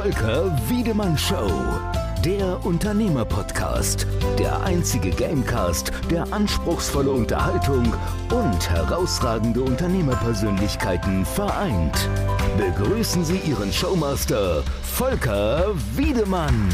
Volker 0.00 0.56
Wiedemann 0.68 1.18
Show. 1.18 1.50
Der 2.24 2.64
Unternehmerpodcast. 2.64 4.06
Der 4.38 4.62
einzige 4.62 5.10
Gamecast, 5.10 5.90
der 6.08 6.32
anspruchsvolle 6.32 7.10
Unterhaltung 7.10 7.92
und 8.30 8.70
herausragende 8.70 9.60
Unternehmerpersönlichkeiten 9.60 11.26
vereint. 11.26 12.08
Begrüßen 12.56 13.24
Sie 13.24 13.38
Ihren 13.38 13.72
Showmaster, 13.72 14.62
Volker 14.84 15.74
Wiedemann. 15.96 16.70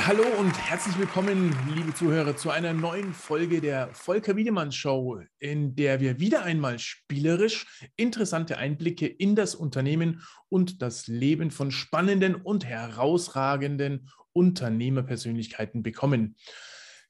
Hallo 0.00 0.24
und 0.38 0.52
herzlich 0.58 0.98
willkommen, 0.98 1.56
liebe 1.74 1.94
Zuhörer, 1.94 2.36
zu 2.36 2.50
einer 2.50 2.74
neuen 2.74 3.14
Folge 3.14 3.60
der 3.60 3.88
Volker 3.94 4.36
Wiedemann 4.36 4.72
Show, 4.72 5.20
in 5.38 5.76
der 5.76 6.00
wir 6.00 6.18
wieder 6.18 6.42
einmal 6.42 6.78
spielerisch 6.78 7.66
interessante 7.96 8.58
Einblicke 8.58 9.06
in 9.06 9.36
das 9.36 9.54
Unternehmen 9.54 10.22
und 10.48 10.82
das 10.82 11.06
Leben 11.06 11.50
von 11.50 11.70
spannenden 11.70 12.34
und 12.34 12.66
herausragenden 12.66 14.10
Unternehmerpersönlichkeiten 14.32 15.82
bekommen. 15.82 16.36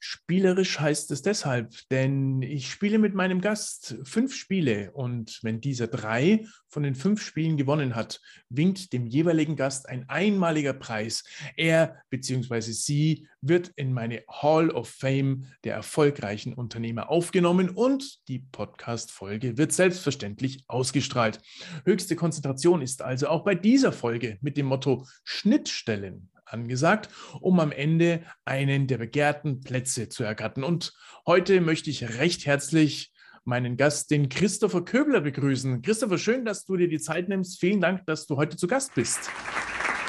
Spielerisch 0.07 0.79
heißt 0.79 1.09
es 1.09 1.23
deshalb, 1.23 1.73
denn 1.89 2.43
ich 2.43 2.69
spiele 2.69 2.99
mit 2.99 3.15
meinem 3.15 3.41
Gast 3.41 3.97
fünf 4.03 4.35
Spiele 4.35 4.91
und 4.91 5.39
wenn 5.41 5.61
dieser 5.61 5.87
drei 5.87 6.45
von 6.67 6.83
den 6.83 6.93
fünf 6.93 7.23
Spielen 7.23 7.57
gewonnen 7.57 7.95
hat, 7.95 8.21
winkt 8.49 8.93
dem 8.93 9.07
jeweiligen 9.07 9.55
Gast 9.55 9.89
ein 9.89 10.07
einmaliger 10.07 10.73
Preis. 10.73 11.23
Er 11.57 12.03
bzw. 12.11 12.59
sie 12.59 13.27
wird 13.41 13.71
in 13.77 13.93
meine 13.93 14.21
Hall 14.29 14.69
of 14.69 14.89
Fame 14.89 15.47
der 15.63 15.73
erfolgreichen 15.73 16.53
Unternehmer 16.53 17.09
aufgenommen 17.09 17.69
und 17.69 18.27
die 18.27 18.45
Podcast-Folge 18.51 19.57
wird 19.57 19.73
selbstverständlich 19.73 20.65
ausgestrahlt. 20.67 21.41
Höchste 21.83 22.15
Konzentration 22.15 22.83
ist 22.83 23.01
also 23.01 23.27
auch 23.27 23.43
bei 23.43 23.55
dieser 23.55 23.91
Folge 23.91 24.37
mit 24.41 24.55
dem 24.55 24.67
Motto 24.67 25.07
Schnittstellen 25.23 26.29
angesagt, 26.45 27.09
um 27.41 27.59
am 27.59 27.71
Ende 27.71 28.23
einen 28.45 28.87
der 28.87 28.97
begehrten 28.97 29.61
Plätze 29.61 30.09
zu 30.09 30.23
ergattern. 30.23 30.63
Und 30.63 30.93
heute 31.25 31.61
möchte 31.61 31.89
ich 31.89 32.17
recht 32.19 32.45
herzlich 32.45 33.13
meinen 33.43 33.77
Gast, 33.77 34.11
den 34.11 34.29
Christopher 34.29 34.83
Köbler, 34.83 35.21
begrüßen. 35.21 35.81
Christopher, 35.81 36.17
schön, 36.17 36.45
dass 36.45 36.65
du 36.65 36.77
dir 36.77 36.87
die 36.87 36.99
Zeit 36.99 37.29
nimmst. 37.29 37.59
Vielen 37.59 37.79
Dank, 37.79 38.05
dass 38.05 38.25
du 38.25 38.37
heute 38.37 38.57
zu 38.57 38.67
Gast 38.67 38.95
bist. 38.95 39.29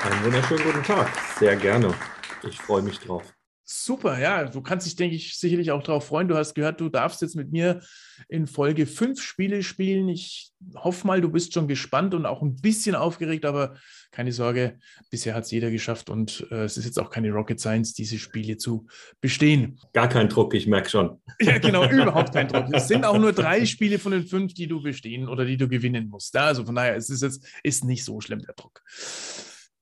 Einen 0.03 0.25
wunderschönen 0.25 0.65
guten 0.65 0.83
Tag. 0.83 1.09
Sehr 1.39 1.57
gerne. 1.57 1.95
Ich 2.43 2.59
freue 2.59 2.83
mich 2.83 2.99
drauf. 2.99 3.36
Super, 3.69 4.21
ja, 4.21 4.45
du 4.45 4.61
kannst 4.61 4.87
dich, 4.87 4.95
denke 4.95 5.17
ich, 5.17 5.37
sicherlich 5.37 5.73
auch 5.73 5.83
darauf 5.83 6.07
freuen. 6.07 6.29
Du 6.29 6.37
hast 6.37 6.55
gehört, 6.55 6.81
du 6.81 6.89
darfst 6.89 7.21
jetzt 7.21 7.35
mit 7.35 7.51
mir 7.51 7.81
in 8.29 8.47
Folge 8.47 8.87
fünf 8.87 9.21
Spiele 9.21 9.65
spielen. 9.65 10.09
Ich 10.09 10.53
hoffe 10.77 11.05
mal, 11.05 11.21
du 11.21 11.29
bist 11.29 11.53
schon 11.53 11.67
gespannt 11.67 12.15
und 12.15 12.27
auch 12.27 12.43
ein 12.43 12.55
bisschen 12.55 12.95
aufgeregt, 12.95 13.45
aber 13.45 13.75
keine 14.13 14.31
Sorge, 14.31 14.79
bisher 15.11 15.35
hat 15.35 15.45
es 15.45 15.51
jeder 15.51 15.73
geschafft 15.73 16.11
und 16.11 16.47
äh, 16.53 16.63
es 16.63 16.77
ist 16.77 16.85
jetzt 16.85 17.01
auch 17.01 17.11
keine 17.11 17.33
Rocket 17.33 17.59
Science, 17.59 17.93
diese 17.93 18.21
Spiele 18.21 18.57
zu 18.57 18.87
bestehen. 19.21 19.81
Gar 19.93 20.11
kein 20.11 20.29
Druck, 20.29 20.55
ich 20.55 20.69
merke 20.69 20.89
schon. 20.89 21.21
Ja, 21.41 21.59
genau, 21.59 21.91
überhaupt 21.91 22.33
kein 22.33 22.47
Druck. 22.47 22.67
Es 22.73 22.87
sind 22.87 23.05
auch 23.05 23.19
nur 23.19 23.33
drei 23.35 23.67
Spiele 23.67 23.99
von 23.99 24.13
den 24.13 24.29
fünf, 24.29 24.55
die 24.55 24.69
du 24.69 24.81
bestehen 24.81 25.29
oder 25.29 25.45
die 25.45 25.57
du 25.57 25.67
gewinnen 25.67 26.09
musst. 26.09 26.37
Also 26.37 26.65
von 26.65 26.77
daher, 26.77 26.95
es 26.95 27.11
ist 27.11 27.23
jetzt 27.23 27.45
ist 27.65 27.85
nicht 27.85 28.05
so 28.05 28.21
schlimm 28.21 28.43
der 28.43 28.55
Druck. 28.55 28.81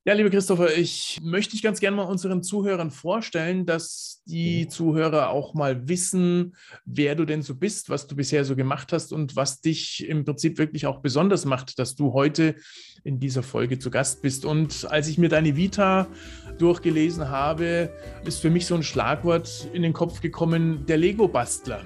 Ja, 0.06 0.12
lieber 0.12 0.28
Christopher, 0.28 0.76
ich 0.76 1.18
möchte 1.22 1.52
dich 1.52 1.62
ganz 1.62 1.80
gerne 1.80 1.96
mal 1.96 2.02
unseren 2.02 2.42
Zuhörern 2.42 2.90
vorstellen, 2.90 3.64
dass 3.64 4.20
die 4.26 4.64
mhm. 4.64 4.68
Zuhörer 4.68 5.30
auch 5.30 5.54
mal 5.54 5.88
wissen, 5.88 6.56
wer 6.84 7.14
du 7.14 7.24
denn 7.24 7.40
so 7.40 7.54
bist, 7.54 7.88
was 7.88 8.06
du 8.06 8.14
bisher 8.14 8.44
so 8.44 8.54
gemacht 8.54 8.92
hast 8.92 9.14
und 9.14 9.34
was 9.34 9.62
dich 9.62 10.06
im 10.06 10.26
Prinzip 10.26 10.58
wirklich 10.58 10.84
auch 10.86 11.00
besonders 11.00 11.46
macht, 11.46 11.78
dass 11.78 11.94
du 11.94 12.12
heute 12.12 12.56
in 13.02 13.18
dieser 13.18 13.42
Folge 13.42 13.78
zu 13.78 13.90
Gast 13.90 14.20
bist. 14.20 14.44
Und 14.44 14.86
als 14.90 15.08
ich 15.08 15.16
mir 15.16 15.30
deine 15.30 15.56
Vita 15.56 16.06
durchgelesen 16.58 17.30
habe, 17.30 17.88
ist 18.26 18.42
für 18.42 18.50
mich 18.50 18.66
so 18.66 18.74
ein 18.74 18.82
Schlagwort 18.82 19.70
in 19.72 19.80
den 19.80 19.94
Kopf 19.94 20.20
gekommen, 20.20 20.84
der 20.84 20.98
Lego-Bastler. 20.98 21.82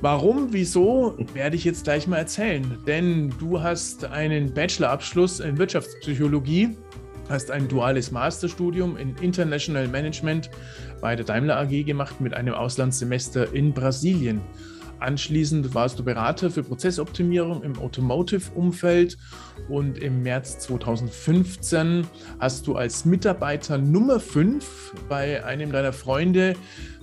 Warum, 0.00 0.54
wieso, 0.54 1.18
werde 1.34 1.56
ich 1.56 1.64
jetzt 1.64 1.84
gleich 1.84 2.06
mal 2.06 2.16
erzählen. 2.16 2.78
Denn 2.86 3.34
du 3.38 3.60
hast 3.60 4.06
einen 4.06 4.54
Bachelorabschluss 4.54 5.40
in 5.40 5.58
Wirtschaftspsychologie 5.58 6.78
hast 7.30 7.50
ein 7.50 7.68
duales 7.68 8.10
Masterstudium 8.10 8.96
in 8.96 9.16
International 9.16 9.88
Management 9.88 10.50
bei 11.00 11.16
der 11.16 11.24
Daimler 11.24 11.58
AG 11.58 11.84
gemacht 11.84 12.20
mit 12.20 12.34
einem 12.34 12.54
Auslandssemester 12.54 13.54
in 13.54 13.72
Brasilien. 13.72 14.40
Anschließend 14.98 15.74
warst 15.74 15.98
du 15.98 16.04
Berater 16.04 16.50
für 16.50 16.62
Prozessoptimierung 16.62 17.62
im 17.62 17.78
Automotive-Umfeld 17.78 19.16
und 19.70 19.96
im 19.96 20.22
März 20.22 20.58
2015 20.58 22.06
hast 22.38 22.66
du 22.66 22.76
als 22.76 23.06
Mitarbeiter 23.06 23.78
Nummer 23.78 24.20
5 24.20 24.94
bei 25.08 25.42
einem 25.42 25.72
deiner 25.72 25.94
Freunde 25.94 26.54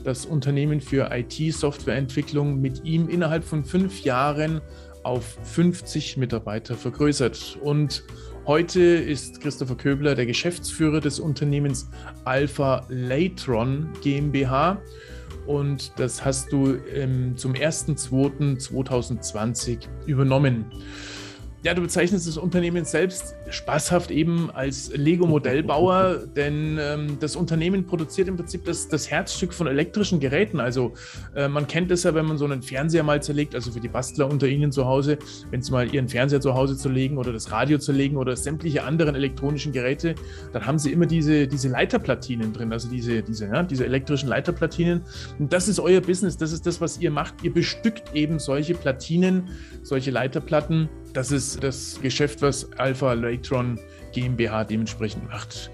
das 0.04 0.28
Unternehmen 0.28 0.80
für 0.80 1.10
IT-Softwareentwicklung 1.12 2.62
mit 2.62 2.84
ihm 2.86 3.10
innerhalb 3.10 3.44
von 3.44 3.66
fünf 3.66 4.04
Jahren 4.04 4.62
auf 5.02 5.38
50 5.44 6.18
Mitarbeiter 6.18 6.76
vergrößert. 6.76 7.58
Und 7.62 8.04
Heute 8.48 8.82
ist 8.82 9.42
Christopher 9.42 9.76
Köbler 9.76 10.16
der 10.16 10.26
Geschäftsführer 10.26 11.02
des 11.02 11.20
Unternehmens 11.20 11.90
Alpha 12.24 12.86
Latron 12.88 13.90
GmbH 14.02 14.82
und 15.46 15.92
das 15.98 16.24
hast 16.24 16.54
du 16.54 16.78
ähm, 16.94 17.36
zum 17.36 17.56
1.2.2020 17.56 19.90
übernommen. 20.06 20.64
Ja, 21.64 21.74
du 21.74 21.82
bezeichnest 21.82 22.28
das 22.28 22.38
Unternehmen 22.38 22.86
selbst 22.86 23.34
spaßhaft 23.50 24.12
eben 24.12 24.52
als 24.52 24.92
Lego-Modellbauer, 24.96 26.28
denn 26.36 26.78
ähm, 26.80 27.18
das 27.20 27.36
Unternehmen 27.36 27.88
produziert 27.88 28.28
im 28.28 28.36
Prinzip 28.36 28.64
das, 28.66 28.88
das 28.88 29.10
Herzstück 29.10 29.54
von 29.54 29.66
elektrischen 29.66 30.20
Geräten. 30.20 30.60
Also 30.60 30.94
äh, 31.36 31.48
man 31.48 31.66
kennt 31.66 31.90
es 31.90 32.04
ja, 32.04 32.14
wenn 32.14 32.26
man 32.26 32.38
so 32.38 32.46
einen 32.46 32.62
Fernseher 32.62 33.02
mal 33.02 33.24
zerlegt, 33.24 33.56
also 33.56 33.72
für 33.72 33.80
die 33.80 33.88
Bastler 33.88 34.30
unter 34.30 34.48
Ihnen 34.48 34.72
zu 34.72 34.86
Hause, 34.86 35.18
wenn 35.50 35.64
Sie 35.64 35.72
mal 35.72 35.92
Ihren 35.92 36.08
Fernseher 36.08 36.42
zu 36.42 36.54
Hause 36.54 36.78
zerlegen 36.78 37.18
oder 37.18 37.34
das 37.34 37.52
Radio 37.52 37.80
zerlegen 37.80 38.18
oder 38.18 38.36
sämtliche 38.36 38.84
anderen 38.84 39.16
elektronischen 39.16 39.72
Geräte, 39.72 40.14
dann 40.54 40.64
haben 40.68 40.78
Sie 40.78 40.92
immer 40.92 41.08
diese, 41.08 41.48
diese 41.48 41.70
Leiterplatinen 41.70 42.54
drin, 42.54 42.72
also 42.72 42.88
diese, 42.88 43.24
diese, 43.24 43.48
ja, 43.48 43.64
diese 43.64 43.84
elektrischen 43.84 44.30
Leiterplatinen. 44.30 45.02
Und 45.40 45.52
das 45.52 45.68
ist 45.68 45.80
euer 45.80 46.02
Business, 46.02 46.38
das 46.38 46.52
ist 46.52 46.68
das, 46.68 46.80
was 46.82 47.00
ihr 47.00 47.10
macht. 47.10 47.34
Ihr 47.42 47.52
bestückt 47.52 48.14
eben 48.14 48.38
solche 48.38 48.76
Platinen, 48.76 49.50
solche 49.82 50.12
Leiterplatten 50.12 50.88
das 51.14 51.32
ist 51.32 51.64
das 51.64 52.00
Geschäft, 52.02 52.42
was 52.42 52.72
Alpha 52.74 53.14
Latron 53.14 53.80
GmbH 54.14 54.64
dementsprechend 54.64 55.28
macht. 55.30 55.72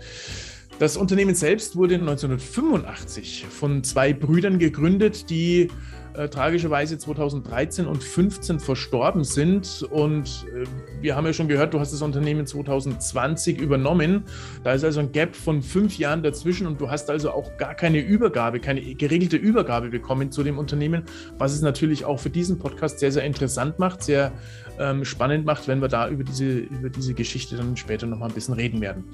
Das 0.80 0.98
Unternehmen 0.98 1.36
selbst 1.36 1.76
wurde 1.76 1.96
1985 1.96 3.46
von 3.50 3.84
zwei 3.84 4.12
Brüdern 4.12 4.60
gegründet, 4.60 5.30
die 5.30 5.70
äh, 6.16 6.30
tragischerweise 6.30 6.98
2013 6.98 7.88
und 7.88 8.02
2015 8.02 8.60
verstorben 8.60 9.24
sind. 9.24 9.84
Und 9.90 10.46
äh, 10.54 10.66
wir 11.02 11.16
haben 11.16 11.26
ja 11.26 11.34
schon 11.34 11.48
gehört, 11.48 11.74
du 11.74 11.80
hast 11.80 11.92
das 11.92 12.02
Unternehmen 12.02 12.46
2020 12.46 13.60
übernommen. 13.60 14.24
Da 14.64 14.74
ist 14.74 14.84
also 14.84 15.00
ein 15.00 15.12
Gap 15.12 15.36
von 15.36 15.62
fünf 15.62 15.98
Jahren 15.98 16.22
dazwischen 16.22 16.68
und 16.68 16.80
du 16.80 16.90
hast 16.90 17.10
also 17.10 17.32
auch 17.32 17.58
gar 17.58 17.74
keine 17.74 18.00
Übergabe, 18.00 18.60
keine 18.60 18.82
geregelte 18.96 19.38
Übergabe 19.38 19.90
bekommen 19.90 20.32
zu 20.32 20.44
dem 20.44 20.58
Unternehmen, 20.60 21.04
was 21.38 21.54
es 21.54 21.62
natürlich 21.62 22.06
auch 22.06 22.20
für 22.20 22.30
diesen 22.30 22.60
Podcast 22.60 23.00
sehr, 23.00 23.12
sehr 23.12 23.24
interessant 23.24 23.80
macht, 23.80 24.04
sehr 24.04 24.34
ähm, 24.80 25.06
spannend 25.06 25.46
macht, 25.46 25.68
wenn 25.68 25.82
wir 25.82 25.88
da 25.88 26.10
über 26.10 26.24
diese, 26.24 26.60
über 26.60 26.90
diese 26.90 27.14
Geschichte 27.14 27.56
dann 27.56 27.78
später 27.78 28.06
nochmal 28.06 28.30
ein 28.30 28.36
bisschen 28.36 28.54
reden 28.54 28.82
werden. 28.82 29.06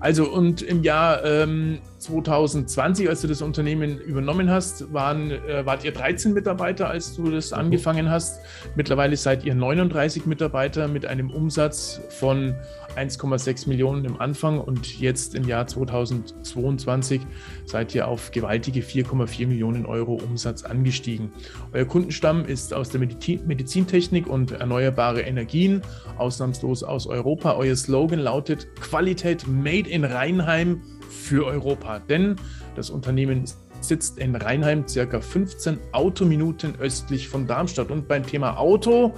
Also 0.00 0.30
und 0.30 0.62
im 0.62 0.82
Jahr 0.82 1.22
ähm, 1.26 1.78
2020, 1.98 3.06
als 3.08 3.20
du 3.20 3.28
das 3.28 3.42
Unternehmen 3.42 3.98
übernommen 3.98 4.50
hast, 4.50 4.92
waren, 4.94 5.30
äh, 5.30 5.66
wart 5.66 5.84
ihr 5.84 5.92
13 5.92 6.32
Mitarbeiter, 6.32 6.88
als 6.88 7.14
du 7.14 7.30
das 7.30 7.50
mhm. 7.50 7.58
angefangen 7.58 8.10
hast. 8.10 8.40
Mittlerweile 8.76 9.14
seid 9.18 9.44
ihr 9.44 9.54
39 9.54 10.24
Mitarbeiter 10.24 10.88
mit 10.88 11.04
einem 11.04 11.30
Umsatz 11.30 12.00
von 12.08 12.54
1,6 12.96 13.68
Millionen 13.68 14.04
im 14.04 14.20
Anfang 14.20 14.60
und 14.60 15.00
jetzt 15.00 15.34
im 15.34 15.46
Jahr 15.46 15.66
2022 15.66 17.20
seid 17.64 17.94
ihr 17.94 18.08
auf 18.08 18.30
gewaltige 18.30 18.80
4,4 18.80 19.46
Millionen 19.46 19.86
Euro 19.86 20.14
Umsatz 20.14 20.62
angestiegen. 20.64 21.32
Euer 21.72 21.84
Kundenstamm 21.84 22.44
ist 22.44 22.74
aus 22.74 22.90
der 22.90 23.00
Medizintechnik 23.00 24.26
und 24.26 24.52
erneuerbare 24.52 25.22
Energien, 25.22 25.82
ausnahmslos 26.18 26.82
aus 26.82 27.06
Europa. 27.06 27.54
Euer 27.54 27.76
Slogan 27.76 28.20
lautet 28.20 28.68
Qualität 28.76 29.46
Made 29.46 29.88
in 29.88 30.04
Rheinheim 30.04 30.82
für 31.08 31.46
Europa, 31.46 31.98
denn 31.98 32.36
das 32.74 32.90
Unternehmen 32.90 33.44
sitzt 33.80 34.18
in 34.18 34.36
Rheinheim, 34.36 34.86
circa 34.86 35.20
15 35.20 35.78
Autominuten 35.92 36.74
östlich 36.78 37.28
von 37.28 37.46
Darmstadt. 37.46 37.90
Und 37.90 38.08
beim 38.08 38.26
Thema 38.26 38.58
Auto 38.58 39.14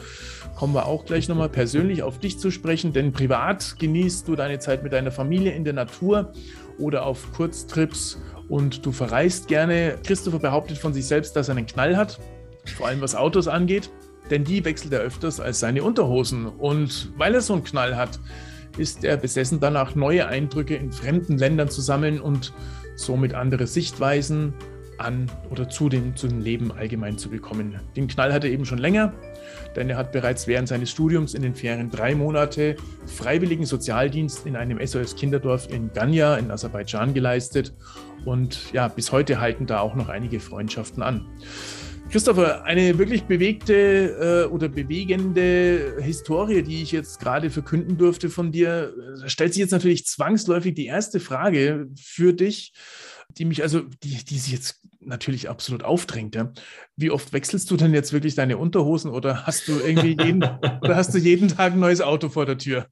kommen 0.56 0.74
wir 0.74 0.86
auch 0.86 1.04
gleich 1.04 1.28
nochmal 1.28 1.48
persönlich 1.48 2.02
auf 2.02 2.18
dich 2.18 2.38
zu 2.38 2.50
sprechen, 2.50 2.92
denn 2.92 3.12
privat 3.12 3.76
genießt 3.78 4.28
du 4.28 4.36
deine 4.36 4.58
Zeit 4.58 4.82
mit 4.82 4.92
deiner 4.92 5.10
Familie 5.10 5.52
in 5.52 5.64
der 5.64 5.72
Natur 5.74 6.32
oder 6.78 7.06
auf 7.06 7.32
Kurztrips 7.32 8.20
und 8.48 8.84
du 8.84 8.92
verreist 8.92 9.48
gerne. 9.48 9.98
Christopher 10.04 10.38
behauptet 10.38 10.78
von 10.78 10.92
sich 10.92 11.06
selbst, 11.06 11.36
dass 11.36 11.48
er 11.48 11.56
einen 11.56 11.66
Knall 11.66 11.96
hat, 11.96 12.20
vor 12.76 12.86
allem 12.86 13.00
was 13.00 13.14
Autos 13.14 13.48
angeht. 13.48 13.90
denn 14.30 14.44
die 14.44 14.64
wechselt 14.64 14.92
er 14.92 15.00
öfters 15.00 15.40
als 15.40 15.60
seine 15.60 15.82
Unterhosen. 15.82 16.46
Und 16.46 17.12
weil 17.16 17.34
er 17.34 17.40
so 17.40 17.52
einen 17.52 17.64
Knall 17.64 17.96
hat, 17.96 18.18
ist 18.78 19.04
er 19.04 19.16
besessen 19.16 19.60
danach, 19.60 19.94
neue 19.94 20.26
Eindrücke 20.26 20.74
in 20.74 20.92
fremden 20.92 21.36
Ländern 21.36 21.68
zu 21.68 21.82
sammeln 21.82 22.20
und 22.20 22.52
somit 23.04 23.34
andere 23.34 23.66
Sichtweisen 23.66 24.54
an 24.99 25.31
oder 25.50 25.69
zu 25.69 25.88
dem, 25.88 26.16
zu 26.16 26.28
dem 26.28 26.40
Leben 26.40 26.72
allgemein 26.72 27.19
zu 27.19 27.28
bekommen. 27.28 27.81
Den 27.96 28.08
Knall 28.08 28.32
hat 28.32 28.44
er 28.44 28.50
eben 28.50 28.64
schon 28.64 28.78
länger, 28.78 29.12
denn 29.75 29.90
er 29.90 29.96
hat 29.96 30.12
bereits 30.12 30.46
während 30.46 30.69
seines 30.69 30.90
Studiums 30.90 31.34
in 31.34 31.43
den 31.43 31.54
Ferien 31.54 31.90
drei 31.90 32.14
Monate 32.14 32.76
freiwilligen 33.06 33.66
Sozialdienst 33.66 34.46
in 34.46 34.56
einem 34.56 34.78
SOS-Kinderdorf 34.84 35.69
in 35.70 35.93
Ganya 35.93 36.37
in 36.37 36.50
Aserbaidschan 36.50 37.14
geleistet 37.14 37.75
und 38.25 38.72
ja, 38.72 38.88
bis 38.88 39.12
heute 39.12 39.40
halten 39.40 39.66
da 39.66 39.81
auch 39.81 39.94
noch 39.94 40.08
einige 40.08 40.40
Freundschaften 40.40 41.02
an. 41.02 41.26
Christopher, 42.12 42.64
eine 42.64 42.98
wirklich 42.98 43.22
bewegte 43.22 44.44
äh, 44.44 44.52
oder 44.52 44.68
bewegende 44.68 45.96
Historie, 45.98 46.62
die 46.62 46.82
ich 46.82 46.92
jetzt 46.92 47.18
gerade 47.20 47.48
verkünden 47.48 47.96
durfte 47.96 48.28
von 48.28 48.52
dir, 48.52 48.92
da 49.18 49.30
stellt 49.30 49.54
sich 49.54 49.62
jetzt 49.62 49.70
natürlich 49.70 50.04
zwangsläufig 50.04 50.74
die 50.74 50.84
erste 50.84 51.20
Frage 51.20 51.88
für 51.98 52.34
dich, 52.34 52.74
die 53.38 53.46
mich 53.46 53.62
also, 53.62 53.80
die, 54.02 54.22
die 54.26 54.38
sich 54.38 54.52
jetzt 54.52 54.82
natürlich 55.00 55.48
absolut 55.48 55.84
aufdrängt. 55.84 56.34
Ja. 56.34 56.52
Wie 56.96 57.10
oft 57.10 57.32
wechselst 57.32 57.70
du 57.70 57.78
denn 57.78 57.94
jetzt 57.94 58.12
wirklich 58.12 58.34
deine 58.34 58.58
Unterhosen 58.58 59.10
oder 59.10 59.46
hast 59.46 59.66
du 59.66 59.80
irgendwie 59.80 60.22
jeden, 60.22 60.42
oder 60.82 60.96
hast 60.96 61.14
du 61.14 61.18
jeden 61.18 61.48
Tag 61.48 61.72
ein 61.72 61.80
neues 61.80 62.02
Auto 62.02 62.28
vor 62.28 62.44
der 62.44 62.58
Tür? 62.58 62.88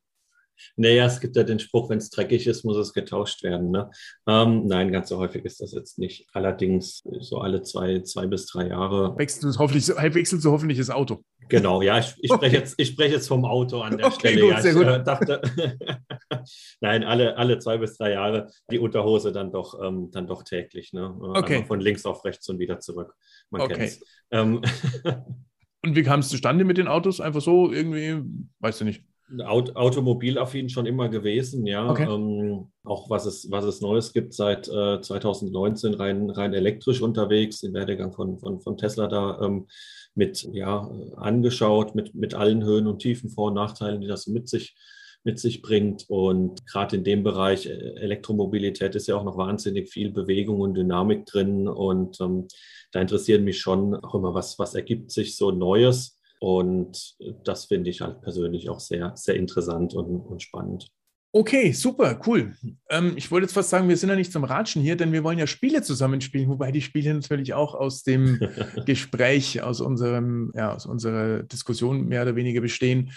Naja, 0.76 1.06
es 1.06 1.20
gibt 1.20 1.36
ja 1.36 1.42
den 1.42 1.58
Spruch, 1.58 1.90
wenn 1.90 1.98
es 1.98 2.10
dreckig 2.10 2.46
ist, 2.46 2.64
muss 2.64 2.76
es 2.76 2.92
getauscht 2.92 3.42
werden. 3.42 3.70
Ne? 3.70 3.90
Ähm, 4.26 4.66
nein, 4.66 4.92
ganz 4.92 5.08
so 5.08 5.18
häufig 5.18 5.44
ist 5.44 5.60
das 5.60 5.72
jetzt 5.72 5.98
nicht. 5.98 6.26
Allerdings 6.32 7.02
so 7.20 7.38
alle 7.38 7.62
zwei, 7.62 8.00
zwei 8.02 8.26
bis 8.26 8.46
drei 8.46 8.68
Jahre. 8.68 9.16
Wechselst 9.18 9.56
du 9.56 9.58
hoffentlich, 9.58 9.88
wechselst 9.88 10.44
du 10.44 10.50
hoffentlich 10.50 10.78
das 10.78 10.90
Auto? 10.90 11.22
Genau, 11.50 11.82
ja, 11.82 11.98
ich, 11.98 12.14
ich, 12.20 12.30
okay. 12.30 12.46
spreche, 12.46 12.56
jetzt, 12.56 12.74
ich 12.78 12.88
spreche 12.88 13.14
jetzt 13.14 13.26
vom 13.26 13.44
Auto 13.44 13.80
an 13.80 13.98
der 13.98 14.06
okay, 14.06 14.16
Stelle. 14.18 14.40
Gut, 14.40 14.50
ja, 14.50 14.60
sehr 14.60 14.74
gut. 14.74 14.86
Äh, 14.86 15.02
dachte, 15.02 15.42
nein, 16.80 17.02
alle, 17.02 17.36
alle 17.36 17.58
zwei 17.58 17.76
bis 17.78 17.98
drei 17.98 18.12
Jahre 18.12 18.50
die 18.70 18.78
Unterhose 18.78 19.32
dann 19.32 19.50
doch, 19.50 19.74
ähm, 19.82 20.10
dann 20.12 20.28
doch 20.28 20.44
täglich. 20.44 20.92
Ne? 20.92 21.00
Äh, 21.02 21.38
okay. 21.38 21.64
Von 21.64 21.80
links 21.80 22.06
auf 22.06 22.24
rechts 22.24 22.48
und 22.48 22.60
wieder 22.60 22.78
zurück. 22.78 23.14
Man 23.50 23.62
okay. 23.62 23.90
Ähm, 24.30 24.62
und 25.84 25.96
wie 25.96 26.02
kam 26.04 26.20
es 26.20 26.28
zustande 26.28 26.64
mit 26.64 26.78
den 26.78 26.86
Autos? 26.86 27.20
Einfach 27.20 27.40
so 27.40 27.72
irgendwie, 27.72 28.22
weißt 28.60 28.82
du 28.82 28.84
nicht. 28.84 29.02
Aut 29.44 29.76
automobilaffin 29.76 30.68
schon 30.68 30.86
immer 30.86 31.08
gewesen, 31.08 31.66
ja. 31.66 31.88
Okay. 31.90 32.08
Ähm, 32.10 32.68
auch 32.84 33.10
was 33.10 33.26
es, 33.26 33.50
was 33.50 33.64
es 33.64 33.80
Neues 33.80 34.12
gibt 34.12 34.34
seit 34.34 34.68
äh, 34.68 35.00
2019 35.00 35.94
rein, 35.94 36.30
rein 36.30 36.52
elektrisch 36.52 37.00
unterwegs, 37.00 37.60
den 37.60 37.74
Werdegang 37.74 38.12
von, 38.12 38.38
von, 38.38 38.60
von 38.60 38.76
Tesla 38.76 39.06
da 39.06 39.40
ähm, 39.42 39.66
mit 40.14 40.48
ja, 40.52 40.90
angeschaut, 41.16 41.94
mit, 41.94 42.14
mit 42.14 42.34
allen 42.34 42.64
Höhen 42.64 42.86
und 42.86 43.00
Tiefen, 43.00 43.30
Vor- 43.30 43.48
und 43.48 43.54
Nachteilen, 43.54 44.00
die 44.00 44.08
das 44.08 44.26
mit 44.26 44.48
sich, 44.48 44.74
mit 45.22 45.38
sich 45.38 45.62
bringt. 45.62 46.06
Und 46.08 46.66
gerade 46.66 46.96
in 46.96 47.04
dem 47.04 47.22
Bereich 47.22 47.66
äh, 47.66 47.70
Elektromobilität 47.70 48.94
ist 48.94 49.06
ja 49.06 49.16
auch 49.16 49.24
noch 49.24 49.36
wahnsinnig 49.36 49.90
viel 49.90 50.10
Bewegung 50.10 50.60
und 50.60 50.74
Dynamik 50.74 51.26
drin. 51.26 51.68
Und 51.68 52.20
ähm, 52.20 52.48
da 52.92 53.00
interessieren 53.00 53.44
mich 53.44 53.60
schon 53.60 53.94
auch 53.94 54.14
immer, 54.14 54.34
was, 54.34 54.58
was 54.58 54.74
ergibt 54.74 55.10
sich 55.10 55.36
so 55.36 55.50
Neues 55.50 56.19
und 56.40 57.16
das 57.44 57.66
finde 57.66 57.90
ich 57.90 58.00
halt 58.00 58.22
persönlich 58.22 58.70
auch 58.70 58.80
sehr, 58.80 59.12
sehr 59.14 59.36
interessant 59.36 59.94
und, 59.94 60.20
und 60.20 60.42
spannend. 60.42 60.88
Okay, 61.32 61.70
super, 61.72 62.18
cool. 62.26 62.56
Ähm, 62.88 63.12
ich 63.14 63.30
wollte 63.30 63.44
jetzt 63.44 63.52
fast 63.52 63.70
sagen, 63.70 63.88
wir 63.88 63.96
sind 63.96 64.08
ja 64.08 64.16
nicht 64.16 64.32
zum 64.32 64.42
Ratschen 64.42 64.82
hier, 64.82 64.96
denn 64.96 65.12
wir 65.12 65.22
wollen 65.22 65.38
ja 65.38 65.46
Spiele 65.46 65.80
zusammenspielen, 65.82 66.48
wobei 66.48 66.72
die 66.72 66.80
Spiele 66.80 67.14
natürlich 67.14 67.54
auch 67.54 67.74
aus 67.74 68.02
dem 68.02 68.40
Gespräch, 68.86 69.62
aus 69.62 69.80
unserem, 69.80 70.50
ja, 70.56 70.74
aus 70.74 70.86
unserer 70.86 71.44
Diskussion 71.44 72.06
mehr 72.06 72.22
oder 72.22 72.34
weniger 72.34 72.60
bestehen. 72.60 73.12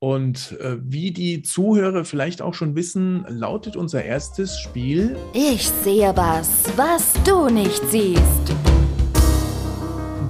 Und 0.00 0.58
äh, 0.60 0.76
wie 0.82 1.10
die 1.10 1.42
Zuhörer 1.42 2.04
vielleicht 2.04 2.42
auch 2.42 2.54
schon 2.54 2.76
wissen, 2.76 3.24
lautet 3.28 3.76
unser 3.76 4.04
erstes 4.04 4.58
Spiel. 4.58 5.16
Ich 5.32 5.68
sehe 5.68 6.12
was, 6.14 6.64
was 6.76 7.14
du 7.24 7.48
nicht 7.48 7.82
siehst 7.90 8.52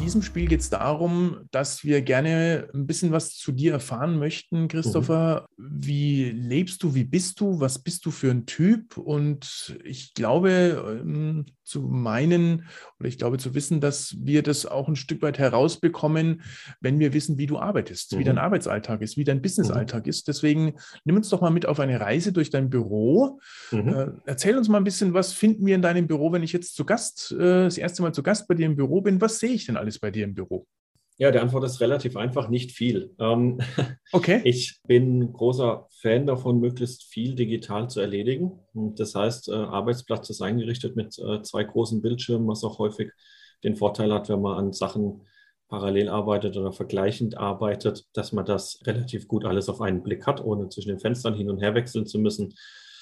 diesem 0.08 0.22
Spiel 0.22 0.46
geht 0.46 0.60
es 0.60 0.70
darum, 0.70 1.40
dass 1.50 1.84
wir 1.84 2.00
gerne 2.00 2.70
ein 2.72 2.86
bisschen 2.86 3.12
was 3.12 3.36
zu 3.36 3.52
dir 3.52 3.72
erfahren 3.72 4.18
möchten, 4.18 4.66
Christopher. 4.66 5.46
Mhm. 5.58 5.68
Wie 5.84 6.30
lebst 6.30 6.82
du? 6.82 6.94
Wie 6.94 7.04
bist 7.04 7.40
du? 7.40 7.60
Was 7.60 7.78
bist 7.80 8.06
du 8.06 8.10
für 8.10 8.30
ein 8.30 8.46
Typ? 8.46 8.96
Und 8.96 9.78
ich 9.84 10.14
glaube, 10.14 11.02
ähm, 11.02 11.44
zu 11.68 11.82
meinen 11.82 12.64
oder 12.98 13.08
ich 13.08 13.18
glaube 13.18 13.36
zu 13.36 13.54
wissen, 13.54 13.80
dass 13.80 14.16
wir 14.18 14.42
das 14.42 14.64
auch 14.64 14.88
ein 14.88 14.96
Stück 14.96 15.20
weit 15.20 15.38
herausbekommen, 15.38 16.42
wenn 16.80 16.98
wir 16.98 17.12
wissen, 17.12 17.36
wie 17.36 17.46
du 17.46 17.58
arbeitest, 17.58 18.14
mhm. 18.14 18.18
wie 18.18 18.24
dein 18.24 18.36
mhm. 18.36 18.40
Arbeitsalltag 18.40 19.02
ist, 19.02 19.18
wie 19.18 19.24
dein 19.24 19.42
Businessalltag 19.42 20.06
mhm. 20.06 20.10
ist. 20.10 20.28
Deswegen 20.28 20.74
nimm 21.04 21.16
uns 21.16 21.28
doch 21.28 21.42
mal 21.42 21.50
mit 21.50 21.66
auf 21.66 21.78
eine 21.78 22.00
Reise 22.00 22.32
durch 22.32 22.48
dein 22.48 22.70
Büro. 22.70 23.40
Mhm. 23.70 23.88
Äh, 23.88 24.06
erzähl 24.24 24.56
uns 24.56 24.68
mal 24.68 24.78
ein 24.78 24.84
bisschen, 24.84 25.12
was 25.12 25.34
finden 25.34 25.66
wir 25.66 25.74
in 25.74 25.82
deinem 25.82 26.06
Büro, 26.06 26.32
wenn 26.32 26.42
ich 26.42 26.54
jetzt 26.54 26.74
zu 26.74 26.86
Gast, 26.86 27.32
äh, 27.32 27.64
das 27.64 27.76
erste 27.76 28.00
Mal 28.00 28.14
zu 28.14 28.22
Gast 28.22 28.48
bei 28.48 28.54
dir 28.54 28.66
im 28.66 28.76
Büro 28.76 29.02
bin. 29.02 29.20
Was 29.20 29.38
sehe 29.38 29.52
ich 29.52 29.66
denn 29.66 29.76
alles 29.76 29.97
bei 30.00 30.10
dir 30.10 30.24
im 30.24 30.34
Büro? 30.34 30.66
Ja, 31.20 31.32
die 31.32 31.40
Antwort 31.40 31.64
ist 31.64 31.80
relativ 31.80 32.16
einfach, 32.16 32.48
nicht 32.48 32.70
viel. 32.72 33.14
Ähm, 33.18 33.58
okay. 34.12 34.40
Ich 34.44 34.80
bin 34.86 35.32
großer 35.32 35.86
Fan 35.90 36.26
davon, 36.26 36.60
möglichst 36.60 37.04
viel 37.04 37.34
digital 37.34 37.90
zu 37.90 38.00
erledigen. 38.00 38.60
Das 38.72 39.16
heißt, 39.16 39.48
äh, 39.48 39.54
Arbeitsplatz 39.54 40.30
ist 40.30 40.40
eingerichtet 40.40 40.94
mit 40.94 41.18
äh, 41.18 41.42
zwei 41.42 41.64
großen 41.64 42.00
Bildschirmen, 42.02 42.46
was 42.46 42.62
auch 42.62 42.78
häufig 42.78 43.10
den 43.64 43.74
Vorteil 43.74 44.12
hat, 44.12 44.28
wenn 44.28 44.40
man 44.40 44.58
an 44.58 44.72
Sachen 44.72 45.22
parallel 45.68 46.08
arbeitet 46.08 46.56
oder 46.56 46.72
vergleichend 46.72 47.36
arbeitet, 47.36 48.06
dass 48.14 48.32
man 48.32 48.44
das 48.44 48.80
relativ 48.86 49.26
gut 49.26 49.44
alles 49.44 49.68
auf 49.68 49.80
einen 49.80 50.04
Blick 50.04 50.24
hat, 50.24 50.42
ohne 50.42 50.68
zwischen 50.68 50.90
den 50.90 51.00
Fenstern 51.00 51.34
hin 51.34 51.50
und 51.50 51.58
her 51.58 51.74
wechseln 51.74 52.06
zu 52.06 52.20
müssen. 52.20 52.54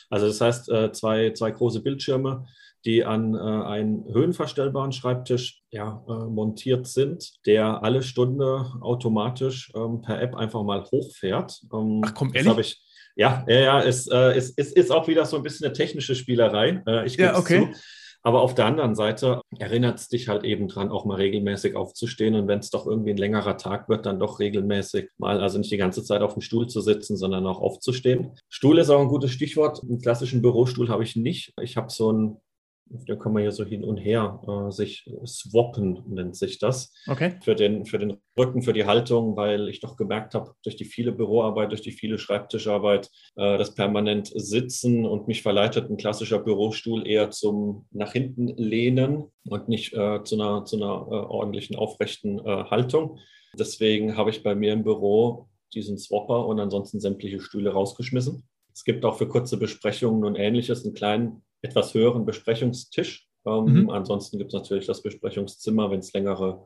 Also 0.08 0.26
das 0.26 0.40
heißt, 0.40 0.70
äh, 0.70 0.92
zwei, 0.92 1.32
zwei 1.32 1.50
große 1.50 1.82
Bildschirme, 1.82 2.46
die 2.86 3.04
an 3.04 3.34
äh, 3.34 3.38
einen 3.38 4.04
höhenverstellbaren 4.12 4.92
Schreibtisch 4.92 5.62
ja, 5.70 6.04
äh, 6.08 6.12
montiert 6.12 6.86
sind, 6.86 7.44
der 7.44 7.82
alle 7.82 8.02
Stunde 8.02 8.72
automatisch 8.80 9.72
ähm, 9.74 10.00
per 10.00 10.22
App 10.22 10.34
einfach 10.34 10.62
mal 10.62 10.84
hochfährt. 10.84 11.60
Ähm, 11.72 12.00
Ach 12.04 12.14
komm, 12.14 12.32
ehrlich? 12.32 12.58
Ich, 12.58 12.82
ja, 13.16 13.44
ja, 13.48 13.60
ja, 13.60 13.82
es 13.82 14.06
äh, 14.06 14.36
ist, 14.38 14.56
ist, 14.58 14.76
ist 14.76 14.92
auch 14.92 15.08
wieder 15.08 15.24
so 15.24 15.36
ein 15.36 15.42
bisschen 15.42 15.66
eine 15.66 15.74
technische 15.74 16.14
Spielerei. 16.14 16.82
Äh, 16.86 17.06
ich 17.06 17.16
gebe 17.16 17.30
ja, 17.30 17.38
okay. 17.38 17.72
zu. 17.72 17.80
Aber 18.22 18.42
auf 18.42 18.54
der 18.54 18.66
anderen 18.66 18.96
Seite 18.96 19.40
erinnert 19.56 20.00
es 20.00 20.08
dich 20.08 20.26
halt 20.26 20.42
eben 20.42 20.66
dran, 20.66 20.90
auch 20.90 21.04
mal 21.04 21.14
regelmäßig 21.14 21.76
aufzustehen. 21.76 22.34
Und 22.34 22.48
wenn 22.48 22.58
es 22.58 22.70
doch 22.70 22.84
irgendwie 22.84 23.12
ein 23.12 23.16
längerer 23.16 23.56
Tag 23.56 23.88
wird, 23.88 24.04
dann 24.04 24.18
doch 24.18 24.40
regelmäßig 24.40 25.10
mal, 25.16 25.40
also 25.40 25.58
nicht 25.58 25.70
die 25.70 25.76
ganze 25.76 26.02
Zeit 26.02 26.22
auf 26.22 26.32
dem 26.32 26.42
Stuhl 26.42 26.66
zu 26.66 26.80
sitzen, 26.80 27.16
sondern 27.16 27.46
auch 27.46 27.60
aufzustehen. 27.60 28.32
Stuhl 28.49 28.78
ist 28.78 28.90
auch 28.90 29.00
ein 29.00 29.06
gutes 29.06 29.30
Stichwort. 29.30 29.80
Einen 29.80 30.00
klassischen 30.00 30.42
Bürostuhl 30.42 30.88
habe 30.88 31.04
ich 31.04 31.14
nicht. 31.14 31.52
Ich 31.62 31.76
habe 31.76 31.88
so 31.88 32.12
ein 32.12 32.40
da 32.88 33.16
kann 33.16 33.33
man 33.33 33.43
ja 33.43 33.50
so 33.50 33.64
hin 33.64 33.85
und 33.85 33.97
her 33.97 34.40
äh, 34.47 34.71
sich 34.71 35.11
swappen, 35.25 36.02
nennt 36.09 36.37
sich 36.37 36.59
das. 36.59 36.93
Okay. 37.09 37.38
Für 37.43 37.55
den, 37.55 37.85
für 37.85 37.99
den 37.99 38.19
Rücken, 38.38 38.62
für 38.62 38.73
die 38.73 38.87
Haltung, 38.87 39.37
weil 39.37 39.69
ich 39.69 39.81
doch 39.81 39.97
gemerkt 39.97 40.35
habe, 40.35 40.52
durch 40.62 40.76
die 40.76 40.85
viele 40.85 41.12
Büroarbeit, 41.12 41.71
durch 41.71 41.83
die 41.83 41.93
viele 41.93 42.19
Schreibtischarbeit, 42.19 43.11
äh, 43.37 43.59
das 43.59 43.75
permanent 43.75 44.31
Sitzen 44.35 45.05
und 45.05 45.26
mich 45.26 45.43
verleitet 45.43 45.90
ein 45.90 45.97
klassischer 45.97 46.38
Bürostuhl 46.38 47.07
eher 47.07 47.31
zum 47.31 47.87
nach 47.90 48.12
hinten 48.12 48.49
lehnen 48.57 49.25
und 49.49 49.69
nicht 49.69 49.93
äh, 49.93 50.23
zu 50.23 50.37
einer, 50.37 50.64
zu 50.64 50.76
einer 50.76 50.87
äh, 50.87 51.26
ordentlichen 51.26 51.76
aufrechten 51.76 52.38
äh, 52.38 52.64
Haltung. 52.71 53.19
Deswegen 53.59 54.16
habe 54.16 54.31
ich 54.31 54.43
bei 54.43 54.55
mir 54.55 54.73
im 54.73 54.85
Büro 54.85 55.49
diesen 55.75 55.99
Swapper 55.99 56.47
und 56.47 56.61
ansonsten 56.61 57.00
sämtliche 57.00 57.40
Stühle 57.40 57.73
rausgeschmissen. 57.73 58.47
Es 58.73 58.85
gibt 58.85 59.05
auch 59.05 59.16
für 59.16 59.26
kurze 59.26 59.57
Besprechungen 59.57 60.25
und 60.25 60.37
ähnliches 60.37 60.85
einen 60.85 60.95
kleinen 60.95 61.43
etwas 61.62 61.94
höheren 61.94 62.25
Besprechungstisch. 62.25 63.28
Ähm, 63.46 63.82
mhm. 63.82 63.90
Ansonsten 63.90 64.38
gibt 64.38 64.52
es 64.52 64.54
natürlich 64.54 64.86
das 64.86 65.02
Besprechungszimmer, 65.02 65.90
wenn 65.90 66.00
es 66.00 66.12
längere 66.12 66.62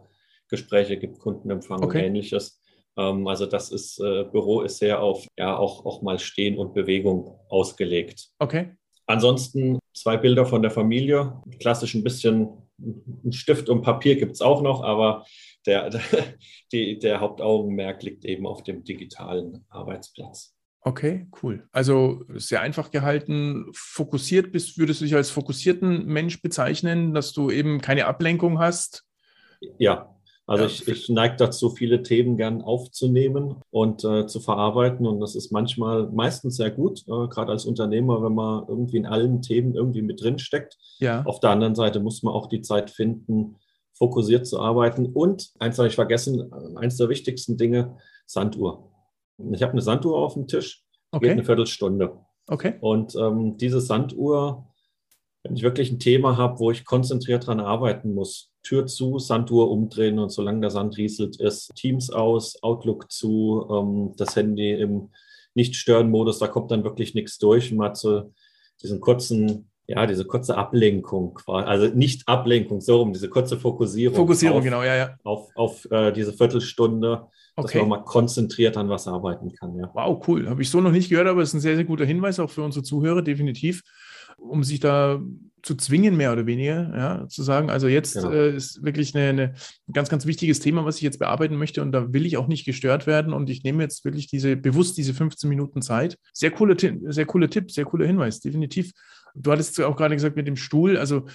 Gespräche 0.49 0.97
gibt, 0.97 1.19
Kundenempfang 1.19 1.83
okay. 1.83 1.99
und 1.99 2.05
ähnliches. 2.05 2.61
Ähm, 2.97 3.27
also 3.27 3.47
das 3.47 3.71
ist, 3.71 4.01
äh, 4.01 4.25
Büro 4.25 4.63
ist 4.63 4.79
sehr 4.79 5.01
auf 5.01 5.27
ja 5.39 5.57
auch, 5.57 5.85
auch 5.87 6.03
mal 6.03 6.19
Stehen 6.19 6.59
und 6.59 6.75
Bewegung 6.75 7.39
ausgelegt. 7.49 8.31
Okay. 8.39 8.75
Ansonsten 9.07 9.79
zwei 9.95 10.17
Bilder 10.17 10.47
von 10.47 10.63
der 10.63 10.71
Familie. 10.71 11.41
Klassisch 11.59 11.95
ein 11.95 12.05
bisschen 12.05 12.49
ein 12.79 13.33
Stift 13.33 13.69
und 13.69 13.83
Papier 13.83 14.17
gibt 14.17 14.33
es 14.33 14.41
auch 14.41 14.63
noch, 14.63 14.83
aber 14.83 15.27
der, 15.67 15.91
der, 15.91 16.01
die, 16.73 16.99
der 16.99 17.21
Hauptaugenmerk 17.21 18.03
liegt 18.03 18.25
eben 18.25 18.47
auf 18.47 18.63
dem 18.63 18.85
digitalen 18.85 19.65
Arbeitsplatz. 19.69 20.55
Okay, 20.83 21.27
cool. 21.43 21.69
Also 21.73 22.25
sehr 22.35 22.63
einfach 22.63 22.91
gehalten. 22.91 23.67
Fokussiert 23.75 24.51
bist, 24.51 24.79
würdest 24.79 25.01
du 25.01 25.05
dich 25.05 25.15
als 25.15 25.31
fokussierten 25.31 26.07
Mensch 26.07 26.41
bezeichnen, 26.41 27.13
dass 27.13 27.33
du 27.33 27.51
eben 27.51 27.81
keine 27.81 28.07
Ablenkung 28.07 28.59
hast? 28.59 29.05
Ja, 29.79 30.15
also 30.47 30.65
ja. 30.65 30.71
ich, 30.71 30.89
ich 30.89 31.09
neige 31.09 31.37
dazu, 31.37 31.71
viele 31.71 32.03
Themen 32.03 32.37
gern 32.37 32.63
aufzunehmen 32.63 33.57
und 33.71 34.05
äh, 34.05 34.27
zu 34.27 34.41
verarbeiten. 34.41 35.07
Und 35.07 35.21
das 35.21 35.37
ist 35.37 35.53
manchmal, 35.53 36.09
meistens 36.11 36.57
sehr 36.57 36.71
gut, 36.71 37.03
äh, 37.07 37.29
gerade 37.29 37.53
als 37.53 37.67
Unternehmer, 37.67 38.23
wenn 38.23 38.35
man 38.35 38.67
irgendwie 38.67 38.97
in 38.97 39.07
allen 39.07 39.43
Themen 39.43 39.75
irgendwie 39.75 40.03
mit 40.03 40.23
drin 40.23 40.39
steckt. 40.39 40.77
Ja. 40.99 41.23
Auf 41.25 41.41
der 41.41 41.51
anderen 41.51 41.75
Seite 41.75 42.01
muss 42.01 42.23
man 42.23 42.35
auch 42.35 42.49
die 42.49 42.63
Zeit 42.63 42.91
finden, 42.91 43.59
fokussiert 43.93 44.47
zu 44.47 44.59
arbeiten. 44.59 45.07
Und 45.07 45.51
eins 45.59 45.79
habe 45.79 45.89
ich 45.89 45.95
vergessen, 45.95 46.53
eins 46.77 46.97
der 46.97 47.11
wichtigsten 47.11 47.57
Dinge, 47.57 47.99
Sanduhr. 48.27 48.91
Ich 49.53 49.63
habe 49.63 49.73
eine 49.73 49.83
Sanduhr 49.83 50.19
auf 50.19 50.35
dem 50.35 50.47
Tisch, 50.47 50.85
Okay. 51.13 51.27
geht 51.27 51.33
eine 51.33 51.45
Viertelstunde. 51.45 52.19
Okay. 52.47 52.75
Und 52.81 53.15
ähm, 53.17 53.57
diese 53.57 53.81
Sanduhr, 53.81 54.67
wenn 55.43 55.57
ich 55.57 55.63
wirklich 55.63 55.91
ein 55.91 55.99
Thema 55.99 56.37
habe, 56.37 56.59
wo 56.61 56.71
ich 56.71 56.85
konzentriert 56.85 57.47
dran 57.47 57.61
arbeiten 57.61 58.15
muss, 58.15 58.53
Tür 58.63 58.87
zu, 58.87 59.19
Sanduhr 59.19 59.71
umdrehen 59.71 60.19
und 60.19 60.31
solange 60.31 60.61
der 60.61 60.71
Sand 60.71 60.97
rieselt 60.99 61.41
ist, 61.41 61.73
Teams 61.75 62.11
aus, 62.11 62.63
Outlook 62.63 63.11
zu, 63.11 63.67
ähm, 63.71 64.13
das 64.17 64.37
Handy 64.37 64.73
im 64.73 65.11
Nicht-Stören-Modus, 65.55 66.39
da 66.39 66.47
kommt 66.47 66.71
dann 66.71 66.85
wirklich 66.85 67.15
nichts 67.15 67.39
durch. 67.39 67.73
Man 67.73 67.89
hat 67.89 67.97
so 67.97 68.33
diesen 68.83 69.01
kurzen, 69.01 69.71
ja, 69.91 70.07
diese 70.07 70.25
kurze 70.25 70.57
Ablenkung, 70.57 71.35
quasi. 71.35 71.67
also 71.69 71.87
nicht 71.95 72.27
Ablenkung, 72.29 72.81
so 72.81 72.99
rum, 72.99 73.13
diese 73.13 73.29
kurze 73.29 73.59
Fokussierung. 73.59 74.17
Fokussierung, 74.17 74.59
auf, 74.59 74.65
genau, 74.65 74.83
ja, 74.83 74.97
ja. 74.97 75.17
Auf, 75.25 75.49
auf 75.55 75.91
äh, 75.91 76.13
diese 76.13 76.33
Viertelstunde, 76.33 77.27
dass 77.57 77.65
Okay. 77.67 77.81
man 77.81 77.89
mal 77.89 78.05
konzentriert 78.05 78.77
an 78.77 78.89
was 78.89 79.07
arbeiten 79.09 79.53
kann. 79.53 79.77
Ja. 79.77 79.91
Wow, 79.93 80.27
cool. 80.29 80.49
Habe 80.49 80.63
ich 80.63 80.71
so 80.71 80.81
noch 80.81 80.93
nicht 80.93 81.11
gehört, 81.11 81.27
aber 81.29 81.43
es 81.43 81.51
ist 81.51 81.55
ein 81.55 81.61
sehr, 81.61 81.77
sehr 81.77 81.85
guter 81.85 82.05
Hinweis 82.07 82.39
auch 82.41 82.49
für 82.51 82.63
unsere 82.63 82.83
Zuhörer, 82.85 83.21
definitiv, 83.23 83.83
um 84.39 84.63
sich 84.65 84.81
da 84.81 85.21
zu 85.63 85.75
zwingen, 85.75 86.17
mehr 86.17 86.33
oder 86.33 86.47
weniger, 86.47 86.91
ja, 86.97 87.29
zu 87.29 87.43
sagen, 87.43 87.69
also 87.69 87.87
jetzt 87.87 88.15
Genau. 88.15 88.31
äh, 88.31 88.57
ist 88.57 88.83
wirklich 88.83 89.15
eine, 89.15 89.29
eine, 89.29 89.43
ein 89.89 89.93
ganz, 89.93 90.09
ganz 90.09 90.25
wichtiges 90.25 90.59
Thema, 90.61 90.87
was 90.87 90.97
ich 90.97 91.03
jetzt 91.03 91.19
bearbeiten 91.19 91.57
möchte 91.57 91.83
und 91.83 91.93
da 91.93 92.15
will 92.15 92.25
ich 92.25 92.39
auch 92.39 92.47
nicht 92.47 92.65
gestört 92.65 93.07
werden 93.07 93.35
und 93.35 93.51
ich 93.51 93.63
nehme 93.63 93.83
jetzt 93.83 94.03
wirklich 94.07 94.27
diese, 94.29 94.57
bewusst 94.57 94.97
diese 94.97 95.13
15 95.13 95.51
Minuten 95.51 95.83
Zeit. 95.83 96.17
Sehr 96.33 96.51
cooler, 96.51 96.79
Ti- 96.79 96.99
sehr 97.09 97.27
cooler 97.27 97.51
Tipp, 97.51 97.71
sehr 97.71 97.85
cooler 97.85 98.07
Hinweis, 98.07 98.41
definitiv. 98.41 98.93
Du 99.35 99.53
hattest 99.53 99.81
auch 99.81 99.97
gerade 99.97 100.15
gesagt 100.15 100.37
mit 100.37 100.47
dem 100.47 100.57
Stuhl, 100.57 100.97
also 100.97 101.27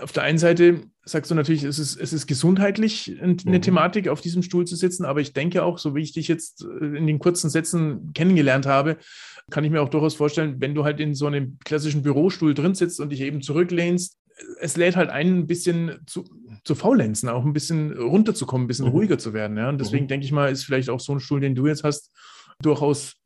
auf 0.00 0.12
der 0.12 0.22
einen 0.22 0.38
Seite 0.38 0.82
sagst 1.04 1.30
du 1.30 1.34
natürlich, 1.34 1.64
es 1.64 1.78
ist, 1.78 1.96
es 1.96 2.12
ist 2.12 2.26
gesundheitlich 2.26 3.16
eine 3.20 3.34
Mhm. 3.44 3.62
Thematik, 3.62 4.08
auf 4.08 4.20
diesem 4.20 4.42
Stuhl 4.42 4.66
zu 4.66 4.76
sitzen, 4.76 5.04
aber 5.04 5.20
ich 5.20 5.32
denke 5.32 5.62
auch, 5.64 5.78
so 5.78 5.94
wie 5.94 6.02
ich 6.02 6.12
dich 6.12 6.28
jetzt 6.28 6.64
äh, 6.64 6.96
in 6.96 7.06
den 7.06 7.18
kurzen 7.18 7.50
Sätzen 7.50 8.12
kennengelernt 8.14 8.66
habe, 8.66 8.96
kann 9.50 9.64
ich 9.64 9.70
mir 9.70 9.82
auch 9.82 9.88
durchaus 9.88 10.14
vorstellen, 10.14 10.56
wenn 10.60 10.74
du 10.74 10.84
halt 10.84 11.00
in 11.00 11.14
so 11.14 11.26
einem 11.26 11.58
klassischen 11.64 12.02
Bürostuhl 12.02 12.54
drin 12.54 12.74
sitzt 12.74 13.00
und 13.00 13.10
dich 13.10 13.20
eben 13.22 13.42
zurücklehnst, 13.42 14.16
es 14.60 14.76
lädt 14.76 14.96
halt 14.96 15.10
einen 15.10 15.40
ein 15.40 15.46
bisschen 15.46 15.98
zu, 16.06 16.24
zu 16.64 16.74
faulenzen, 16.74 17.28
auch 17.28 17.44
ein 17.44 17.52
bisschen 17.52 17.92
runterzukommen, 17.92 18.64
ein 18.64 18.68
bisschen 18.68 18.86
Mhm. 18.86 18.92
ruhiger 18.92 19.18
zu 19.18 19.34
werden. 19.34 19.56
Ja? 19.56 19.68
Und 19.68 19.78
deswegen 19.80 20.04
Mhm. 20.04 20.08
denke 20.08 20.24
ich 20.26 20.32
mal, 20.32 20.50
ist 20.50 20.64
vielleicht 20.64 20.88
auch 20.88 21.00
so 21.00 21.12
ein 21.12 21.20
Stuhl, 21.20 21.40
den 21.40 21.54
du 21.54 21.66
jetzt 21.66 21.84
hast, 21.84 22.10
durchaus 22.62 23.16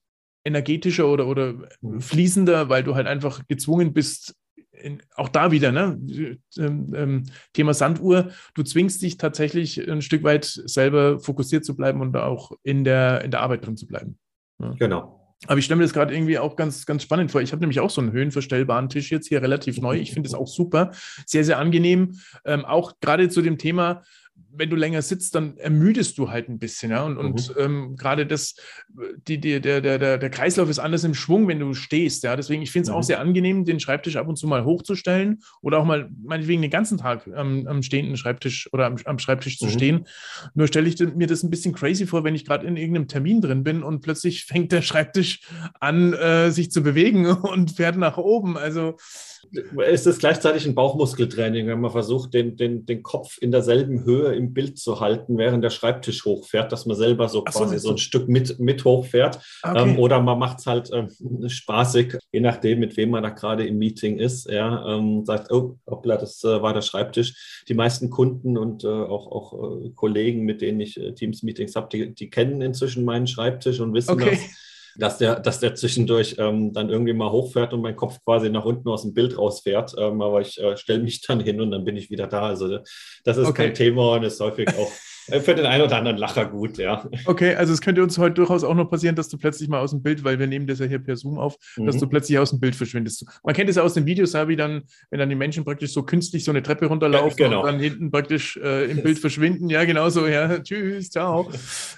energetischer 0.45 1.09
oder, 1.09 1.27
oder 1.27 1.55
fließender, 1.99 2.69
weil 2.69 2.85
du 2.85 2.95
halt 2.95 3.07
einfach 3.07 3.47
gezwungen 3.49 3.93
bist, 3.93 4.37
in, 4.73 5.03
auch 5.15 5.29
da 5.29 5.51
wieder, 5.51 5.73
ne? 5.73 5.99
Ähm, 6.59 6.93
ähm, 6.95 7.25
Thema 7.53 7.75
Sanduhr, 7.75 8.31
du 8.55 8.63
zwingst 8.63 9.03
dich 9.03 9.17
tatsächlich 9.17 9.89
ein 9.89 10.03
Stück 10.03 10.23
weit 10.23 10.45
selber 10.45 11.19
fokussiert 11.21 11.65
zu 11.65 11.75
bleiben 11.75 12.01
und 12.01 12.17
auch 12.17 12.53
in 12.63 12.85
der, 12.85 13.23
in 13.25 13.31
der 13.31 13.41
Arbeit 13.41 13.67
drin 13.67 13.77
zu 13.77 13.87
bleiben. 13.87 14.19
Genau. 14.79 15.21
Aber 15.47 15.59
ich 15.59 15.65
stelle 15.65 15.79
mir 15.79 15.85
das 15.85 15.93
gerade 15.93 16.15
irgendwie 16.15 16.39
auch 16.39 16.57
ganz, 16.57 16.87
ganz 16.87 17.03
spannend 17.03 17.31
vor. 17.31 17.43
Ich 17.43 17.53
habe 17.53 17.61
nämlich 17.61 17.81
auch 17.81 17.91
so 17.91 18.01
einen 18.01 18.13
höhenverstellbaren 18.13 18.89
Tisch 18.89 19.11
jetzt 19.11 19.29
hier 19.29 19.43
relativ 19.43 19.79
neu. 19.79 19.97
Ich 19.99 20.13
finde 20.13 20.29
es 20.29 20.35
auch 20.35 20.47
super, 20.47 20.93
sehr, 21.27 21.45
sehr 21.45 21.59
angenehm. 21.59 22.19
Ähm, 22.45 22.65
auch 22.65 22.95
gerade 23.01 23.29
zu 23.29 23.43
dem 23.43 23.59
Thema, 23.59 24.03
wenn 24.57 24.71
du 24.71 24.77
länger 24.77 25.03
sitzt, 25.03 25.35
dann 25.35 25.57
ermüdest 25.57 26.19
du 26.19 26.31
halt 26.31 26.49
ein 26.49 26.59
bisschen. 26.59 26.91
Ja? 26.91 27.03
Und, 27.05 27.17
und 27.17 27.55
ähm, 27.59 27.97
gerade 27.97 28.27
das, 28.27 28.55
die, 29.27 29.39
die, 29.39 29.61
der, 29.61 29.81
der, 29.81 29.99
der 29.99 30.19
der 30.19 30.31
Kreislauf 30.31 30.69
ist 30.71 30.79
anders 30.79 31.05
im 31.05 31.15
Schwung, 31.15 31.49
wenn 31.49 31.59
du 31.61 31.75
stehst. 31.75 32.23
Ja? 32.25 32.37
Deswegen, 32.37 32.63
ich 32.63 32.71
finde 32.71 32.85
es 32.85 32.91
Mhm. 32.91 32.97
auch 32.97 33.03
sehr 33.03 33.21
angenehm, 33.21 33.65
den 33.65 33.81
Schreibtisch 33.81 34.17
ab 34.17 34.29
und 34.29 34.37
zu 34.37 34.47
mal 34.47 34.65
hochzustellen 34.65 35.43
oder 35.61 35.79
auch 35.79 35.85
mal 35.85 36.09
meinetwegen 36.25 36.63
den 36.63 36.71
ganzen 36.71 36.99
Tag 36.99 37.29
am, 37.35 37.67
am 37.67 37.83
stehenden 37.83 38.17
Schreibtisch 38.17 38.69
oder 38.73 38.87
am, 38.87 38.97
am 39.05 39.19
Schreibtisch 39.19 39.59
zu 39.59 39.67
Mhm. 39.67 39.71
stehen. 39.71 40.07
Nur 40.55 40.67
stelle 40.67 40.89
ich 40.89 40.99
mir 41.01 41.27
das 41.27 41.43
ein 41.43 41.51
bisschen 41.51 41.75
crazy 41.75 42.07
vor, 42.07 42.25
wenn 42.25 42.35
ich 42.35 42.45
gerade 42.45 42.67
in 42.67 42.77
irgendeinem 42.77 43.09
Termin 43.09 43.41
drin 43.41 43.65
bin 43.65 43.83
und 43.83 44.01
plötzlich 44.01 44.45
fängt 44.45 44.73
der 44.73 44.83
Schreibtisch 44.83 45.41
an, 45.81 46.13
äh, 46.13 46.51
sich 46.51 46.71
zu 46.71 46.83
bewegen 46.83 47.27
und 47.27 47.73
fährt 47.73 47.97
nach 47.97 48.17
oben. 48.19 48.57
Also, 48.57 48.97
Es 49.87 50.07
ist 50.07 50.21
gleichzeitig 50.21 50.67
ein 50.67 50.75
Bauchmuskeltraining, 50.75 51.67
wenn 51.67 51.81
man 51.81 51.91
versucht, 51.91 52.35
den, 52.35 52.57
den, 52.57 52.87
den 52.87 53.03
Kopf 53.03 53.39
in 53.41 53.51
derselben 53.51 54.05
Höhe 54.05 54.35
im 54.35 54.44
Bild 54.53 54.79
zu 54.79 55.01
halten, 55.01 55.39
während 55.39 55.65
der 55.65 55.71
Schreibtisch 55.71 56.25
hochfährt, 56.25 56.73
dass 56.73 56.85
man 56.85 56.97
selber 56.97 57.29
so 57.29 57.45
Ach 57.47 57.53
so, 57.53 57.61
quasi 57.61 57.71
meinst 57.73 57.85
so 57.85 57.91
ein? 57.93 57.99
Stück 57.99 58.29
mit, 58.29 58.59
mit 58.59 58.85
hochfährt. 58.85 59.39
okay. 59.63 59.91
Ähm, 59.93 59.99
oder 59.99 60.21
man 60.21 60.39
macht 60.39 60.59
es 60.59 60.67
halt 60.67 60.91
ähm, 60.93 61.09
spaßig, 61.49 62.19
je 62.33 62.41
nachdem, 62.41 62.81
mit 62.81 62.97
wem 62.97 63.11
man 63.11 63.23
da 63.23 63.31
gerade 63.31 63.67
im 63.67 63.79
Meeting 63.79 64.19
ist. 64.19 64.51
Ja, 64.51 64.85
ähm, 64.97 65.25
sagt, 65.25 65.51
oh, 65.51 65.79
hoppla, 65.89 66.17
das 66.17 66.43
äh, 66.45 66.61
war 66.61 66.75
der 66.75 66.83
Schreibtisch. 66.83 67.63
Die 67.69 67.75
meisten 67.75 68.11
Kunden 68.11 68.59
und 68.59 68.85
äh, 68.85 68.89
auch, 68.89 69.29
auch 69.31 69.85
äh, 69.85 69.91
Kollegen, 69.95 70.43
mit 70.43 70.61
denen 70.61 70.81
ich 70.81 71.01
äh, 71.01 71.13
Teams-Meetings 71.13 71.77
habe, 71.77 71.89
die, 71.91 72.15
die 72.15 72.29
kennen 72.29 72.61
inzwischen 72.61 73.05
meinen 73.05 73.27
Schreibtisch 73.27 73.81
und 73.81 73.95
wissen 73.95 74.11
Okay. 74.13 74.31
das 74.33 74.41
dass 74.97 75.19
der, 75.19 75.41
dass 75.41 75.61
der 75.61 75.75
zwischendurch 75.75 76.37
ähm, 76.39 76.73
dann 76.73 76.89
irgendwie 76.91 77.13
mal 77.13 77.31
hochfährt 77.31 77.73
und 77.73 77.83
mein 77.83 77.97
Kopf 77.97 78.19
quasi 78.25 78.51
nach 78.51 78.65
unten 78.65 78.89
aus 78.89 79.03
dem 79.03 79.15
Bild 79.15 79.37
rausfährt. 79.39 79.95
Ähm, 79.99 80.21
aber 80.23 80.41
ich 80.41 80.61
äh, 80.61 80.77
stelle 80.77 81.03
mich 81.03 81.21
dann 81.23 81.41
hin 81.41 81.61
und 81.61 81.71
dann 81.71 81.85
bin 81.85 81.97
ich 81.97 82.11
wieder 82.11 82.27
da. 82.27 82.43
Also 82.47 82.79
das 83.25 83.37
ist 83.37 83.47
Okay. 83.49 83.67
kein 83.67 83.75
Thema 83.75 84.15
und 84.15 84.23
ist 84.25 84.41
häufig 84.41 84.69
auch 84.77 84.91
äh, 85.29 85.41
für 85.41 85.55
den 85.55 85.67
einen 85.67 85.83
oder 85.85 85.97
anderen 85.97 86.19
Lacher 86.19 86.45
gut, 86.47 86.79
ja. 86.79 87.09
Okay, 87.27 87.55
also 87.55 87.73
es 87.73 87.81
könnte 87.81 88.03
uns 88.03 88.19
heute 88.19 88.35
durchaus 88.35 88.63
auch 88.63 88.75
noch 88.75 88.91
passieren, 88.91 89.17
dass 89.17 89.29
du 89.29 89.39
plötzlich 89.39 89.69
mal 89.69 89.81
aus 89.81 89.91
dem 89.91 90.03
Bild, 90.03 90.23
weil 90.23 90.39
wir 90.39 90.47
nehmen 90.47 90.67
das 90.67 90.79
ja 90.81 90.87
hier 90.87 90.99
per 90.99 91.17
Zoom 91.17 91.39
auf, 91.39 91.57
dass 91.77 91.97
Mhm. 91.97 92.01
du 92.01 92.07
plötzlich 92.09 92.39
aus 92.39 92.51
dem 92.51 92.61
Bild 92.61 92.77
verschwindest. 92.77 93.25
Man 93.43 93.55
kennt 93.55 93.71
es 93.71 93.77
ja 93.77 93.83
aus 93.83 93.95
den 93.95 94.07
Videos, 94.07 94.33
ja, 94.35 94.47
wie 94.49 94.57
dann, 94.57 94.83
wenn 95.11 95.19
dann 95.19 95.29
die 95.29 95.35
Menschen 95.35 95.65
praktisch 95.65 95.93
so 95.93 96.03
künstlich 96.03 96.45
so 96.45 96.51
eine 96.51 96.63
Treppe 96.63 96.87
runterlaufen 96.87 97.39
Ja, 97.39 97.49
genau. 97.49 97.61
und 97.61 97.67
dann 97.67 97.81
hinten 97.81 98.11
praktisch 98.11 98.57
äh, 98.59 98.91
im 98.91 99.03
Bild 99.03 99.19
verschwinden. 99.19 99.71
Ja, 99.71 99.85
genau 99.85 100.09
so, 100.11 100.27
ja, 100.27 100.59
tschüss, 100.63 101.11
ciao. 101.11 101.51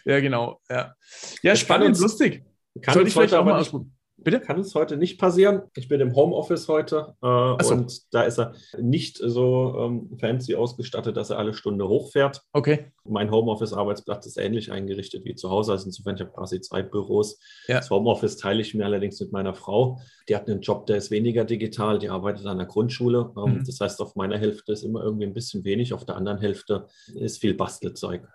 Ja, 0.04 0.20
genau, 0.20 0.60
ja. 0.70 0.94
Ja, 1.42 1.52
Das 1.52 1.60
spannend, 1.60 1.88
uns- 1.88 2.00
lustig. 2.00 2.44
Kann 2.82 2.98
uns 2.98 3.08
ich 3.08 3.14
vielleicht 3.14 3.34
auch 3.34 3.44
mal 3.44 3.60
ausprobieren. 3.60 3.92
Bitte? 4.18 4.40
Kann 4.40 4.58
es 4.58 4.74
heute 4.74 4.96
nicht 4.96 5.20
passieren. 5.20 5.62
Ich 5.76 5.88
bin 5.88 6.00
im 6.00 6.16
Homeoffice 6.16 6.68
heute 6.68 7.14
äh, 7.22 7.62
so. 7.62 7.74
und 7.74 8.14
da 8.14 8.22
ist 8.22 8.38
er 8.38 8.54
nicht 8.78 9.18
so 9.18 9.76
ähm, 9.78 10.16
fancy 10.18 10.54
ausgestattet, 10.56 11.18
dass 11.18 11.28
er 11.28 11.38
alle 11.38 11.52
Stunde 11.52 11.86
hochfährt. 11.86 12.40
Okay. 12.54 12.92
Mein 13.04 13.30
Homeoffice-Arbeitsplatz 13.30 14.24
ist 14.26 14.38
ähnlich 14.38 14.72
eingerichtet 14.72 15.26
wie 15.26 15.34
zu 15.34 15.50
Hause. 15.50 15.72
Also 15.72 15.84
insofern, 15.86 16.14
ich 16.14 16.22
habe 16.22 16.32
quasi 16.32 16.62
zwei 16.62 16.82
Büros. 16.82 17.38
Ja. 17.68 17.76
Das 17.76 17.90
Homeoffice 17.90 18.38
teile 18.38 18.62
ich 18.62 18.74
mir 18.74 18.86
allerdings 18.86 19.20
mit 19.20 19.32
meiner 19.32 19.54
Frau. 19.54 20.00
Die 20.30 20.34
hat 20.34 20.48
einen 20.48 20.62
Job, 20.62 20.86
der 20.86 20.96
ist 20.96 21.10
weniger 21.10 21.44
digital. 21.44 21.98
Die 21.98 22.08
arbeitet 22.08 22.46
an 22.46 22.56
der 22.58 22.66
Grundschule. 22.66 23.32
Ähm, 23.36 23.56
Mhm. 23.58 23.64
Das 23.64 23.78
heißt, 23.78 24.00
auf 24.00 24.16
meiner 24.16 24.38
Hälfte 24.38 24.72
ist 24.72 24.82
immer 24.82 25.04
irgendwie 25.04 25.26
ein 25.26 25.34
bisschen 25.34 25.62
wenig. 25.64 25.92
Auf 25.92 26.06
der 26.06 26.16
anderen 26.16 26.38
Hälfte 26.38 26.86
ist 27.14 27.38
viel 27.38 27.54
Bastelzeug. 27.54 28.26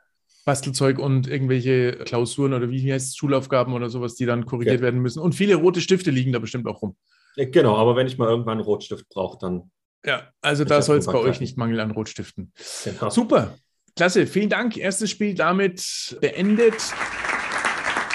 Bastelzeug 0.45 1.00
und 1.00 1.27
irgendwelche 1.27 1.93
Klausuren 2.05 2.53
oder 2.53 2.69
wie 2.69 2.91
heißt 2.91 3.10
es, 3.10 3.15
Schulaufgaben 3.15 3.74
oder 3.74 3.89
sowas, 3.89 4.15
die 4.15 4.25
dann 4.25 4.45
korrigiert 4.45 4.77
Ja. 4.77 4.81
werden 4.81 5.01
müssen. 5.01 5.19
Und 5.19 5.33
viele 5.36 5.55
rote 5.55 5.81
Stifte 5.81 6.12
liegen 6.12 6.31
da 6.33 6.39
bestimmt 6.39 6.67
auch 6.67 6.81
rum. 6.81 6.95
Äh, 7.36 7.48
Genau, 7.48 7.77
aber 7.77 7.95
wenn 7.95 8.07
ich 8.07 8.17
mal 8.17 8.27
irgendwann 8.27 8.57
einen 8.57 8.65
Rotstift 8.65 9.07
brauche, 9.10 9.38
dann 9.39 9.69
Ja, 10.05 10.24
also 10.41 10.65
da 10.65 10.81
soll 10.81 10.98
es 10.98 11.05
bei 11.05 11.19
euch 11.19 11.39
nicht 11.39 11.57
mangeln 11.57 11.79
an 11.79 11.91
Rotstiften. 11.91 12.51
genau. 12.83 13.10
Super, 13.12 13.55
klasse, 13.95 14.25
vielen 14.27 14.50
Dank. 14.50 14.75
Erstes 14.77 15.10
Spiel 15.12 15.36
damit 15.36 16.17
beendet. 16.21 16.74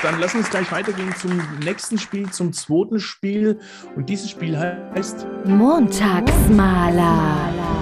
Dann 0.03 0.21
lass 0.21 0.35
uns 0.35 0.51
gleich 0.51 0.71
weitergehen 0.73 1.15
zum 1.19 1.41
nächsten 1.65 1.99
Spiel, 1.99 2.29
zum 2.31 2.53
zweiten 2.53 3.01
Spiel. 3.01 3.59
Und 3.97 4.11
dieses 4.11 4.29
Spiel 4.31 4.57
heißt 4.59 5.27
Montagsmaler. 5.47 7.76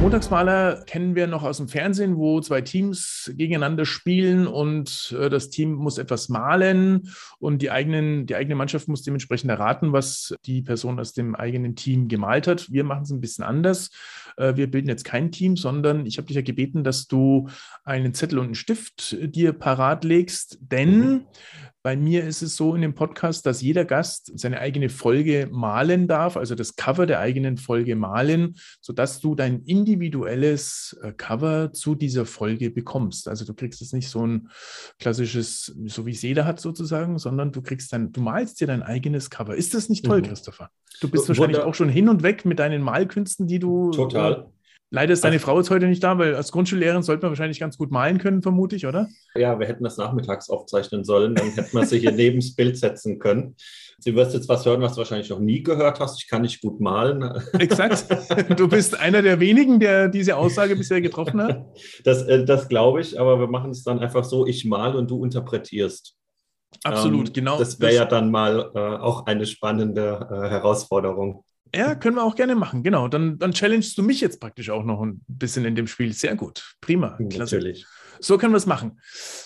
Montagsmaler 0.00 0.82
kennen 0.86 1.14
wir 1.14 1.26
noch 1.26 1.42
aus 1.42 1.58
dem 1.58 1.68
Fernsehen, 1.68 2.16
wo 2.16 2.40
zwei 2.40 2.62
Teams 2.62 3.30
gegeneinander 3.36 3.84
spielen 3.84 4.46
und 4.46 5.14
äh, 5.18 5.28
das 5.28 5.50
Team 5.50 5.74
muss 5.74 5.98
etwas 5.98 6.30
malen 6.30 7.10
und 7.38 7.60
die, 7.60 7.70
eigenen, 7.70 8.24
die 8.24 8.34
eigene 8.34 8.54
Mannschaft 8.54 8.88
muss 8.88 9.02
dementsprechend 9.02 9.50
erraten, 9.50 9.92
was 9.92 10.34
die 10.46 10.62
Person 10.62 10.98
aus 10.98 11.12
dem 11.12 11.34
eigenen 11.34 11.76
Team 11.76 12.08
gemalt 12.08 12.46
hat. 12.46 12.72
Wir 12.72 12.82
machen 12.82 13.02
es 13.02 13.10
ein 13.10 13.20
bisschen 13.20 13.44
anders. 13.44 13.90
Äh, 14.38 14.56
wir 14.56 14.70
bilden 14.70 14.88
jetzt 14.88 15.04
kein 15.04 15.32
Team, 15.32 15.58
sondern 15.58 16.06
ich 16.06 16.16
habe 16.16 16.26
dich 16.26 16.36
ja 16.36 16.42
gebeten, 16.42 16.82
dass 16.82 17.06
du 17.06 17.48
einen 17.84 18.14
Zettel 18.14 18.38
und 18.38 18.46
einen 18.46 18.54
Stift 18.54 19.12
äh, 19.12 19.28
dir 19.28 19.52
parat 19.52 20.04
legst, 20.04 20.58
denn 20.62 21.00
Mhm. 21.00 21.26
Bei 21.82 21.96
mir 21.96 22.24
ist 22.24 22.42
es 22.42 22.56
so 22.56 22.74
in 22.74 22.82
dem 22.82 22.94
Podcast, 22.94 23.46
dass 23.46 23.62
jeder 23.62 23.84
Gast 23.86 24.30
seine 24.38 24.58
eigene 24.60 24.90
Folge 24.90 25.48
malen 25.50 26.08
darf, 26.08 26.36
also 26.36 26.54
das 26.54 26.76
Cover 26.76 27.06
der 27.06 27.20
eigenen 27.20 27.56
Folge 27.56 27.96
malen, 27.96 28.56
sodass 28.82 29.20
du 29.20 29.34
dein 29.34 29.62
individuelles 29.64 30.98
äh, 31.02 31.12
Cover 31.12 31.72
zu 31.72 31.94
dieser 31.94 32.26
Folge 32.26 32.70
bekommst. 32.70 33.28
Also 33.28 33.44
du 33.44 33.54
kriegst 33.54 33.80
jetzt 33.80 33.94
nicht 33.94 34.08
so 34.08 34.26
ein 34.26 34.48
klassisches, 34.98 35.74
so 35.86 36.04
wie 36.06 36.10
es 36.12 36.22
jeder 36.22 36.44
hat 36.44 36.60
sozusagen, 36.60 37.18
sondern 37.18 37.52
du 37.52 37.62
kriegst 37.62 37.92
dann, 37.92 38.12
du 38.12 38.20
malst 38.20 38.60
dir 38.60 38.66
dein 38.66 38.82
eigenes 38.82 39.30
Cover. 39.30 39.54
Ist 39.54 39.74
das 39.74 39.88
nicht 39.88 40.04
toll, 40.04 40.20
Mhm. 40.20 40.24
Christopher? 40.26 40.70
Du 41.00 41.08
bist 41.08 41.28
Wunder- 41.28 41.38
wahrscheinlich 41.40 41.62
auch 41.62 41.74
schon 41.74 41.88
hin 41.88 42.08
und 42.08 42.22
weg 42.22 42.44
mit 42.44 42.58
deinen 42.58 42.82
Malkünsten, 42.82 43.46
die 43.46 43.58
du. 43.58 43.90
Total. 43.90 44.50
Leider 44.92 45.12
ist 45.12 45.22
deine 45.22 45.38
Frau 45.38 45.56
jetzt 45.58 45.70
heute 45.70 45.86
nicht 45.86 46.02
da, 46.02 46.18
weil 46.18 46.34
als 46.34 46.50
Grundschullehrerin 46.50 47.04
sollte 47.04 47.22
man 47.22 47.30
wahrscheinlich 47.30 47.60
ganz 47.60 47.78
gut 47.78 47.92
malen 47.92 48.18
können, 48.18 48.42
vermute 48.42 48.74
ich, 48.74 48.86
oder? 48.86 49.08
Ja, 49.36 49.58
wir 49.60 49.68
hätten 49.68 49.84
das 49.84 49.96
nachmittags 49.96 50.50
aufzeichnen 50.50 51.04
sollen, 51.04 51.36
dann 51.36 51.50
hätten 51.50 51.76
wir 51.76 51.86
sie 51.86 52.00
hier 52.00 52.10
neben 52.10 52.40
das 52.40 52.56
Bild 52.56 52.76
setzen 52.76 53.20
können. 53.20 53.54
Sie 54.00 54.16
wirst 54.16 54.34
jetzt 54.34 54.48
was 54.48 54.66
hören, 54.66 54.80
was 54.80 54.92
du 54.92 54.98
wahrscheinlich 54.98 55.30
noch 55.30 55.38
nie 55.38 55.62
gehört 55.62 56.00
hast. 56.00 56.20
Ich 56.20 56.28
kann 56.28 56.42
nicht 56.42 56.60
gut 56.60 56.80
malen. 56.80 57.22
Exakt. 57.58 58.06
Du 58.58 58.66
bist 58.66 58.98
einer 58.98 59.22
der 59.22 59.38
wenigen, 59.38 59.78
der 59.78 60.08
diese 60.08 60.36
Aussage 60.36 60.74
bisher 60.74 61.00
getroffen 61.00 61.40
hat. 61.42 61.66
Das, 62.04 62.22
äh, 62.22 62.44
das 62.44 62.68
glaube 62.68 63.00
ich, 63.00 63.18
aber 63.20 63.38
wir 63.38 63.46
machen 63.46 63.70
es 63.70 63.84
dann 63.84 63.98
einfach 63.98 64.24
so, 64.24 64.46
ich 64.46 64.64
male 64.64 64.96
und 64.96 65.10
du 65.10 65.24
interpretierst. 65.24 66.14
Absolut, 66.84 67.28
Ähm, 67.28 67.32
genau. 67.32 67.58
Das 67.58 67.78
wäre 67.80 67.94
ja 67.94 68.04
dann 68.04 68.30
mal 68.30 68.70
äh, 68.74 68.78
auch 68.78 69.26
eine 69.26 69.46
spannende 69.46 70.26
äh, 70.30 70.48
Herausforderung. 70.48 71.44
Ja, 71.74 71.94
können 71.94 72.16
wir 72.16 72.24
auch 72.24 72.34
gerne 72.36 72.54
machen. 72.54 72.82
Genau. 72.82 73.08
Dann, 73.08 73.38
dann 73.38 73.52
challengest 73.52 73.96
du 73.98 74.02
mich 74.02 74.20
jetzt 74.20 74.40
praktisch 74.40 74.70
auch 74.70 74.84
noch 74.84 75.02
ein 75.02 75.20
bisschen 75.28 75.64
in 75.64 75.74
dem 75.74 75.86
Spiel. 75.86 76.12
Sehr 76.12 76.34
gut. 76.34 76.74
Prima. 76.80 77.18
Klasse. 77.30 77.56
Natürlich. 77.56 77.86
So 78.22 78.36
können 78.36 78.52
wir 78.52 78.58
es 78.58 78.66
machen. 78.66 79.00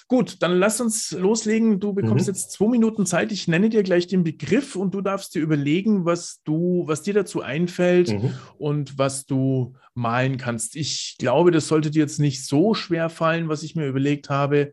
Gut, 0.08 0.42
dann 0.42 0.58
lass 0.58 0.80
uns 0.80 1.12
loslegen. 1.12 1.78
Du 1.78 1.92
bekommst 1.92 2.26
Mhm. 2.26 2.32
jetzt 2.34 2.50
zwei 2.50 2.66
Minuten 2.68 3.06
Zeit. 3.06 3.30
Ich 3.30 3.46
nenne 3.46 3.68
dir 3.68 3.84
gleich 3.84 4.08
den 4.08 4.24
Begriff 4.24 4.74
und 4.74 4.94
du 4.94 5.00
darfst 5.00 5.34
dir 5.36 5.42
überlegen, 5.42 6.04
was 6.04 6.40
du, 6.42 6.82
was 6.86 7.02
dir 7.02 7.14
dazu 7.14 7.40
einfällt 7.40 8.08
Mhm. 8.12 8.34
und 8.58 8.98
was 8.98 9.26
du 9.26 9.74
malen 9.94 10.38
kannst. 10.38 10.74
Ich 10.74 11.14
glaube, 11.18 11.52
das 11.52 11.68
sollte 11.68 11.92
dir 11.92 12.00
jetzt 12.00 12.18
nicht 12.18 12.44
so 12.44 12.74
schwer 12.74 13.10
fallen, 13.10 13.48
was 13.48 13.62
ich 13.62 13.76
mir 13.76 13.86
überlegt 13.86 14.28
habe. 14.28 14.72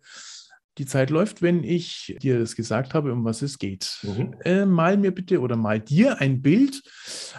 Die 0.81 0.87
Zeit 0.87 1.11
läuft, 1.11 1.43
wenn 1.43 1.63
ich 1.63 2.17
dir 2.23 2.39
das 2.39 2.55
gesagt 2.55 2.95
habe, 2.95 3.13
um 3.13 3.23
was 3.23 3.43
es 3.43 3.59
geht. 3.59 3.99
Mhm. 4.01 4.35
Äh, 4.43 4.65
mal 4.65 4.97
mir 4.97 5.11
bitte 5.11 5.39
oder 5.39 5.55
mal 5.55 5.79
dir 5.79 6.19
ein 6.19 6.41
Bild, 6.41 6.81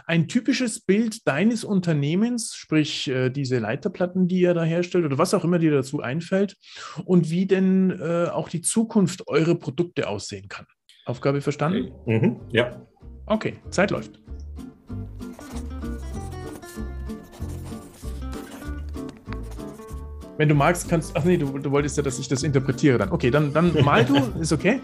ein 0.06 0.28
typisches 0.28 0.78
Bild 0.78 1.26
deines 1.26 1.64
Unternehmens, 1.64 2.54
sprich 2.54 3.08
äh, 3.08 3.30
diese 3.30 3.58
Leiterplatten, 3.58 4.28
die 4.28 4.42
ihr 4.42 4.54
da 4.54 4.62
herstellt 4.62 5.04
oder 5.04 5.18
was 5.18 5.34
auch 5.34 5.42
immer 5.42 5.58
dir 5.58 5.72
dazu 5.72 5.98
einfällt 5.98 6.56
und 7.04 7.30
wie 7.30 7.46
denn 7.46 7.90
äh, 7.90 8.26
auch 8.26 8.48
die 8.48 8.60
Zukunft 8.60 9.26
eurer 9.26 9.56
Produkte 9.56 10.08
aussehen 10.08 10.46
kann. 10.46 10.66
Aufgabe 11.04 11.40
verstanden? 11.40 11.90
Mhm. 12.06 12.42
Ja. 12.52 12.86
Okay, 13.26 13.56
Zeit 13.70 13.90
läuft. 13.90 14.22
Wenn 20.42 20.48
du 20.48 20.56
magst, 20.56 20.88
kannst. 20.88 21.16
Ach 21.16 21.22
nee, 21.22 21.36
du, 21.36 21.56
du 21.56 21.70
wolltest 21.70 21.96
ja, 21.96 22.02
dass 22.02 22.18
ich 22.18 22.26
das 22.26 22.42
interpretiere 22.42 22.98
dann. 22.98 23.12
Okay, 23.12 23.30
dann, 23.30 23.52
dann 23.52 23.72
mal 23.84 24.04
du, 24.04 24.16
ist 24.40 24.52
okay. 24.52 24.80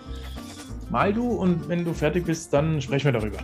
Mal 0.88 1.12
du 1.12 1.32
und 1.32 1.68
wenn 1.68 1.84
du 1.84 1.92
fertig 1.92 2.26
bist, 2.26 2.52
dann 2.52 2.80
sprechen 2.80 3.06
wir 3.06 3.12
darüber. 3.12 3.38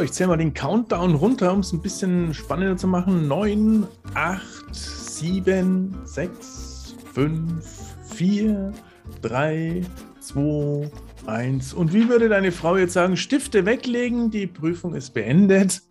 So, 0.00 0.04
ich 0.04 0.12
zähle 0.12 0.28
mal 0.28 0.38
den 0.38 0.54
Countdown 0.54 1.14
runter, 1.14 1.52
um 1.52 1.60
es 1.60 1.74
ein 1.74 1.82
bisschen 1.82 2.32
spannender 2.32 2.78
zu 2.78 2.86
machen. 2.86 3.28
9, 3.28 3.86
8, 4.14 4.74
7, 4.74 5.94
6, 6.04 6.94
5, 7.12 7.96
4, 8.14 8.72
3, 9.20 9.82
2, 10.20 10.90
1. 11.26 11.74
Und 11.74 11.92
wie 11.92 12.08
würde 12.08 12.30
deine 12.30 12.50
Frau 12.50 12.78
jetzt 12.78 12.94
sagen? 12.94 13.18
Stifte 13.18 13.66
weglegen, 13.66 14.30
die 14.30 14.46
Prüfung 14.46 14.94
ist 14.94 15.10
beendet. 15.10 15.82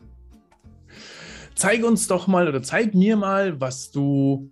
Zeig 1.54 1.84
uns 1.84 2.08
doch 2.08 2.25
mal 2.25 2.48
oder 2.48 2.63
zeig 2.63 2.96
mir 2.96 3.16
mal, 3.16 3.62
was 3.62 3.92
du 3.92 4.51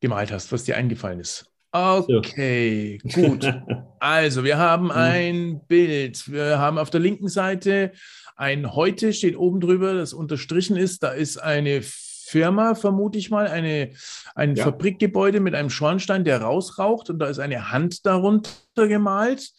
gemalt 0.00 0.32
hast, 0.32 0.50
was 0.50 0.64
dir 0.64 0.76
eingefallen 0.76 1.20
ist. 1.20 1.48
Okay, 1.70 2.98
gut. 3.14 3.46
Also, 4.00 4.44
wir 4.44 4.58
haben 4.58 4.92
ein 4.92 5.60
Bild. 5.66 6.30
Wir 6.30 6.60
haben 6.60 6.78
auf 6.78 6.88
der 6.88 7.00
linken 7.00 7.26
Seite 7.26 7.90
ein 8.38 8.74
Heute, 8.74 9.12
steht 9.12 9.36
oben 9.36 9.60
drüber, 9.60 9.94
das 9.94 10.12
unterstrichen 10.12 10.76
ist. 10.76 11.02
Da 11.02 11.10
ist 11.10 11.38
eine 11.38 11.82
Firma, 11.82 12.74
vermute 12.76 13.18
ich 13.18 13.30
mal, 13.30 13.48
eine, 13.48 13.90
ein 14.34 14.54
Ja. 14.54 14.64
Fabrikgebäude 14.64 15.40
mit 15.40 15.54
einem 15.54 15.70
Schornstein, 15.70 16.24
der 16.24 16.42
rausraucht 16.42 17.10
und 17.10 17.18
da 17.18 17.26
ist 17.26 17.40
eine 17.40 17.72
Hand 17.72 18.06
darunter 18.06 18.50
gemalt. 18.76 19.50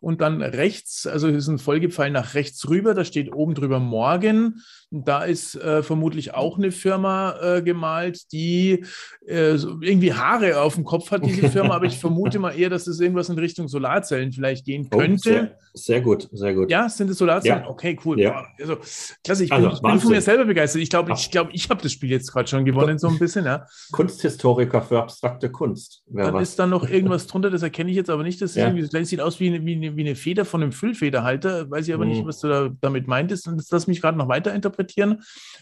Und 0.00 0.20
dann 0.20 0.40
rechts, 0.40 1.06
also 1.06 1.28
es 1.28 1.36
ist 1.36 1.48
ein 1.48 1.58
Folgepfeil 1.58 2.12
nach 2.12 2.34
rechts 2.34 2.68
rüber, 2.68 2.94
da 2.94 3.04
steht 3.04 3.32
oben 3.32 3.54
drüber 3.54 3.80
Morgen. 3.80 4.62
Da 4.90 5.24
ist 5.24 5.54
äh, 5.54 5.82
vermutlich 5.82 6.32
auch 6.34 6.56
eine 6.56 6.70
Firma 6.70 7.34
äh, 7.42 7.62
gemalt, 7.62 8.32
die 8.32 8.84
äh, 9.26 9.56
so 9.56 9.80
irgendwie 9.82 10.14
Haare 10.14 10.62
auf 10.62 10.76
dem 10.76 10.84
Kopf 10.84 11.10
hat, 11.10 11.26
diese 11.26 11.50
Firma. 11.50 11.74
Aber 11.74 11.84
ich 11.84 11.98
vermute 12.00 12.38
mal 12.38 12.52
eher, 12.52 12.70
dass 12.70 12.86
es 12.86 12.98
irgendwas 12.98 13.28
in 13.28 13.38
Richtung 13.38 13.68
Solarzellen 13.68 14.32
vielleicht 14.32 14.64
gehen 14.64 14.88
Oh, 14.90 14.96
könnte. 14.96 15.20
sehr, 15.22 15.58
sehr 15.74 16.00
gut, 16.00 16.28
sehr 16.32 16.54
gut. 16.54 16.70
Ja, 16.70 16.88
sind 16.88 17.10
es 17.10 17.18
Solarzellen? 17.18 17.64
Ja. 17.64 17.68
Okay, 17.68 17.98
cool. 18.06 18.18
Ja. 18.18 18.46
Also, 18.58 18.78
klasse, 19.22 19.44
ich 19.44 19.50
bin, 19.50 19.62
Also, 19.66 19.82
bin 19.82 20.00
von 20.00 20.10
mir 20.10 20.22
selber 20.22 20.46
begeistert. 20.46 20.80
Ich 20.80 20.88
glaube, 20.88 21.12
ich, 21.12 21.30
glaub, 21.30 21.48
ich 21.52 21.68
habe 21.68 21.82
das 21.82 21.92
Spiel 21.92 22.10
jetzt 22.10 22.32
gerade 22.32 22.48
schon 22.48 22.64
gewonnen, 22.64 22.98
so 22.98 23.08
ein 23.08 23.18
bisschen. 23.18 23.44
Ja. 23.44 23.66
Kunsthistoriker 23.92 24.80
für 24.80 25.00
abstrakte 25.00 25.50
Kunst. 25.50 26.02
Dann 26.06 26.32
was. 26.32 26.48
ist 26.50 26.58
da 26.58 26.66
noch 26.66 26.88
irgendwas 26.88 27.26
drunter, 27.26 27.50
das 27.50 27.62
erkenne 27.62 27.90
ich 27.90 27.96
jetzt 27.96 28.08
aber 28.08 28.22
nicht. 28.22 28.40
Das, 28.40 28.54
Ja. 28.54 28.70
das 28.70 29.08
sieht 29.10 29.20
aus 29.20 29.38
wie 29.38 29.48
eine, 29.48 29.62
wie, 29.66 29.76
eine, 29.76 29.96
wie 29.96 30.00
eine 30.00 30.14
Feder 30.14 30.46
von 30.46 30.62
einem 30.62 30.72
Füllfederhalter. 30.72 31.70
Weiß 31.70 31.86
ich 31.86 31.92
aber 31.92 32.06
nicht, 32.06 32.22
Mhm. 32.22 32.26
was 32.28 32.40
du 32.40 32.48
da, 32.48 32.70
damit 32.80 33.06
meintest. 33.06 33.46
Und 33.48 33.58
das 33.58 33.70
lass 33.70 33.86
mich 33.86 34.00
gerade 34.00 34.16
noch 34.16 34.28
weiter 34.28 34.54
interpretieren. 34.54 34.77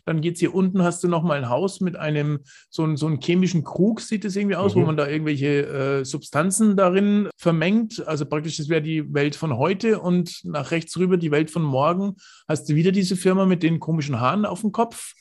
Dann 0.04 0.20
geht 0.20 0.34
es 0.34 0.40
hier 0.40 0.54
unten, 0.54 0.82
hast 0.82 1.02
du 1.02 1.08
noch 1.08 1.22
mal 1.22 1.36
ein 1.38 1.48
Haus 1.48 1.80
mit 1.80 1.96
einem, 1.96 2.40
so, 2.70 2.82
einen- 2.84 2.96
so 2.96 3.08
chemischen 3.20 3.64
Krug, 3.64 4.00
sieht 4.00 4.24
es 4.24 4.36
irgendwie 4.36 4.56
aus, 4.56 4.74
wo 4.74 4.80
Mhm. 4.80 4.86
man 4.86 4.96
da 4.96 5.08
irgendwelche 5.08 5.66
äh, 6.00 6.04
Substanzen 6.04 6.76
darin 6.76 7.28
vermengt. 7.36 8.06
Also 8.06 8.26
praktisch, 8.26 8.56
das 8.58 8.68
wäre 8.68 8.82
die 8.82 9.12
Welt 9.14 9.36
von 9.36 9.56
heute 9.56 10.00
und 10.00 10.40
nach 10.44 10.70
rechts 10.70 10.96
rüber 10.98 11.16
die 11.16 11.30
Welt 11.30 11.50
von 11.50 11.62
morgen. 11.62 12.16
Hast 12.48 12.68
du 12.68 12.74
wieder 12.74 12.92
diese 12.92 13.16
Firma 13.16 13.46
mit 13.46 13.62
den 13.62 13.80
komischen 13.80 14.20
Haaren 14.20 14.44
auf 14.46 14.60
dem 14.60 14.72
Kopf. 14.72 15.14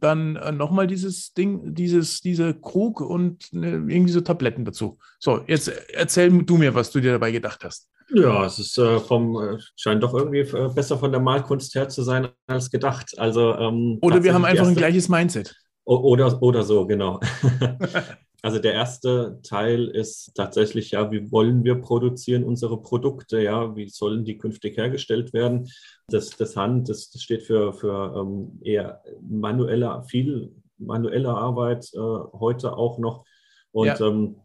Dann 0.00 0.36
äh, 0.36 0.50
nochmal 0.52 0.86
dieses 0.86 1.34
Ding, 1.34 1.74
dieses, 1.74 2.20
dieser 2.22 2.54
Krug 2.54 3.00
und 3.02 3.52
äh, 3.52 3.58
irgendwie 3.72 4.12
so 4.12 4.22
Tabletten 4.22 4.64
dazu. 4.64 4.98
So, 5.18 5.42
jetzt 5.46 5.68
erzähl 5.92 6.30
du 6.44 6.56
mir, 6.56 6.74
was 6.74 6.90
du 6.90 7.00
dir 7.00 7.12
dabei 7.12 7.32
gedacht 7.32 7.62
hast. 7.64 7.88
Ja, 8.14 8.44
es 8.44 8.58
ist 8.58 8.78
äh, 8.78 8.98
vom, 8.98 9.36
äh, 9.36 9.58
scheint 9.76 10.02
doch 10.02 10.14
irgendwie 10.14 10.40
äh, 10.40 10.68
besser 10.74 10.98
von 10.98 11.12
der 11.12 11.20
Malkunst 11.20 11.74
her 11.74 11.88
zu 11.88 12.02
sein 12.02 12.28
als 12.46 12.70
gedacht. 12.70 13.18
Also, 13.18 13.54
ähm, 13.54 13.98
Oder 14.02 14.22
wir 14.22 14.34
haben 14.34 14.44
einfach 14.44 14.64
ein 14.64 14.68
erste- 14.70 14.80
gleiches 14.80 15.08
Mindset. 15.08 15.56
Oder, 15.84 16.42
oder 16.42 16.62
so, 16.62 16.86
genau. 16.86 17.20
Also 18.42 18.58
der 18.58 18.72
erste 18.72 19.38
Teil 19.42 19.88
ist 19.88 20.32
tatsächlich, 20.34 20.92
ja, 20.92 21.10
wie 21.12 21.30
wollen 21.30 21.62
wir 21.62 21.74
produzieren 21.74 22.44
unsere 22.44 22.80
Produkte, 22.80 23.42
ja, 23.42 23.76
wie 23.76 23.88
sollen 23.88 24.24
die 24.24 24.38
künftig 24.38 24.78
hergestellt 24.78 25.32
werden? 25.34 25.68
Das, 26.08 26.30
das 26.30 26.56
Hand, 26.56 26.88
das, 26.88 27.10
das 27.10 27.22
steht 27.22 27.42
für, 27.42 27.74
für 27.74 28.14
ähm, 28.16 28.58
eher 28.64 29.02
manuelle, 29.20 30.02
viel 30.08 30.52
manuelle 30.78 31.28
Arbeit 31.30 31.90
äh, 31.92 31.98
heute 31.98 32.76
auch 32.76 32.98
noch. 32.98 33.24
Und 33.72 33.86
Ja. 33.86 34.00
ähm, 34.00 34.36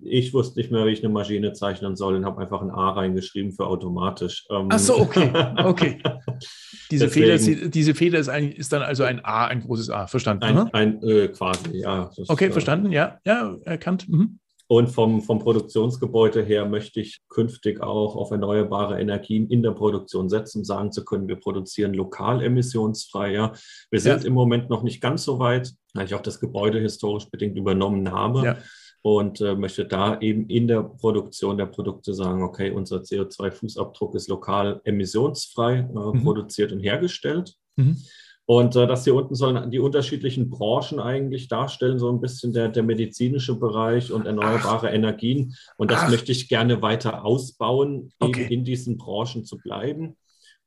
ich 0.00 0.34
wusste 0.34 0.58
nicht 0.58 0.72
mehr, 0.72 0.84
wie 0.86 0.90
ich 0.90 1.04
eine 1.04 1.12
Maschine 1.12 1.52
zeichnen 1.52 1.94
soll 1.94 2.16
und 2.16 2.24
habe 2.24 2.40
einfach 2.42 2.60
ein 2.62 2.70
A 2.70 2.90
reingeschrieben 2.90 3.52
für 3.52 3.66
automatisch. 3.66 4.44
Ähm, 4.50 4.68
Ach 4.70 4.78
so, 4.78 4.98
okay, 4.98 5.30
okay. 5.64 5.98
Diese 6.90 7.08
Feder, 7.08 7.26
Deswegen- 7.34 7.70
diese 7.70 7.94
Feder 7.94 8.18
ist, 8.18 8.28
ein, 8.28 8.52
ist 8.52 8.72
dann 8.72 8.82
also 8.82 9.04
ein 9.04 9.24
A, 9.24 9.46
ein 9.46 9.60
großes 9.60 9.88
A. 9.88 10.06
Verstanden? 10.08 10.42
ein, 10.44 10.72
ein 10.74 11.02
äh, 11.02 11.28
quasi, 11.28 11.78
ja. 11.78 12.10
Das, 12.14 12.28
Okay, 12.28 12.46
äh, 12.46 12.50
verstanden. 12.50 12.90
Ja, 12.92 13.18
ja, 13.24 13.56
erkannt. 13.64 14.08
Mhm. 14.08 14.40
Und 14.72 14.88
vom, 14.88 15.20
vom 15.20 15.38
Produktionsgebäude 15.38 16.42
her 16.42 16.64
möchte 16.64 16.98
ich 16.98 17.20
künftig 17.28 17.82
auch 17.82 18.16
auf 18.16 18.30
erneuerbare 18.30 18.98
Energien 18.98 19.46
in 19.50 19.62
der 19.62 19.72
Produktion 19.72 20.30
setzen, 20.30 20.60
um 20.60 20.64
sagen 20.64 20.90
zu 20.92 21.04
können, 21.04 21.28
wir 21.28 21.36
produzieren 21.36 21.92
lokal 21.92 22.42
emissionsfrei. 22.42 23.34
Ja. 23.34 23.52
Wir 23.90 24.00
sind 24.00 24.22
Ja. 24.22 24.26
im 24.28 24.32
Moment 24.32 24.70
noch 24.70 24.82
nicht 24.82 25.02
ganz 25.02 25.24
so 25.24 25.38
weit, 25.38 25.74
weil 25.92 26.06
ich 26.06 26.14
auch 26.14 26.22
das 26.22 26.40
Gebäude 26.40 26.80
historisch 26.80 27.28
bedingt 27.30 27.58
übernommen 27.58 28.10
habe. 28.12 28.42
Ja. 28.46 28.56
Und 29.02 29.42
äh, 29.42 29.54
möchte 29.56 29.84
da 29.84 30.18
eben 30.20 30.46
in 30.48 30.66
der 30.68 30.82
Produktion 30.84 31.58
der 31.58 31.66
Produkte 31.66 32.14
sagen, 32.14 32.42
okay, 32.42 32.70
unser 32.70 33.02
CO2-Fußabdruck 33.02 34.14
ist 34.16 34.30
lokal 34.30 34.80
emissionsfrei 34.84 35.80
äh, 35.80 35.82
Mhm. 35.82 36.22
produziert 36.24 36.72
und 36.72 36.80
hergestellt. 36.80 37.56
Mhm. 37.76 37.98
Und 38.52 38.76
äh, 38.76 38.86
das 38.86 39.04
hier 39.04 39.14
unten 39.14 39.34
sollen 39.34 39.70
die 39.70 39.78
unterschiedlichen 39.78 40.50
Branchen 40.50 41.00
eigentlich 41.00 41.48
darstellen, 41.48 41.98
so 41.98 42.10
ein 42.12 42.20
bisschen 42.20 42.52
der, 42.52 42.68
der 42.68 42.82
medizinische 42.82 43.58
Bereich 43.58 44.12
und 44.12 44.26
erneuerbare 44.26 44.90
Energien. 44.90 45.54
Und 45.78 45.90
das 45.90 46.00
Ach. 46.02 46.10
möchte 46.10 46.32
ich 46.32 46.50
gerne 46.50 46.82
weiter 46.82 47.24
ausbauen, 47.24 48.12
Okay. 48.20 48.46
in 48.50 48.62
diesen 48.62 48.98
Branchen 48.98 49.46
zu 49.46 49.56
bleiben. 49.56 50.16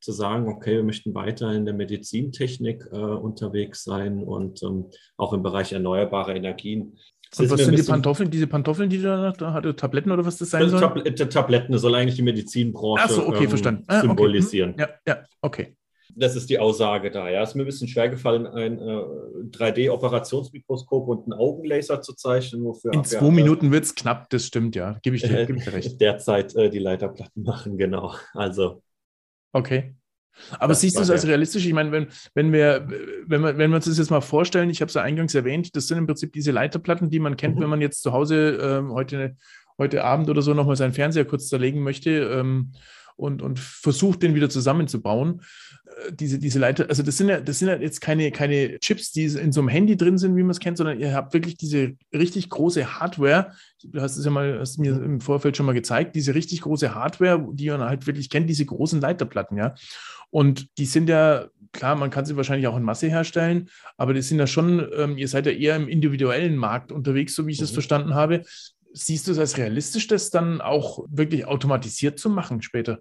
zu 0.00 0.12
sagen, 0.12 0.48
okay, 0.48 0.76
wir 0.76 0.82
möchten 0.84 1.14
weiter 1.14 1.52
in 1.52 1.64
der 1.64 1.74
Medizintechnik 1.74 2.86
äh, 2.92 2.96
unterwegs 2.96 3.82
sein 3.84 4.22
und 4.22 4.62
ähm, 4.62 4.86
auch 5.16 5.32
im 5.32 5.42
Bereich 5.42 5.72
erneuerbare 5.72 6.34
Energien. 6.34 6.98
Und 7.38 7.50
was 7.50 7.64
sind 7.64 7.78
die 7.78 7.82
Pantoffeln, 7.82 8.30
diese 8.30 8.46
Pantoffeln, 8.46 8.90
die 8.90 8.98
du 8.98 9.32
da 9.38 9.52
hatte, 9.52 9.74
Tabletten 9.74 10.10
oder 10.10 10.24
was 10.24 10.38
das 10.38 10.50
sein 10.50 10.68
soll? 10.68 10.80
Tab 10.80 11.30
Tabletten, 11.30 11.72
das 11.72 11.82
soll 11.82 11.94
eigentlich 11.94 12.16
die 12.16 12.22
Medizinbranche 12.22 13.04
Ach 13.04 13.10
so, 13.10 13.26
okay, 13.26 13.44
ähm, 13.44 13.48
verstanden. 13.48 13.84
Ah, 13.86 14.00
symbolisieren. 14.00 14.72
Okay. 14.72 14.82
Hm, 14.82 14.90
ja, 15.06 15.14
ja, 15.14 15.24
okay. 15.40 15.76
Das 16.18 16.34
ist 16.34 16.48
die 16.48 16.58
Aussage 16.58 17.10
da. 17.10 17.28
Ja, 17.28 17.42
es 17.42 17.50
ist 17.50 17.54
mir 17.56 17.62
ein 17.62 17.66
bisschen 17.66 17.88
schwer 17.88 18.08
gefallen, 18.08 18.46
ein 18.46 18.78
äh, 18.78 19.02
3D-Operationsmikroskop 19.50 21.08
und 21.08 21.24
einen 21.24 21.34
Augenlaser 21.38 22.00
zu 22.00 22.14
zeichnen. 22.14 22.64
Wofür 22.64 22.92
In 22.94 23.04
zwei 23.04 23.30
Minuten 23.30 23.70
wird 23.70 23.84
es 23.84 23.94
knapp, 23.94 24.30
das 24.30 24.46
stimmt, 24.46 24.74
ja. 24.76 24.98
Gebe 25.02 25.16
ich 25.16 25.22
dir, 25.22 25.44
geb 25.44 25.56
ich 25.56 25.64
dir 25.64 25.74
recht. 25.74 26.00
Derzeit 26.00 26.56
äh, 26.56 26.70
die 26.70 26.78
Leiterplatten 26.78 27.42
machen, 27.42 27.76
genau. 27.76 28.14
Also. 28.32 28.82
Okay. 29.52 29.94
Aber 30.58 30.68
das 30.68 30.80
siehst 30.80 30.96
du 30.96 31.02
es 31.02 31.10
als 31.10 31.26
realistisch? 31.26 31.66
Ich 31.66 31.72
meine, 31.72 31.92
wenn, 31.92 32.06
wenn, 32.34 32.52
wir, 32.52 32.86
wenn, 33.26 33.42
wir, 33.42 33.58
wenn 33.58 33.70
wir 33.70 33.76
uns 33.76 33.86
das 33.86 33.98
jetzt 33.98 34.10
mal 34.10 34.20
vorstellen, 34.20 34.70
ich 34.70 34.80
habe 34.80 34.88
es 34.88 34.94
ja 34.94 35.02
eingangs 35.02 35.34
erwähnt, 35.34 35.74
das 35.76 35.88
sind 35.88 35.98
im 35.98 36.06
Prinzip 36.06 36.32
diese 36.32 36.50
Leiterplatten, 36.50 37.10
die 37.10 37.18
man 37.18 37.36
kennt, 37.36 37.56
mhm. 37.56 37.62
wenn 37.62 37.70
man 37.70 37.80
jetzt 37.80 38.02
zu 38.02 38.12
Hause 38.12 38.58
ähm, 38.60 38.92
heute, 38.92 39.36
heute 39.78 40.04
Abend 40.04 40.28
oder 40.28 40.42
so 40.42 40.54
nochmal 40.54 40.76
seinen 40.76 40.92
Fernseher 40.92 41.24
kurz 41.24 41.48
zerlegen 41.48 41.82
möchte 41.82 42.10
ähm, 42.10 42.72
und, 43.16 43.42
und 43.42 43.58
versucht, 43.58 44.22
den 44.22 44.34
wieder 44.34 44.50
zusammenzubauen. 44.50 45.42
Diese, 46.10 46.38
diese 46.38 46.58
Leiter, 46.58 46.90
also 46.90 47.02
das 47.02 47.16
sind 47.16 47.30
ja, 47.30 47.40
das 47.40 47.58
sind 47.58 47.68
ja 47.68 47.76
jetzt 47.76 48.02
keine, 48.02 48.30
keine 48.30 48.78
Chips, 48.80 49.12
die 49.12 49.24
in 49.24 49.50
so 49.50 49.60
einem 49.60 49.68
Handy 49.68 49.96
drin 49.96 50.18
sind, 50.18 50.36
wie 50.36 50.42
man 50.42 50.50
es 50.50 50.60
kennt, 50.60 50.76
sondern 50.76 51.00
ihr 51.00 51.14
habt 51.14 51.32
wirklich 51.32 51.56
diese 51.56 51.94
richtig 52.12 52.50
große 52.50 53.00
Hardware. 53.00 53.52
Du 53.82 54.02
hast 54.02 54.18
es 54.18 54.24
ja 54.26 54.30
mal, 54.30 54.58
hast 54.60 54.78
mir 54.78 54.92
im 55.02 55.22
Vorfeld 55.22 55.56
schon 55.56 55.64
mal 55.64 55.72
gezeigt, 55.72 56.14
diese 56.14 56.34
richtig 56.34 56.60
große 56.60 56.94
Hardware, 56.94 57.48
die 57.50 57.70
man 57.70 57.80
halt 57.80 58.06
wirklich 58.06 58.28
kennt, 58.28 58.50
diese 58.50 58.66
großen 58.66 59.00
Leiterplatten, 59.00 59.56
ja. 59.56 59.74
Und 60.28 60.68
die 60.76 60.84
sind 60.84 61.08
ja, 61.08 61.46
klar, 61.72 61.96
man 61.96 62.10
kann 62.10 62.26
sie 62.26 62.36
wahrscheinlich 62.36 62.66
auch 62.66 62.76
in 62.76 62.82
Masse 62.82 63.08
herstellen, 63.08 63.70
aber 63.96 64.12
die 64.12 64.20
sind 64.20 64.38
ja 64.38 64.46
schon, 64.46 64.86
ähm, 64.94 65.16
ihr 65.16 65.28
seid 65.28 65.46
ja 65.46 65.52
eher 65.52 65.76
im 65.76 65.88
individuellen 65.88 66.56
Markt 66.56 66.92
unterwegs, 66.92 67.34
so 67.34 67.46
wie 67.46 67.52
ich 67.52 67.58
mhm. 67.58 67.64
das 67.64 67.70
verstanden 67.70 68.14
habe. 68.14 68.42
Siehst 68.92 69.28
du 69.28 69.32
es 69.32 69.38
als 69.38 69.56
realistisch, 69.56 70.08
das 70.08 70.28
dann 70.28 70.60
auch 70.60 71.06
wirklich 71.08 71.46
automatisiert 71.46 72.18
zu 72.18 72.28
machen 72.28 72.60
später? 72.60 73.00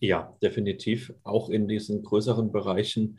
Ja, 0.00 0.36
definitiv. 0.42 1.12
Auch 1.22 1.48
in 1.48 1.68
diesen 1.68 2.02
größeren 2.02 2.52
Bereichen, 2.52 3.18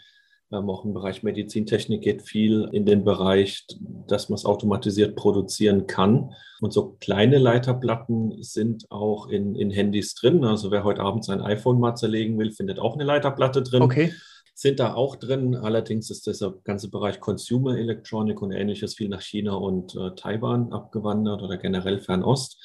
ähm, 0.51 0.69
auch 0.69 0.85
im 0.85 0.93
Bereich 0.93 1.23
Medizintechnik 1.23 2.01
geht 2.01 2.21
viel 2.21 2.69
in 2.71 2.85
den 2.85 3.03
Bereich, 3.03 3.65
dass 4.07 4.29
man 4.29 4.35
es 4.35 4.45
automatisiert 4.45 5.15
produzieren 5.15 5.87
kann. 5.87 6.33
Und 6.61 6.73
so 6.73 6.97
kleine 6.99 7.37
Leiterplatten 7.39 8.41
sind 8.43 8.85
auch 8.91 9.27
in, 9.27 9.55
in 9.55 9.71
Handys 9.71 10.13
drin. 10.15 10.43
Also 10.43 10.71
wer 10.71 10.83
heute 10.83 11.01
Abend 11.01 11.25
sein 11.25 11.41
iPhone 11.41 11.79
mal 11.79 11.95
zerlegen 11.95 12.37
will, 12.37 12.51
findet 12.51 12.79
auch 12.79 12.93
eine 12.93 13.03
Leiterplatte 13.03 13.63
drin. 13.63 13.81
Okay 13.81 14.11
sind 14.55 14.79
da 14.79 14.93
auch 14.93 15.17
drin. 15.17 15.55
Allerdings 15.55 16.09
ist 16.09 16.25
dieser 16.25 16.53
ganze 16.63 16.89
Bereich 16.89 17.19
Consumer 17.19 17.77
Electronic 17.77 18.41
und 18.41 18.53
ähnliches 18.53 18.95
viel 18.95 19.09
nach 19.09 19.21
China 19.21 19.53
und 19.55 19.95
äh, 19.95 20.15
Taiwan 20.15 20.71
abgewandert 20.71 21.41
oder 21.41 21.57
generell 21.57 21.99
Fernost. 21.99 22.57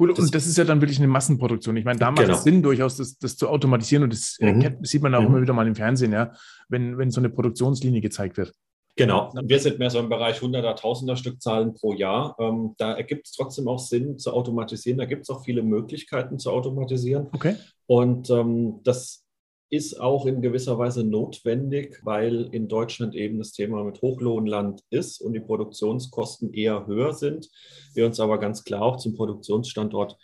Gut, 0.00 0.16
das, 0.16 0.18
und 0.24 0.34
das 0.34 0.46
ist 0.46 0.56
ja 0.56 0.64
dann 0.64 0.80
wirklich 0.80 0.98
eine 0.98 1.08
Massenproduktion. 1.08 1.76
Ich 1.76 1.84
meine, 1.84 1.98
da 1.98 2.10
macht 2.10 2.24
genau. 2.24 2.34
es 2.34 2.42
Sinn, 2.42 2.62
durchaus 2.62 2.96
das, 2.96 3.18
das, 3.18 3.36
zu 3.36 3.50
automatisieren 3.50 4.02
und 4.04 4.14
das 4.14 4.38
äh, 4.40 4.50
mhm. 4.50 4.78
sieht 4.80 5.02
man 5.02 5.14
auch 5.14 5.20
mhm. 5.20 5.26
immer 5.26 5.42
wieder 5.42 5.52
mal 5.52 5.66
im 5.66 5.74
Fernsehen, 5.74 6.12
ja, 6.12 6.32
wenn, 6.70 6.96
wenn 6.96 7.10
so 7.10 7.20
eine 7.20 7.28
Produktionslinie 7.28 8.00
gezeigt 8.00 8.38
wird. 8.38 8.54
Genau, 8.96 9.30
wir 9.44 9.60
sind 9.60 9.78
mehr 9.78 9.90
so 9.90 9.98
im 9.98 10.08
Bereich 10.08 10.40
hunderter, 10.40 10.74
tausender 10.74 11.16
Stückzahlen 11.16 11.74
pro 11.74 11.92
Jahr. 11.92 12.34
Ähm, 12.38 12.74
da 12.78 12.94
ergibt 12.94 13.26
es 13.26 13.32
trotzdem 13.32 13.68
auch 13.68 13.78
Sinn 13.78 14.18
zu 14.18 14.32
automatisieren. 14.32 14.96
Da 14.96 15.04
gibt 15.04 15.24
es 15.24 15.28
auch 15.28 15.44
viele 15.44 15.62
Möglichkeiten 15.62 16.38
zu 16.38 16.50
automatisieren. 16.50 17.26
Okay. 17.32 17.56
Und 17.84 18.30
ähm, 18.30 18.80
das 18.84 19.26
ist 19.70 20.00
auch 20.00 20.26
in 20.26 20.42
gewisser 20.42 20.78
Weise 20.78 21.04
notwendig, 21.04 22.00
weil 22.02 22.48
in 22.52 22.66
Deutschland 22.66 23.14
eben 23.14 23.38
das 23.38 23.52
Thema 23.52 23.84
mit 23.84 24.02
Hochlohnland 24.02 24.82
ist 24.90 25.20
und 25.20 25.32
die 25.32 25.40
Produktionskosten 25.40 26.52
eher 26.52 26.86
höher 26.86 27.12
sind. 27.12 27.48
Wir 27.94 28.04
uns 28.04 28.18
aber 28.18 28.38
ganz 28.38 28.64
klar 28.64 28.82
auch 28.82 28.96
zum 28.96 29.14
Produktionsstandort 29.14 30.18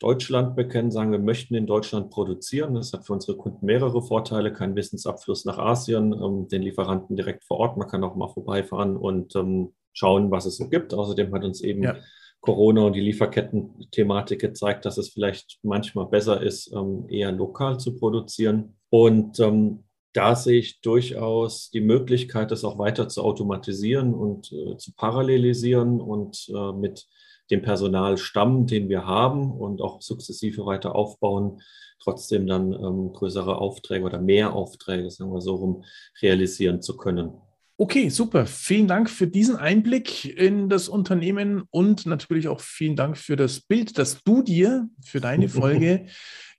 Deutschland 0.00 0.54
bekennen, 0.54 0.90
sagen, 0.90 1.10
wir 1.10 1.18
möchten 1.18 1.54
in 1.54 1.66
Deutschland 1.66 2.10
produzieren. 2.10 2.74
Das 2.74 2.92
hat 2.92 3.06
für 3.06 3.12
unsere 3.12 3.36
Kunden 3.36 3.66
mehrere 3.66 4.02
Vorteile, 4.02 4.52
kein 4.52 4.76
Wissensabfluss 4.76 5.44
nach 5.44 5.58
Asien, 5.58 6.12
ähm, 6.12 6.48
den 6.48 6.62
Lieferanten 6.62 7.16
direkt 7.16 7.44
vor 7.44 7.58
Ort. 7.58 7.76
Man 7.76 7.88
kann 7.88 8.04
auch 8.04 8.14
mal 8.14 8.28
vorbeifahren 8.28 8.96
und 8.96 9.34
ähm, 9.34 9.74
schauen, 9.92 10.30
was 10.30 10.46
es 10.46 10.56
so 10.56 10.68
gibt. 10.68 10.94
Außerdem 10.94 11.34
hat 11.34 11.44
uns 11.44 11.60
eben 11.60 11.82
ja. 11.82 11.96
Corona 12.40 12.82
und 12.82 12.92
die 12.94 13.00
Lieferketten-Thematik 13.00 14.40
gezeigt, 14.40 14.84
dass 14.84 14.98
es 14.98 15.08
vielleicht 15.08 15.58
manchmal 15.62 16.06
besser 16.06 16.40
ist, 16.40 16.72
ähm, 16.72 17.06
eher 17.08 17.32
lokal 17.32 17.78
zu 17.80 17.96
produzieren. 17.96 18.77
Und 18.90 19.38
ähm, 19.40 19.84
da 20.12 20.34
sehe 20.34 20.58
ich 20.58 20.80
durchaus 20.80 21.70
die 21.70 21.80
Möglichkeit, 21.80 22.50
das 22.50 22.64
auch 22.64 22.78
weiter 22.78 23.08
zu 23.08 23.22
automatisieren 23.22 24.14
und 24.14 24.52
äh, 24.52 24.76
zu 24.76 24.92
parallelisieren 24.94 26.00
und 26.00 26.48
äh, 26.48 26.72
mit 26.72 27.06
dem 27.50 27.62
Personalstamm, 27.62 28.66
den 28.66 28.88
wir 28.88 29.06
haben 29.06 29.52
und 29.52 29.80
auch 29.80 30.02
sukzessive 30.02 30.66
weiter 30.66 30.94
aufbauen, 30.94 31.60
trotzdem 32.02 32.46
dann 32.46 32.72
ähm, 32.72 33.12
größere 33.12 33.58
Aufträge 33.58 34.04
oder 34.04 34.20
mehr 34.20 34.54
Aufträge, 34.54 35.10
sagen 35.10 35.32
wir 35.32 35.40
so 35.40 35.56
rum, 35.56 35.84
realisieren 36.22 36.82
zu 36.82 36.96
können. 36.96 37.32
Okay, 37.80 38.08
super. 38.08 38.44
Vielen 38.46 38.88
Dank 38.88 39.08
für 39.08 39.28
diesen 39.28 39.54
Einblick 39.54 40.24
in 40.24 40.68
das 40.68 40.88
Unternehmen 40.88 41.62
und 41.70 42.06
natürlich 42.06 42.48
auch 42.48 42.60
vielen 42.60 42.96
Dank 42.96 43.16
für 43.16 43.36
das 43.36 43.60
Bild, 43.60 43.98
das 43.98 44.22
du 44.24 44.42
dir 44.42 44.88
für 45.00 45.20
deine 45.20 45.48
Folge 45.48 46.06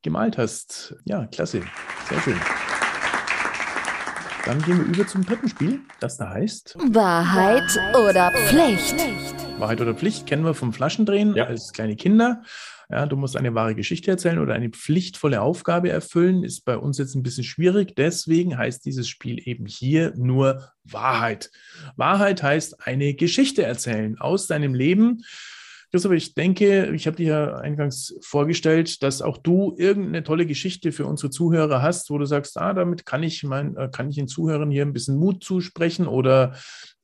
gemalt 0.02 0.38
hast. 0.38 0.96
Ja, 1.06 1.26
klasse. 1.28 1.62
Sehr 2.10 2.22
schön. 2.22 2.40
Dann 4.46 4.62
gehen 4.64 4.78
wir 4.80 4.86
über 4.86 5.06
zum 5.06 5.26
dritten 5.26 5.50
Spiel, 5.50 5.82
das 6.00 6.18
da 6.18 6.30
heißt 6.30 6.76
Wahrheit 6.92 7.78
oder 7.94 8.32
Pflicht. 8.32 8.96
Wahrheit 9.60 9.82
oder 9.82 9.94
Pflicht 9.94 10.26
kennen 10.26 10.44
wir 10.44 10.54
vom 10.54 10.74
Flaschendrehen 10.74 11.36
ja. 11.36 11.46
als 11.46 11.74
kleine 11.74 11.96
Kinder. 11.96 12.42
Ja, 12.92 13.06
du 13.06 13.16
musst 13.16 13.38
eine 13.38 13.54
wahre 13.54 13.76
Geschichte 13.76 14.10
erzählen 14.10 14.40
oder 14.40 14.56
eine 14.56 14.70
pflichtvolle 14.70 15.42
Aufgabe 15.42 15.90
erfüllen, 15.90 16.44
ist 16.44 16.66
bei 16.66 16.76
uns 16.76 16.98
jetzt 16.98 17.14
ein 17.14 17.22
bisschen 17.22 17.44
schwierig. 17.44 17.96
Deswegen 17.96 18.58
heißt 18.58 18.84
dieses 18.84 19.08
Spiel 19.08 19.48
eben 19.48 19.68
hier 19.68 20.14
nur 20.16 20.72
Wahrheit. 20.84 21.52
Wahrheit 21.98 22.42
heißt 22.42 22.88
eine 22.88 23.14
Geschichte 23.14 23.62
erzählen 23.62 24.18
aus 24.18 24.48
deinem 24.48 24.74
Leben. 24.74 25.22
Christoph, 25.92 26.12
ich 26.12 26.36
denke, 26.36 26.92
ich 26.94 27.08
habe 27.08 27.18
dir 27.18 27.28
ja 27.28 27.56
eingangs 27.56 28.16
vorgestellt, 28.22 29.02
dass 29.02 29.22
auch 29.22 29.38
du 29.38 29.76
irgendeine 29.78 30.24
tolle 30.24 30.46
Geschichte 30.46 30.92
für 30.92 31.06
unsere 31.06 31.32
Zuhörer 31.32 31.82
hast, 31.82 32.10
wo 32.10 32.18
du 32.18 32.26
sagst, 32.26 32.58
ah, 32.60 32.74
damit 32.74 33.06
kann 33.06 33.24
ich 33.24 33.44
mein, 33.44 33.76
äh, 33.76 33.90
kann 33.92 34.10
ich 34.10 34.16
den 34.16 34.28
Zuhörern 34.28 34.70
hier 34.70 34.86
ein 34.86 34.94
bisschen 34.94 35.18
Mut 35.18 35.44
zusprechen 35.44 36.08
oder 36.08 36.54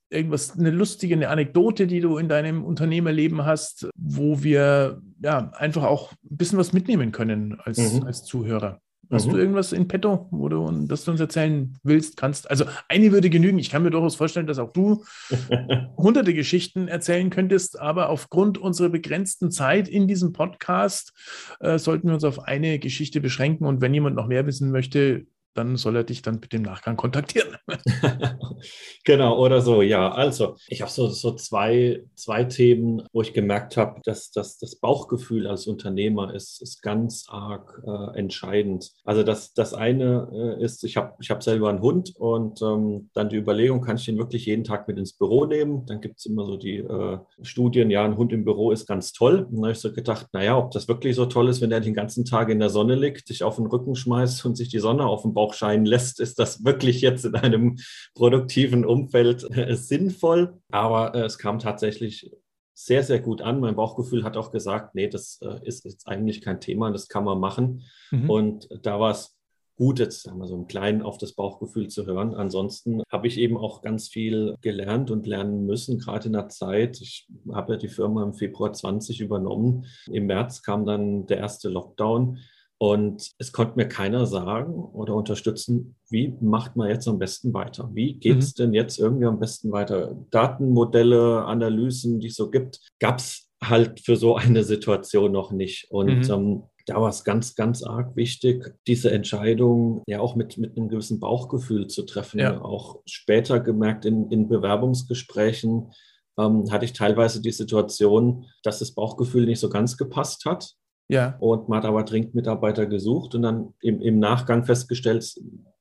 irgendwas, 0.09 0.57
eine 0.57 0.69
lustige, 0.69 1.15
eine 1.15 1.29
Anekdote, 1.29 1.87
die 1.87 1.99
du 1.99 2.17
in 2.17 2.29
deinem 2.29 2.63
Unternehmerleben 2.63 3.45
hast, 3.45 3.89
wo 3.95 4.43
wir 4.43 5.01
ja 5.21 5.51
einfach 5.53 5.83
auch 5.83 6.11
ein 6.11 6.37
bisschen 6.37 6.59
was 6.59 6.73
mitnehmen 6.73 7.11
können 7.11 7.59
als, 7.59 7.77
mhm. 7.77 8.03
als 8.03 8.23
Zuhörer. 8.23 8.81
Hast 9.11 9.27
mhm. 9.27 9.31
du 9.31 9.37
irgendwas 9.37 9.71
in 9.71 9.87
petto, 9.87 10.27
wo 10.31 10.49
du, 10.49 10.85
das 10.87 11.03
du 11.05 11.11
uns 11.11 11.19
erzählen 11.19 11.77
willst, 11.83 12.17
kannst? 12.17 12.49
Also 12.49 12.65
eine 12.87 13.11
würde 13.11 13.29
genügen. 13.29 13.59
Ich 13.59 13.69
kann 13.69 13.83
mir 13.83 13.91
durchaus 13.91 14.15
vorstellen, 14.15 14.47
dass 14.47 14.59
auch 14.59 14.71
du 14.71 15.03
hunderte 15.97 16.33
Geschichten 16.33 16.87
erzählen 16.87 17.29
könntest, 17.29 17.79
aber 17.79 18.09
aufgrund 18.09 18.57
unserer 18.57 18.89
begrenzten 18.89 19.51
Zeit 19.51 19.87
in 19.87 20.07
diesem 20.07 20.33
Podcast 20.33 21.13
äh, 21.59 21.77
sollten 21.77 22.07
wir 22.07 22.13
uns 22.15 22.23
auf 22.23 22.43
eine 22.43 22.79
Geschichte 22.79 23.21
beschränken. 23.21 23.65
Und 23.65 23.81
wenn 23.81 23.93
jemand 23.93 24.15
noch 24.15 24.27
mehr 24.27 24.45
wissen 24.45 24.71
möchte, 24.71 25.25
dann 25.55 25.77
soll 25.77 25.95
er 25.95 26.03
dich 26.03 26.21
dann 26.21 26.35
mit 26.35 26.53
dem 26.53 26.61
Nachgang 26.61 26.97
kontaktieren. 26.97 27.55
genau, 29.05 29.39
oder 29.39 29.61
so, 29.61 29.81
ja. 29.81 30.11
Also, 30.11 30.55
ich 30.67 30.81
habe 30.81 30.91
so, 30.91 31.07
so 31.07 31.33
zwei, 31.35 32.03
zwei 32.15 32.43
Themen, 32.43 33.03
wo 33.13 33.21
ich 33.21 33.33
gemerkt 33.33 33.77
habe, 33.77 34.01
dass, 34.03 34.31
dass 34.31 34.57
das 34.57 34.75
Bauchgefühl 34.75 35.47
als 35.47 35.67
Unternehmer 35.67 36.33
ist, 36.33 36.61
ist 36.61 36.81
ganz 36.81 37.25
arg 37.29 37.81
äh, 37.85 38.17
entscheidend. 38.17 38.91
Also, 39.03 39.23
das, 39.23 39.53
das 39.53 39.73
eine 39.73 40.57
äh, 40.59 40.63
ist, 40.63 40.83
ich 40.83 40.97
habe 40.97 41.13
ich 41.19 41.29
hab 41.29 41.41
selber 41.41 41.69
einen 41.69 41.81
Hund 41.81 42.13
und 42.17 42.61
ähm, 42.61 43.09
dann 43.13 43.29
die 43.29 43.37
Überlegung, 43.37 43.81
kann 43.81 43.95
ich 43.97 44.05
den 44.05 44.17
wirklich 44.17 44.45
jeden 44.45 44.63
Tag 44.63 44.87
mit 44.87 44.97
ins 44.97 45.13
Büro 45.13 45.45
nehmen? 45.45 45.85
Dann 45.85 46.01
gibt 46.01 46.19
es 46.19 46.25
immer 46.25 46.45
so 46.45 46.57
die 46.57 46.77
äh, 46.77 47.19
Studien, 47.41 47.89
ja, 47.89 48.03
ein 48.03 48.17
Hund 48.17 48.33
im 48.33 48.43
Büro 48.43 48.71
ist 48.71 48.87
ganz 48.87 49.13
toll. 49.13 49.43
Und 49.43 49.55
dann 49.55 49.63
habe 49.63 49.71
ich 49.71 49.79
so 49.79 49.93
gedacht, 49.93 50.27
naja, 50.33 50.57
ob 50.57 50.71
das 50.71 50.87
wirklich 50.87 51.15
so 51.15 51.25
toll 51.25 51.47
ist, 51.49 51.61
wenn 51.61 51.69
der 51.69 51.79
den 51.79 51.93
ganzen 51.93 52.25
Tag 52.25 52.49
in 52.49 52.59
der 52.59 52.69
Sonne 52.69 52.95
liegt, 52.95 53.27
sich 53.27 53.43
auf 53.43 53.55
den 53.55 53.67
Rücken 53.67 53.95
schmeißt 53.95 54.45
und 54.45 54.55
sich 54.55 54.69
die 54.69 54.79
Sonne 54.79 55.05
auf 55.05 55.21
den 55.21 55.33
Bauch 55.33 55.44
auch 55.45 55.53
scheinen 55.53 55.85
lässt, 55.85 56.19
ist 56.19 56.39
das 56.39 56.65
wirklich 56.65 57.01
jetzt 57.01 57.25
in 57.25 57.35
einem 57.35 57.77
produktiven 58.15 58.85
Umfeld 58.85 59.45
äh, 59.55 59.75
sinnvoll. 59.75 60.59
Aber 60.71 61.13
äh, 61.15 61.25
es 61.25 61.37
kam 61.37 61.59
tatsächlich 61.59 62.31
sehr, 62.73 63.03
sehr 63.03 63.19
gut 63.19 63.41
an. 63.41 63.59
Mein 63.59 63.75
Bauchgefühl 63.75 64.23
hat 64.23 64.35
auch 64.35 64.51
gesagt, 64.51 64.95
nee, 64.95 65.07
das 65.07 65.39
äh, 65.41 65.59
ist 65.63 65.85
jetzt 65.85 66.07
eigentlich 66.07 66.41
kein 66.41 66.59
Thema, 66.59 66.91
das 66.91 67.07
kann 67.07 67.23
man 67.23 67.39
machen. 67.39 67.83
Mhm. 68.11 68.29
Und 68.29 68.69
da 68.83 68.99
war 68.99 69.11
es 69.11 69.35
gut, 69.77 69.99
jetzt 69.99 70.29
haben 70.29 70.39
wir 70.39 70.47
so 70.47 70.55
einen 70.55 70.67
kleinen 70.67 71.01
auf 71.01 71.17
das 71.17 71.33
Bauchgefühl 71.33 71.87
zu 71.87 72.05
hören. 72.05 72.33
Ansonsten 72.33 73.01
habe 73.11 73.27
ich 73.27 73.37
eben 73.37 73.57
auch 73.57 73.81
ganz 73.81 74.07
viel 74.07 74.55
gelernt 74.61 75.11
und 75.11 75.27
lernen 75.27 75.65
müssen, 75.65 75.99
gerade 75.99 76.27
in 76.27 76.33
der 76.33 76.49
Zeit. 76.49 76.99
Ich 77.01 77.27
habe 77.51 77.73
ja 77.73 77.79
die 77.79 77.89
Firma 77.89 78.23
im 78.23 78.33
Februar 78.33 78.73
20 78.73 79.21
übernommen. 79.21 79.85
Im 80.11 80.27
März 80.27 80.61
kam 80.61 80.85
dann 80.85 81.27
der 81.27 81.37
erste 81.37 81.69
Lockdown. 81.69 82.39
Und 82.77 83.31
es 83.37 83.53
konnte 83.53 83.77
mir 83.77 83.87
keiner 83.87 84.25
sagen 84.25 84.73
oder 84.73 85.15
unterstützen, 85.15 85.95
wie 86.09 86.35
macht 86.41 86.75
man 86.75 86.89
jetzt 86.89 87.07
am 87.07 87.19
besten 87.19 87.53
weiter? 87.53 87.89
Wie 87.93 88.15
geht 88.15 88.39
es 88.39 88.57
mhm. 88.57 88.63
denn 88.63 88.73
jetzt 88.73 88.99
irgendwie 88.99 89.25
am 89.25 89.39
besten 89.39 89.71
weiter? 89.71 90.15
Datenmodelle, 90.31 91.45
Analysen, 91.45 92.19
die 92.19 92.27
es 92.27 92.35
so 92.35 92.49
gibt, 92.49 92.81
gab 92.99 93.19
es 93.19 93.49
halt 93.63 94.01
für 94.01 94.17
so 94.17 94.35
eine 94.35 94.63
Situation 94.63 95.31
noch 95.31 95.51
nicht. 95.51 95.89
Und 95.89 96.27
mhm. 96.27 96.33
ähm, 96.33 96.63
da 96.85 97.01
war 97.01 97.09
es 97.09 97.23
ganz, 97.23 97.55
ganz 97.55 97.81
arg 97.81 98.15
wichtig, 98.15 98.75
diese 98.87 99.11
Entscheidung 99.11 100.03
ja 100.05 100.19
auch 100.19 100.35
mit, 100.35 100.57
mit 100.57 100.77
einem 100.77 100.89
gewissen 100.89 101.19
Bauchgefühl 101.19 101.87
zu 101.87 102.03
treffen. 102.03 102.39
Ja. 102.39 102.61
Auch 102.61 103.01
später 103.05 103.59
gemerkt 103.59 104.05
in, 104.05 104.29
in 104.31 104.47
Bewerbungsgesprächen 104.47 105.91
ähm, 106.37 106.71
hatte 106.71 106.85
ich 106.85 106.93
teilweise 106.93 107.41
die 107.41 107.51
Situation, 107.51 108.45
dass 108.63 108.79
das 108.79 108.91
Bauchgefühl 108.91 109.45
nicht 109.45 109.59
so 109.59 109.69
ganz 109.69 109.97
gepasst 109.97 110.45
hat. 110.45 110.73
Ja. 111.07 111.35
Und 111.39 111.69
man 111.69 111.79
hat 111.79 111.85
aber 111.85 112.03
dringend 112.03 112.35
Mitarbeiter 112.35 112.85
gesucht 112.85 113.35
und 113.35 113.43
dann 113.43 113.73
im, 113.81 114.01
im 114.01 114.19
Nachgang 114.19 114.65
festgestellt, 114.65 115.35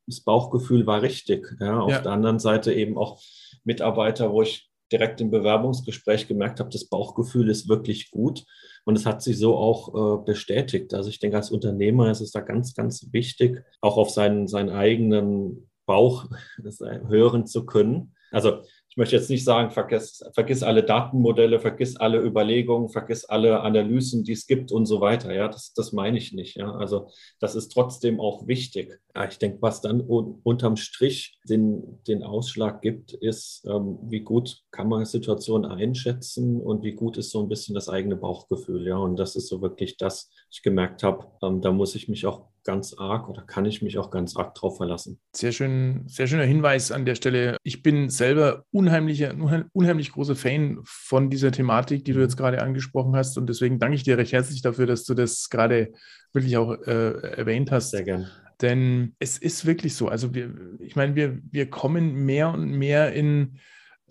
das 0.06 0.20
Bauchgefühl 0.20 0.86
war 0.86 1.02
richtig. 1.02 1.56
Ja. 1.60 1.80
Auf 1.80 1.90
ja. 1.90 2.00
der 2.00 2.12
anderen 2.12 2.38
Seite 2.38 2.72
eben 2.72 2.98
auch 2.98 3.20
Mitarbeiter, 3.64 4.32
wo 4.32 4.42
ich 4.42 4.70
direkt 4.92 5.20
im 5.20 5.30
Bewerbungsgespräch 5.30 6.28
gemerkt 6.28 6.60
habe, 6.60 6.70
das 6.70 6.88
Bauchgefühl 6.88 7.48
ist 7.48 7.68
wirklich 7.68 8.10
gut. 8.10 8.44
Und 8.84 8.96
es 8.96 9.06
hat 9.06 9.22
sich 9.22 9.38
so 9.38 9.56
auch 9.56 10.20
äh, 10.20 10.24
bestätigt. 10.24 10.92
Also 10.92 11.08
ich 11.08 11.18
denke, 11.18 11.38
als 11.38 11.50
Unternehmer 11.50 12.10
ist 12.10 12.20
es 12.20 12.32
da 12.32 12.40
ganz, 12.40 12.74
ganz 12.74 13.08
wichtig, 13.12 13.64
auch 13.80 13.96
auf 13.96 14.10
seinen, 14.10 14.46
seinen 14.46 14.70
eigenen 14.70 15.70
Bauch 15.86 16.26
hören 17.08 17.46
zu 17.46 17.64
können. 17.64 18.14
Also 18.34 18.62
ich 18.94 18.96
möchte 18.96 19.16
jetzt 19.16 19.28
nicht 19.28 19.42
sagen, 19.42 19.72
vergiss, 19.72 20.22
vergiss 20.34 20.62
alle 20.62 20.84
Datenmodelle, 20.84 21.58
vergiss 21.58 21.96
alle 21.96 22.20
Überlegungen, 22.20 22.90
vergiss 22.90 23.24
alle 23.24 23.58
Analysen, 23.60 24.22
die 24.22 24.32
es 24.32 24.46
gibt 24.46 24.70
und 24.70 24.86
so 24.86 25.00
weiter. 25.00 25.34
Ja, 25.34 25.48
das, 25.48 25.72
das 25.74 25.92
meine 25.92 26.16
ich 26.16 26.32
nicht. 26.32 26.56
Ja, 26.56 26.70
also 26.76 27.08
das 27.40 27.56
ist 27.56 27.72
trotzdem 27.72 28.20
auch 28.20 28.46
wichtig. 28.46 28.96
Ich 29.28 29.38
denke, 29.38 29.58
was 29.62 29.80
dann 29.80 30.00
un 30.00 30.40
unterm 30.44 30.76
Strich 30.76 31.40
den, 31.42 32.04
den 32.06 32.22
Ausschlag 32.22 32.82
gibt, 32.82 33.14
ist, 33.14 33.66
ähm, 33.68 33.98
wie 34.02 34.20
gut 34.20 34.62
kann 34.70 34.88
man 34.88 35.04
Situationen 35.04 35.68
einschätzen 35.68 36.60
und 36.60 36.84
wie 36.84 36.92
gut 36.92 37.16
ist 37.16 37.30
so 37.30 37.42
ein 37.42 37.48
bisschen 37.48 37.74
das 37.74 37.88
eigene 37.88 38.14
Bauchgefühl. 38.14 38.86
Ja, 38.86 38.98
und 38.98 39.16
das 39.16 39.34
ist 39.34 39.48
so 39.48 39.60
wirklich 39.60 39.96
das, 39.96 40.30
ich 40.52 40.62
gemerkt 40.62 41.02
habe, 41.02 41.26
ähm, 41.42 41.60
da 41.60 41.72
muss 41.72 41.96
ich 41.96 42.08
mich 42.08 42.26
auch 42.26 42.53
ganz 42.64 42.94
arg 42.94 43.28
oder 43.28 43.42
kann 43.42 43.66
ich 43.66 43.82
mich 43.82 43.98
auch 43.98 44.10
ganz 44.10 44.36
arg 44.36 44.54
drauf 44.54 44.78
verlassen. 44.78 45.20
Sehr 45.32 45.52
schön, 45.52 46.04
sehr 46.08 46.26
schöner 46.26 46.44
Hinweis 46.44 46.90
an 46.90 47.04
der 47.04 47.14
Stelle. 47.14 47.56
Ich 47.62 47.82
bin 47.82 48.08
selber 48.08 48.64
unheimlicher, 48.70 49.34
unheimlich 49.72 50.12
großer 50.12 50.34
Fan 50.34 50.80
von 50.84 51.30
dieser 51.30 51.52
Thematik, 51.52 52.04
die 52.04 52.12
du 52.12 52.20
jetzt 52.20 52.36
gerade 52.36 52.62
angesprochen 52.62 53.14
hast. 53.14 53.38
Und 53.38 53.48
deswegen 53.48 53.78
danke 53.78 53.96
ich 53.96 54.02
dir 54.02 54.18
recht 54.18 54.32
herzlich 54.32 54.62
dafür, 54.62 54.86
dass 54.86 55.04
du 55.04 55.14
das 55.14 55.50
gerade 55.50 55.92
wirklich 56.32 56.56
auch 56.56 56.72
äh, 56.72 57.36
erwähnt 57.36 57.70
hast. 57.70 57.90
Sehr 57.90 58.02
gerne. 58.02 58.30
Denn 58.60 59.14
es 59.18 59.38
ist 59.38 59.66
wirklich 59.66 59.94
so. 59.94 60.08
Also 60.08 60.34
wir, 60.34 60.50
ich 60.80 60.96
meine, 60.96 61.14
wir, 61.14 61.38
wir 61.50 61.68
kommen 61.68 62.24
mehr 62.24 62.50
und 62.50 62.70
mehr 62.70 63.12
in 63.12 63.58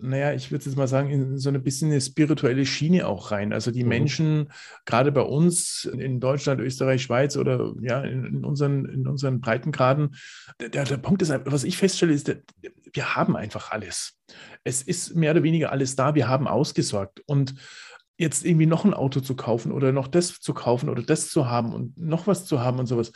naja, 0.03 0.33
ich 0.33 0.51
würde 0.51 0.65
jetzt 0.65 0.75
mal 0.75 0.87
sagen, 0.87 1.09
in 1.09 1.37
so 1.37 1.49
ein 1.49 1.63
bisschen 1.63 1.89
eine 1.89 2.01
spirituelle 2.01 2.65
Schiene 2.65 3.07
auch 3.07 3.31
rein. 3.31 3.53
Also 3.53 3.71
die 3.71 3.83
mhm. 3.83 3.89
Menschen, 3.89 4.51
gerade 4.85 5.11
bei 5.11 5.21
uns 5.21 5.85
in 5.85 6.19
Deutschland, 6.19 6.59
Österreich, 6.59 7.03
Schweiz 7.03 7.37
oder 7.37 7.73
ja, 7.81 8.01
in, 8.01 8.25
in 8.25 8.45
unseren, 8.45 8.85
in 8.85 9.07
unseren 9.07 9.39
Breitengraden, 9.39 10.15
der, 10.59 10.83
der 10.83 10.97
Punkt 10.97 11.21
ist, 11.21 11.33
was 11.45 11.63
ich 11.63 11.77
feststelle, 11.77 12.13
ist, 12.13 12.35
wir 12.93 13.15
haben 13.15 13.37
einfach 13.37 13.71
alles. 13.71 14.19
Es 14.63 14.81
ist 14.81 15.15
mehr 15.15 15.31
oder 15.31 15.43
weniger 15.43 15.71
alles 15.71 15.95
da, 15.95 16.15
wir 16.15 16.27
haben 16.27 16.47
ausgesorgt. 16.47 17.21
Und 17.25 17.55
jetzt 18.17 18.45
irgendwie 18.45 18.65
noch 18.65 18.85
ein 18.85 18.93
Auto 18.93 19.21
zu 19.21 19.35
kaufen 19.35 19.71
oder 19.71 19.91
noch 19.91 20.07
das 20.07 20.39
zu 20.39 20.53
kaufen 20.53 20.89
oder 20.89 21.01
das 21.01 21.29
zu 21.29 21.49
haben 21.49 21.73
und 21.73 21.97
noch 21.97 22.27
was 22.27 22.45
zu 22.45 22.59
haben 22.59 22.79
und 22.79 22.87
sowas. 22.87 23.11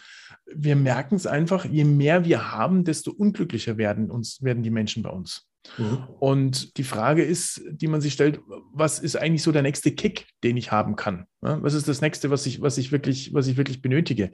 Wir 0.46 0.76
merken 0.76 1.16
es 1.16 1.28
einfach, 1.28 1.66
je 1.66 1.84
mehr 1.84 2.26
wir 2.26 2.52
haben, 2.52 2.84
desto 2.84 3.12
unglücklicher 3.12 3.78
werden 3.78 4.10
uns, 4.10 4.42
werden 4.42 4.64
die 4.64 4.72
Menschen 4.72 5.04
bei 5.04 5.10
uns. 5.10 5.48
Mhm. 5.78 6.04
Und 6.20 6.78
die 6.78 6.84
Frage 6.84 7.24
ist, 7.24 7.62
die 7.70 7.88
man 7.88 8.02
sich 8.02 8.14
stellt, 8.14 8.40
was 8.74 9.00
ist 9.00 9.16
eigentlich 9.16 9.44
so 9.44 9.52
der 9.52 9.62
nächste 9.62 9.92
Kick, 9.92 10.28
den 10.44 10.58
ich 10.58 10.72
haben 10.72 10.96
kann? 10.96 11.26
Was 11.42 11.74
ist 11.74 11.88
das 11.88 12.02
nächste, 12.02 12.30
was 12.30 12.46
ich, 12.46 12.62
was 12.62 12.78
ich 12.78 12.92
wirklich, 12.92 13.34
was 13.34 13.48
ich 13.48 13.58
wirklich 13.58 13.82
benötige? 13.82 14.32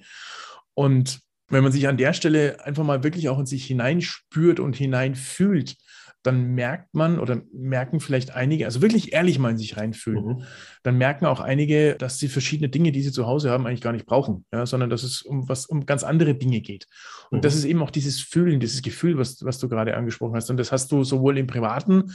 Und 0.74 1.20
wenn 1.50 1.64
man 1.64 1.72
sich 1.72 1.88
an 1.88 1.98
der 1.98 2.14
Stelle 2.14 2.66
einfach 2.66 2.84
mal 2.84 3.04
wirklich 3.04 3.30
auch 3.30 3.40
in 3.40 3.46
sich 3.46 3.66
hineinspürt 3.66 4.60
und 4.60 4.76
hineinfühlt, 4.76 5.76
dann 6.24 6.56
merkt 6.56 6.96
man 6.96 7.20
oder 7.20 7.42
merken 7.54 8.00
vielleicht 8.00 8.34
einige, 8.34 8.66
also 8.66 8.82
wirklich 8.82 9.14
ehrlich 9.14 9.40
mal 9.40 9.52
in 9.52 9.58
sich 9.58 9.78
reinfühlen, 9.78 10.26
mhm. 10.26 10.44
dann 10.82 10.98
merken 10.98 11.26
auch 11.26 11.42
einige, 11.42 11.96
dass 11.96 12.18
sie 12.18 12.30
verschiedene 12.30 12.70
Dinge, 12.70 12.92
die 12.92 13.02
sie 13.02 13.12
zu 13.12 13.28
Hause 13.28 13.52
haben, 13.52 13.68
eigentlich 13.68 13.82
gar 13.82 13.92
nicht 13.92 14.06
brauchen, 14.06 14.46
ja, 14.54 14.66
sondern 14.66 14.90
dass 14.90 15.04
es 15.04 15.22
um 15.22 15.50
was 15.50 15.66
um 15.66 15.86
ganz 15.86 16.04
andere 16.04 16.34
Dinge 16.34 16.62
geht. 16.62 16.88
Und 17.30 17.40
mhm. 17.40 17.42
das 17.42 17.56
ist 17.56 17.66
eben 17.66 17.82
auch 17.82 17.92
dieses 17.92 18.22
Fühlen, 18.22 18.62
dieses 18.62 18.82
Gefühl, 18.82 19.18
was, 19.18 19.44
was 19.44 19.60
du 19.60 19.68
gerade 19.68 19.96
angesprochen 19.96 20.36
hast. 20.36 20.50
Und 20.50 20.58
das 20.58 20.72
hast 20.72 20.92
du 20.92 21.04
sowohl 21.04 21.38
im 21.38 21.48
Privaten, 21.48 22.14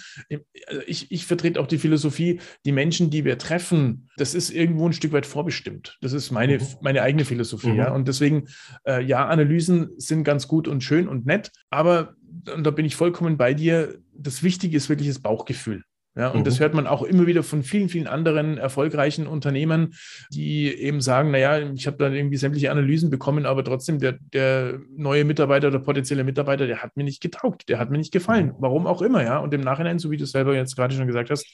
also 0.66 0.82
ich, 0.86 1.12
ich 1.12 1.26
vertrete 1.26 1.60
auch 1.60 1.66
die 1.66 1.78
Philosophie, 1.78 2.40
die 2.64 2.72
Menschen, 2.72 3.10
die 3.10 3.24
wir 3.24 3.36
treffen, 3.36 4.08
das 4.16 4.34
ist 4.34 4.50
irgendwo 4.50 4.86
ein 4.86 4.94
Stück 4.94 5.12
weit 5.12 5.26
vorbestimmt. 5.26 5.98
Das 6.00 6.14
ist 6.14 6.30
meine, 6.30 6.58
mhm. 6.58 6.66
meine 6.80 7.02
eigene 7.02 7.24
Philosophie. 7.24 7.74
Ja. 7.74 7.90
Mhm. 7.90 7.96
Und 7.96 8.08
deswegen, 8.08 8.48
äh, 8.86 9.04
ja, 9.04 9.26
Analysen 9.26 9.90
sind 9.98 10.24
ganz 10.24 10.48
gut 10.48 10.66
und 10.66 10.82
schön 10.82 11.08
und 11.08 11.26
nett, 11.26 11.52
aber 11.70 12.14
und 12.54 12.64
da 12.64 12.70
bin 12.70 12.84
ich 12.84 12.96
vollkommen 12.96 13.36
bei 13.36 13.54
dir, 13.54 13.98
das 14.14 14.42
Wichtige 14.42 14.76
ist 14.76 14.88
wirklich 14.88 15.08
das 15.08 15.20
Bauchgefühl. 15.20 15.82
Ja, 16.18 16.30
und 16.30 16.40
mhm. 16.40 16.44
das 16.44 16.58
hört 16.58 16.74
man 16.74 16.88
auch 16.88 17.04
immer 17.04 17.28
wieder 17.28 17.44
von 17.44 17.62
vielen, 17.62 17.88
vielen 17.88 18.08
anderen 18.08 18.58
erfolgreichen 18.58 19.28
Unternehmen, 19.28 19.94
die 20.32 20.66
eben 20.66 21.00
sagen, 21.00 21.30
naja, 21.30 21.70
ich 21.72 21.86
habe 21.86 21.96
dann 21.96 22.12
irgendwie 22.12 22.36
sämtliche 22.36 22.72
Analysen 22.72 23.08
bekommen, 23.08 23.46
aber 23.46 23.62
trotzdem 23.62 24.00
der, 24.00 24.18
der 24.32 24.80
neue 24.96 25.24
Mitarbeiter 25.24 25.68
oder 25.68 25.78
potenzielle 25.78 26.24
Mitarbeiter, 26.24 26.66
der 26.66 26.82
hat 26.82 26.96
mir 26.96 27.04
nicht 27.04 27.22
getaugt, 27.22 27.68
der 27.68 27.78
hat 27.78 27.90
mir 27.90 27.98
nicht 27.98 28.12
gefallen, 28.12 28.46
mhm. 28.46 28.54
warum 28.58 28.88
auch 28.88 29.00
immer, 29.00 29.22
ja. 29.22 29.38
Und 29.38 29.54
im 29.54 29.60
Nachhinein, 29.60 30.00
so 30.00 30.10
wie 30.10 30.16
du 30.16 30.24
es 30.24 30.32
selber 30.32 30.56
jetzt 30.56 30.74
gerade 30.74 30.92
schon 30.92 31.06
gesagt 31.06 31.30
hast, 31.30 31.46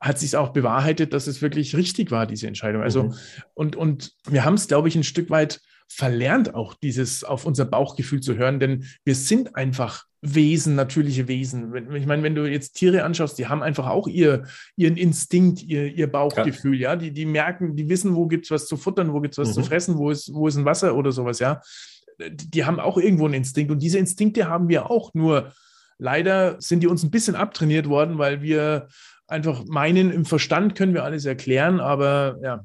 hat 0.00 0.18
sich 0.18 0.36
auch 0.36 0.48
bewahrheitet, 0.48 1.12
dass 1.12 1.28
es 1.28 1.40
wirklich 1.40 1.76
richtig 1.76 2.10
war, 2.10 2.26
diese 2.26 2.48
Entscheidung. 2.48 2.82
Also, 2.82 3.04
mhm. 3.04 3.14
und, 3.54 3.76
und 3.76 4.12
wir 4.28 4.44
haben 4.44 4.54
es, 4.54 4.66
glaube 4.66 4.88
ich, 4.88 4.96
ein 4.96 5.04
Stück 5.04 5.30
weit 5.30 5.60
verlernt, 5.86 6.54
auch 6.56 6.74
dieses 6.74 7.22
auf 7.22 7.46
unser 7.46 7.66
Bauchgefühl 7.66 8.20
zu 8.20 8.36
hören, 8.36 8.58
denn 8.58 8.84
wir 9.04 9.14
sind 9.14 9.54
einfach 9.54 10.07
Wesen, 10.20 10.74
natürliche 10.74 11.28
Wesen. 11.28 11.72
Ich 11.94 12.06
meine, 12.06 12.22
wenn 12.22 12.34
du 12.34 12.44
jetzt 12.44 12.72
Tiere 12.72 13.04
anschaust, 13.04 13.38
die 13.38 13.46
haben 13.46 13.62
einfach 13.62 13.86
auch 13.86 14.08
ihr, 14.08 14.44
ihren 14.76 14.96
Instinkt, 14.96 15.62
ihr, 15.62 15.86
ihr 15.86 16.10
Bauchgefühl, 16.10 16.80
ja. 16.80 16.90
ja. 16.90 16.96
Die, 16.96 17.12
die 17.12 17.24
merken, 17.24 17.76
die 17.76 17.88
wissen, 17.88 18.16
wo 18.16 18.26
gibt 18.26 18.46
es 18.46 18.50
was 18.50 18.66
zu 18.66 18.76
futtern, 18.76 19.12
wo 19.12 19.20
gibt 19.20 19.34
es 19.34 19.38
was 19.38 19.50
mhm. 19.50 19.52
zu 19.54 19.62
fressen, 19.62 19.98
wo 19.98 20.10
ist, 20.10 20.34
wo 20.34 20.48
ist 20.48 20.56
ein 20.56 20.64
Wasser 20.64 20.96
oder 20.96 21.12
sowas, 21.12 21.38
ja. 21.38 21.60
Die 22.18 22.64
haben 22.64 22.80
auch 22.80 22.98
irgendwo 22.98 23.26
einen 23.26 23.34
Instinkt 23.34 23.70
und 23.70 23.80
diese 23.80 23.98
Instinkte 23.98 24.48
haben 24.48 24.68
wir 24.68 24.90
auch, 24.90 25.14
nur 25.14 25.52
leider 25.98 26.60
sind 26.60 26.82
die 26.82 26.88
uns 26.88 27.04
ein 27.04 27.12
bisschen 27.12 27.36
abtrainiert 27.36 27.88
worden, 27.88 28.18
weil 28.18 28.42
wir 28.42 28.88
einfach 29.28 29.64
meinen, 29.66 30.10
im 30.10 30.24
Verstand 30.24 30.74
können 30.74 30.94
wir 30.94 31.04
alles 31.04 31.26
erklären, 31.26 31.78
aber 31.78 32.38
ja, 32.42 32.64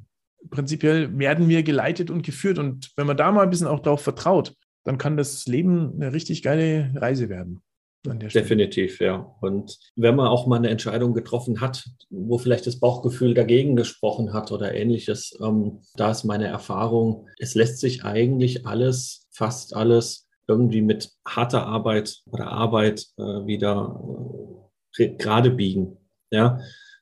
prinzipiell 0.49 1.17
werden 1.19 1.49
wir 1.49 1.61
geleitet 1.61 2.09
und 2.09 2.23
geführt 2.23 2.57
und 2.57 2.91
wenn 2.95 3.05
man 3.05 3.17
da 3.17 3.31
mal 3.31 3.43
ein 3.43 3.51
bisschen 3.51 3.67
auch 3.67 3.79
darauf 3.79 4.01
vertraut, 4.01 4.55
dann 4.83 4.97
kann 4.97 5.17
das 5.17 5.45
Leben 5.45 5.93
eine 5.95 6.13
richtig 6.13 6.43
geile 6.43 6.91
Reise 6.95 7.29
werden. 7.29 7.61
Definitiv, 8.05 8.99
ja. 8.99 9.33
Und 9.39 9.79
wenn 9.95 10.15
man 10.17 10.27
auch 10.27 10.45
mal 10.45 10.57
eine 10.57 10.69
Entscheidung 10.69 11.13
getroffen 11.13 11.61
hat, 11.61 11.85
wo 12.09 12.37
vielleicht 12.37 12.67
das 12.67 12.79
Bauchgefühl 12.79 13.33
dagegen 13.33 13.77
gesprochen 13.77 14.33
hat 14.33 14.51
oder 14.51 14.73
ähnliches, 14.73 15.39
ähm, 15.41 15.79
da 15.95 16.11
ist 16.11 16.25
meine 16.25 16.47
Erfahrung, 16.47 17.29
es 17.39 17.55
lässt 17.55 17.79
sich 17.79 18.03
eigentlich 18.03 18.67
alles, 18.67 19.29
fast 19.31 19.73
alles 19.73 20.27
irgendwie 20.49 20.81
mit 20.81 21.13
harter 21.25 21.65
Arbeit 21.65 22.21
oder 22.29 22.47
Arbeit 22.47 23.05
äh, 23.17 23.21
wieder 23.21 24.01
äh, 24.97 25.15
gerade 25.15 25.51
biegen. 25.51 25.97
Ja, 26.29 26.59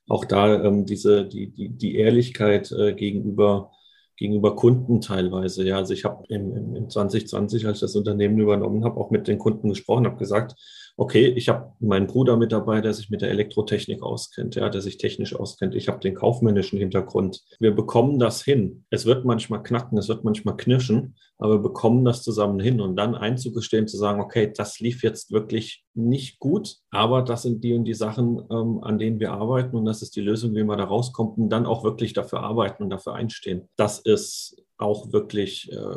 auch 0.08 0.24
da 0.24 0.62
ähm, 0.62 0.86
diese, 0.86 1.26
die, 1.26 1.50
die, 1.50 1.70
die 1.70 1.96
Ehrlichkeit 1.96 2.70
äh, 2.70 2.94
gegenüber 2.94 3.72
gegenüber 4.16 4.56
Kunden 4.56 5.00
teilweise. 5.00 5.64
Ja, 5.64 5.76
also 5.76 5.94
ich 5.94 6.04
habe 6.04 6.24
im, 6.28 6.76
im 6.76 6.90
2020, 6.90 7.66
als 7.66 7.78
ich 7.78 7.80
das 7.80 7.96
Unternehmen 7.96 8.38
übernommen 8.38 8.84
habe, 8.84 9.00
auch 9.00 9.10
mit 9.10 9.28
den 9.28 9.38
Kunden 9.38 9.68
gesprochen, 9.68 10.06
habe 10.06 10.16
gesagt, 10.16 10.54
okay, 11.02 11.26
ich 11.26 11.48
habe 11.48 11.72
meinen 11.80 12.06
Bruder 12.06 12.36
mit 12.36 12.52
dabei, 12.52 12.80
der 12.80 12.94
sich 12.94 13.10
mit 13.10 13.22
der 13.22 13.30
Elektrotechnik 13.30 14.04
auskennt, 14.04 14.54
ja, 14.54 14.68
der 14.68 14.80
sich 14.80 14.98
technisch 14.98 15.34
auskennt. 15.34 15.74
Ich 15.74 15.88
habe 15.88 15.98
den 15.98 16.14
kaufmännischen 16.14 16.78
Hintergrund. 16.78 17.42
Wir 17.58 17.74
bekommen 17.74 18.20
das 18.20 18.44
hin. 18.44 18.84
Es 18.88 19.04
wird 19.04 19.24
manchmal 19.24 19.64
knacken, 19.64 19.98
es 19.98 20.08
wird 20.08 20.22
manchmal 20.22 20.56
knirschen, 20.56 21.16
aber 21.38 21.54
wir 21.54 21.62
bekommen 21.62 22.04
das 22.04 22.22
zusammen 22.22 22.60
hin 22.60 22.80
und 22.80 22.94
dann 22.94 23.16
einzugestehen, 23.16 23.88
zu 23.88 23.96
sagen, 23.96 24.20
okay, 24.20 24.52
das 24.56 24.78
lief 24.78 25.02
jetzt 25.02 25.32
wirklich 25.32 25.84
nicht 25.92 26.38
gut, 26.38 26.76
aber 26.92 27.22
das 27.22 27.42
sind 27.42 27.64
die 27.64 27.74
und 27.74 27.84
die 27.84 27.94
Sachen, 27.94 28.40
ähm, 28.52 28.78
an 28.84 29.00
denen 29.00 29.18
wir 29.18 29.32
arbeiten 29.32 29.76
und 29.76 29.86
das 29.86 30.02
ist 30.02 30.14
die 30.14 30.20
Lösung, 30.20 30.54
wie 30.54 30.62
man 30.62 30.78
da 30.78 30.84
rauskommt 30.84 31.36
und 31.36 31.50
dann 31.50 31.66
auch 31.66 31.82
wirklich 31.82 32.12
dafür 32.12 32.44
arbeiten 32.44 32.84
und 32.84 32.90
dafür 32.90 33.14
einstehen. 33.14 33.68
Das 33.74 33.98
ist 33.98 34.54
auch 34.78 35.12
wirklich, 35.12 35.68
äh, 35.72 35.96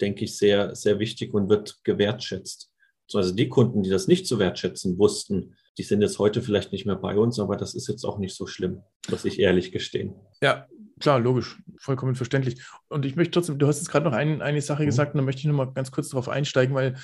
denke 0.00 0.24
ich, 0.24 0.38
sehr, 0.38 0.74
sehr 0.74 0.98
wichtig 0.98 1.34
und 1.34 1.50
wird 1.50 1.84
gewertschätzt 1.84 2.70
also 3.16 3.34
die 3.34 3.48
Kunden, 3.48 3.82
die 3.82 3.90
das 3.90 4.08
nicht 4.08 4.26
zu 4.26 4.38
wertschätzen 4.38 4.98
wussten, 4.98 5.54
die 5.78 5.82
sind 5.82 6.02
jetzt 6.02 6.18
heute 6.18 6.42
vielleicht 6.42 6.72
nicht 6.72 6.86
mehr 6.86 6.96
bei 6.96 7.16
uns, 7.16 7.38
aber 7.38 7.56
das 7.56 7.74
ist 7.74 7.88
jetzt 7.88 8.04
auch 8.04 8.18
nicht 8.18 8.34
so 8.34 8.46
schlimm, 8.46 8.82
muss 9.10 9.24
ich 9.24 9.38
ehrlich 9.40 9.72
gestehen. 9.72 10.14
Ja, 10.42 10.66
klar, 11.00 11.18
logisch, 11.18 11.60
vollkommen 11.78 12.14
verständlich. 12.14 12.62
Und 12.88 13.04
ich 13.04 13.16
möchte 13.16 13.32
trotzdem, 13.32 13.58
du 13.58 13.66
hast 13.66 13.78
jetzt 13.78 13.88
gerade 13.88 14.04
noch 14.04 14.12
ein, 14.12 14.42
eine 14.42 14.60
Sache 14.60 14.82
mhm. 14.82 14.86
gesagt, 14.86 15.14
und 15.14 15.18
da 15.18 15.24
möchte 15.24 15.40
ich 15.40 15.46
nochmal 15.46 15.72
ganz 15.72 15.90
kurz 15.90 16.10
darauf 16.10 16.28
einsteigen, 16.28 16.74
weil 16.74 16.94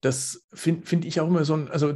das 0.00 0.46
finde 0.52 0.86
find 0.86 1.04
ich 1.04 1.20
auch 1.20 1.28
immer 1.28 1.44
so 1.44 1.54
ein, 1.54 1.68
also 1.70 1.94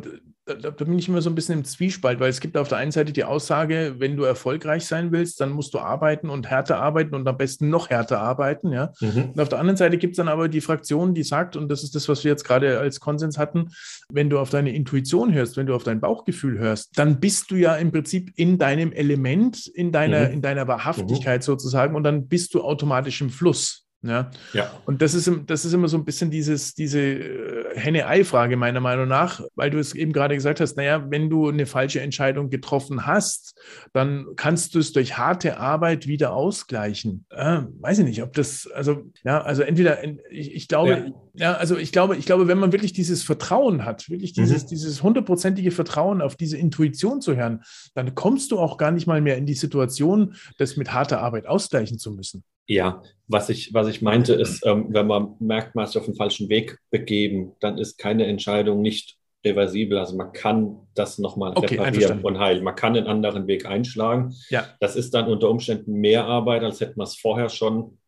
da, 0.54 0.70
bin 0.70 0.98
ich 0.98 1.08
immer 1.08 1.22
so 1.22 1.30
ein 1.30 1.34
bisschen 1.34 1.58
im 1.58 1.64
Zwiespalt, 1.64 2.20
weil 2.20 2.30
es 2.30 2.40
gibt 2.40 2.56
auf 2.56 2.68
der 2.68 2.78
einen 2.78 2.92
Seite 2.92 3.12
die 3.12 3.24
Aussage, 3.24 3.96
wenn 3.98 4.16
du 4.16 4.24
erfolgreich 4.24 4.86
sein 4.86 5.12
willst, 5.12 5.40
dann 5.40 5.50
musst 5.50 5.74
du 5.74 5.78
arbeiten 5.78 6.30
und 6.30 6.48
härter 6.48 6.78
arbeiten 6.78 7.14
und 7.14 7.26
am 7.28 7.36
besten 7.36 7.68
noch 7.68 7.90
härter 7.90 8.20
arbeiten, 8.20 8.72
ja. 8.72 8.92
Mhm. 9.00 9.30
Und 9.34 9.40
auf 9.40 9.48
der 9.48 9.58
anderen 9.58 9.76
Seite 9.76 9.98
gibt 9.98 10.12
es 10.12 10.16
dann 10.16 10.28
aber 10.28 10.48
die 10.48 10.60
Fraktion, 10.60 11.14
die 11.14 11.22
sagt, 11.22 11.56
und 11.56 11.68
das 11.68 11.82
ist 11.82 11.94
das, 11.94 12.08
was 12.08 12.24
wir 12.24 12.30
jetzt 12.30 12.44
gerade 12.44 12.78
als 12.78 13.00
Konsens 13.00 13.38
hatten, 13.38 13.70
wenn 14.10 14.30
du 14.30 14.38
auf 14.38 14.50
deine 14.50 14.74
Intuition 14.74 15.32
hörst, 15.32 15.56
wenn 15.56 15.66
du 15.66 15.74
auf 15.74 15.84
dein 15.84 16.00
Bauchgefühl 16.00 16.58
hörst, 16.58 16.98
dann 16.98 17.20
bist 17.20 17.50
du 17.50 17.56
ja 17.56 17.76
im 17.76 17.92
Prinzip 17.92 18.32
in 18.36 18.58
deinem 18.58 18.92
Element, 18.92 19.66
in 19.66 19.92
deiner, 19.92 20.28
mhm. 20.28 20.34
in 20.34 20.42
deiner 20.42 20.66
Wahrhaftigkeit 20.68 21.42
mhm. 21.42 21.44
sozusagen 21.44 21.94
und 21.94 22.04
dann 22.04 22.28
bist 22.28 22.54
du 22.54 22.62
automatisch 22.62 23.20
im 23.20 23.30
Fluss. 23.30 23.87
Ja. 24.02 24.30
ja. 24.52 24.70
Und 24.86 25.02
das 25.02 25.12
ist, 25.14 25.28
das 25.46 25.64
ist 25.64 25.72
immer 25.72 25.88
so 25.88 25.96
ein 25.96 26.04
bisschen 26.04 26.30
dieses, 26.30 26.74
diese 26.74 27.00
äh, 27.00 27.76
Henne-Ei-Frage 27.76 28.56
meiner 28.56 28.78
Meinung 28.78 29.08
nach, 29.08 29.40
weil 29.56 29.70
du 29.70 29.78
es 29.78 29.92
eben 29.92 30.12
gerade 30.12 30.36
gesagt 30.36 30.60
hast, 30.60 30.76
naja, 30.76 31.04
wenn 31.10 31.28
du 31.28 31.48
eine 31.48 31.66
falsche 31.66 32.00
Entscheidung 32.00 32.48
getroffen 32.48 33.06
hast, 33.06 33.58
dann 33.92 34.26
kannst 34.36 34.76
du 34.76 34.78
es 34.78 34.92
durch 34.92 35.18
harte 35.18 35.58
Arbeit 35.58 36.06
wieder 36.06 36.32
ausgleichen. 36.32 37.26
Äh, 37.30 37.62
weiß 37.80 37.98
ich 37.98 38.04
nicht, 38.04 38.22
ob 38.22 38.34
das, 38.34 38.68
also, 38.72 39.02
ja, 39.24 39.42
also 39.42 39.62
entweder, 39.62 40.04
ich, 40.30 40.54
ich 40.54 40.68
glaube, 40.68 41.12
ja. 41.34 41.50
ja. 41.50 41.54
also 41.54 41.76
ich 41.76 41.90
glaube, 41.90 42.16
ich 42.16 42.24
glaube, 42.24 42.46
wenn 42.46 42.58
man 42.58 42.70
wirklich 42.70 42.92
dieses 42.92 43.24
Vertrauen 43.24 43.84
hat, 43.84 44.08
wirklich 44.08 44.32
dieses, 44.32 44.64
mhm. 44.64 44.68
dieses 44.68 45.02
hundertprozentige 45.02 45.72
Vertrauen 45.72 46.22
auf 46.22 46.36
diese 46.36 46.56
Intuition 46.56 47.20
zu 47.20 47.34
hören, 47.34 47.62
dann 47.96 48.14
kommst 48.14 48.52
du 48.52 48.60
auch 48.60 48.78
gar 48.78 48.92
nicht 48.92 49.08
mal 49.08 49.20
mehr 49.20 49.38
in 49.38 49.46
die 49.46 49.54
Situation, 49.54 50.36
das 50.56 50.76
mit 50.76 50.92
harter 50.92 51.20
Arbeit 51.20 51.48
ausgleichen 51.48 51.98
zu 51.98 52.12
müssen. 52.12 52.44
Ja, 52.68 53.02
was 53.26 53.48
ich, 53.48 53.74
was 53.74 53.88
ich 53.88 54.02
meinte 54.02 54.34
ist, 54.34 54.64
ähm, 54.64 54.86
wenn 54.90 55.06
man 55.06 55.34
merkt, 55.40 55.74
man 55.74 55.84
ist 55.84 55.96
auf 55.96 56.04
den 56.04 56.14
falschen 56.14 56.48
Weg 56.48 56.78
begeben, 56.90 57.52
dann 57.60 57.78
ist 57.78 57.98
keine 57.98 58.26
Entscheidung 58.26 58.80
nicht 58.82 59.16
reversibel. 59.44 59.98
Also 59.98 60.16
man 60.16 60.32
kann 60.32 60.76
das 60.94 61.18
nochmal 61.18 61.52
okay, 61.54 61.76
reparieren 61.76 62.22
und 62.22 62.38
heilen. 62.38 62.64
Man 62.64 62.74
kann 62.74 62.96
einen 62.96 63.06
anderen 63.06 63.46
Weg 63.46 63.66
einschlagen. 63.66 64.34
Ja. 64.50 64.66
Das 64.80 64.96
ist 64.96 65.14
dann 65.14 65.28
unter 65.28 65.50
Umständen 65.50 65.94
mehr 65.94 66.24
Arbeit, 66.26 66.62
als 66.62 66.80
hätte 66.80 66.94
man 66.96 67.06
es 67.06 67.16
vorher 67.16 67.48
schon 67.48 67.98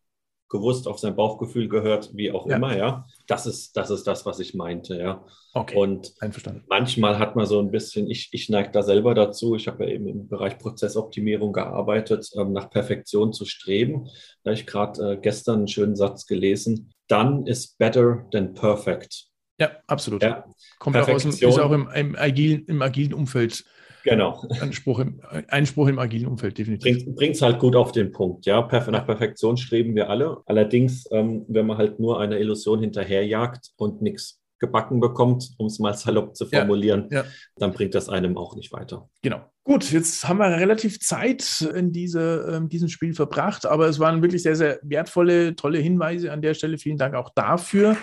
gewusst, 0.49 0.89
auf 0.89 0.99
sein 0.99 1.17
Bauchgefühl 1.17 1.69
gehört, 1.69 2.11
wie 2.15 2.33
auch 2.33 2.47
ja. 2.47 2.57
immer, 2.57 2.77
ja. 2.77 3.07
Das 3.31 3.47
ist, 3.47 3.77
das 3.77 3.91
ist 3.91 4.09
das, 4.09 4.27
was 4.27 4.41
ich 4.41 4.55
meinte, 4.55 4.97
ja. 4.99 5.25
Okay. 5.55 5.77
Und 5.77 6.13
Einverstanden. 6.19 6.65
manchmal 6.69 7.21
hat 7.21 7.37
man 7.37 7.47
so 7.47 7.61
ein 7.61 7.71
bisschen, 7.71 8.11
ich, 8.11 8.29
ich 8.33 8.49
neige 8.49 8.73
da 8.73 8.83
selber 8.83 9.15
dazu, 9.15 9.55
ich 9.55 9.69
habe 9.69 9.85
ja 9.85 9.91
eben 9.93 10.09
im 10.09 10.27
Bereich 10.27 10.59
Prozessoptimierung 10.59 11.53
gearbeitet, 11.53 12.29
ähm, 12.35 12.53
nach 12.53 12.71
Perfektion 12.71 13.33
zu 13.33 13.45
streben. 13.45 14.09
Da 14.43 14.51
habe 14.51 14.55
ich 14.55 14.67
gerade 14.67 15.13
äh, 15.13 15.17
gestern 15.17 15.59
einen 15.59 15.69
schönen 15.69 15.95
Satz 15.95 16.27
gelesen. 16.27 16.93
Done 17.07 17.49
is 17.49 17.69
better 17.69 18.27
than 18.33 18.53
perfect. 18.53 19.27
Ja, 19.61 19.71
absolut. 19.87 20.25
Ja. 20.25 20.45
Kommt 20.81 20.97
auch 20.97 21.09
aus 21.09 21.23
dem, 21.23 21.31
ist 21.31 21.45
auch 21.45 21.71
im, 21.71 21.89
im, 21.95 22.17
agilen, 22.17 22.65
im 22.67 22.83
agilen 22.83 23.15
Umfeld 23.15 23.65
Genau. 24.05 24.43
Einspruch 24.61 25.01
im, 25.01 25.21
Einspruch 25.49 25.89
im 25.89 25.99
agilen 25.99 26.27
Umfeld, 26.27 26.59
definitiv. 26.59 27.15
Bringt 27.15 27.37
es 27.37 27.43
halt 27.43 27.59
gut 27.59 27.77
auf 27.77 27.93
den 27.93 28.13
Punkt. 28.13 28.47
Ja, 28.47 28.69
nach 28.91 29.07
Perfektion 29.07 29.57
streben 29.57 29.95
wir 29.95 30.11
alle. 30.11 30.39
Allerdings, 30.47 31.07
ähm, 31.13 31.45
wenn 31.49 31.67
man 31.67 31.79
halt 31.79 32.01
nur 32.01 32.21
einer 32.21 32.39
Illusion 32.39 32.81
hinterherjagt 32.81 33.71
und 33.77 34.03
nichts 34.03 34.41
gebacken 34.61 35.01
bekommt, 35.01 35.51
um 35.57 35.67
es 35.67 35.79
mal 35.79 35.95
salopp 35.95 36.37
zu 36.37 36.47
formulieren, 36.47 37.09
ja, 37.11 37.23
ja. 37.23 37.25
dann 37.57 37.73
bringt 37.73 37.95
das 37.95 38.09
einem 38.09 38.37
auch 38.37 38.55
nicht 38.55 38.73
weiter. 38.73 39.09
Genau. 39.23 39.41
Gut, 39.65 39.91
jetzt 39.91 40.29
haben 40.29 40.39
wir 40.39 40.47
relativ 40.47 41.01
Zeit 41.01 41.63
in 41.75 41.93
diese, 41.93 42.61
äh, 42.63 42.69
diesem 42.69 42.89
Spiel 42.89 43.15
verbracht, 43.15 43.67
aber 43.67 43.89
es 43.89 43.99
waren 43.99 44.23
wirklich 44.23 44.43
sehr, 44.43 44.57
sehr 44.57 44.79
wertvolle, 44.83 45.57
tolle 45.57 45.79
Hinweise 45.79 46.31
an 46.31 46.43
der 46.43 46.55
Stelle. 46.55 46.79
Vielen 46.79 46.99
Dank 46.99 47.15
auch 47.15 47.31
dafür. 47.35 47.97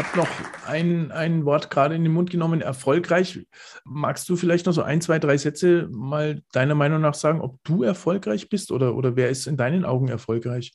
Ich 0.00 0.06
habe 0.06 0.16
noch 0.16 0.28
ein, 0.66 1.12
ein 1.12 1.44
Wort 1.44 1.68
gerade 1.68 1.94
in 1.94 2.02
den 2.02 2.14
Mund 2.14 2.30
genommen, 2.30 2.62
erfolgreich. 2.62 3.46
Magst 3.84 4.26
du 4.30 4.36
vielleicht 4.36 4.64
noch 4.64 4.72
so 4.72 4.80
ein, 4.80 5.02
zwei, 5.02 5.18
drei 5.18 5.36
Sätze 5.36 5.88
mal 5.92 6.40
deiner 6.52 6.74
Meinung 6.74 7.02
nach 7.02 7.12
sagen, 7.12 7.42
ob 7.42 7.62
du 7.64 7.82
erfolgreich 7.82 8.48
bist 8.48 8.72
oder, 8.72 8.96
oder 8.96 9.14
wer 9.16 9.28
ist 9.28 9.46
in 9.46 9.58
deinen 9.58 9.84
Augen 9.84 10.08
erfolgreich? 10.08 10.72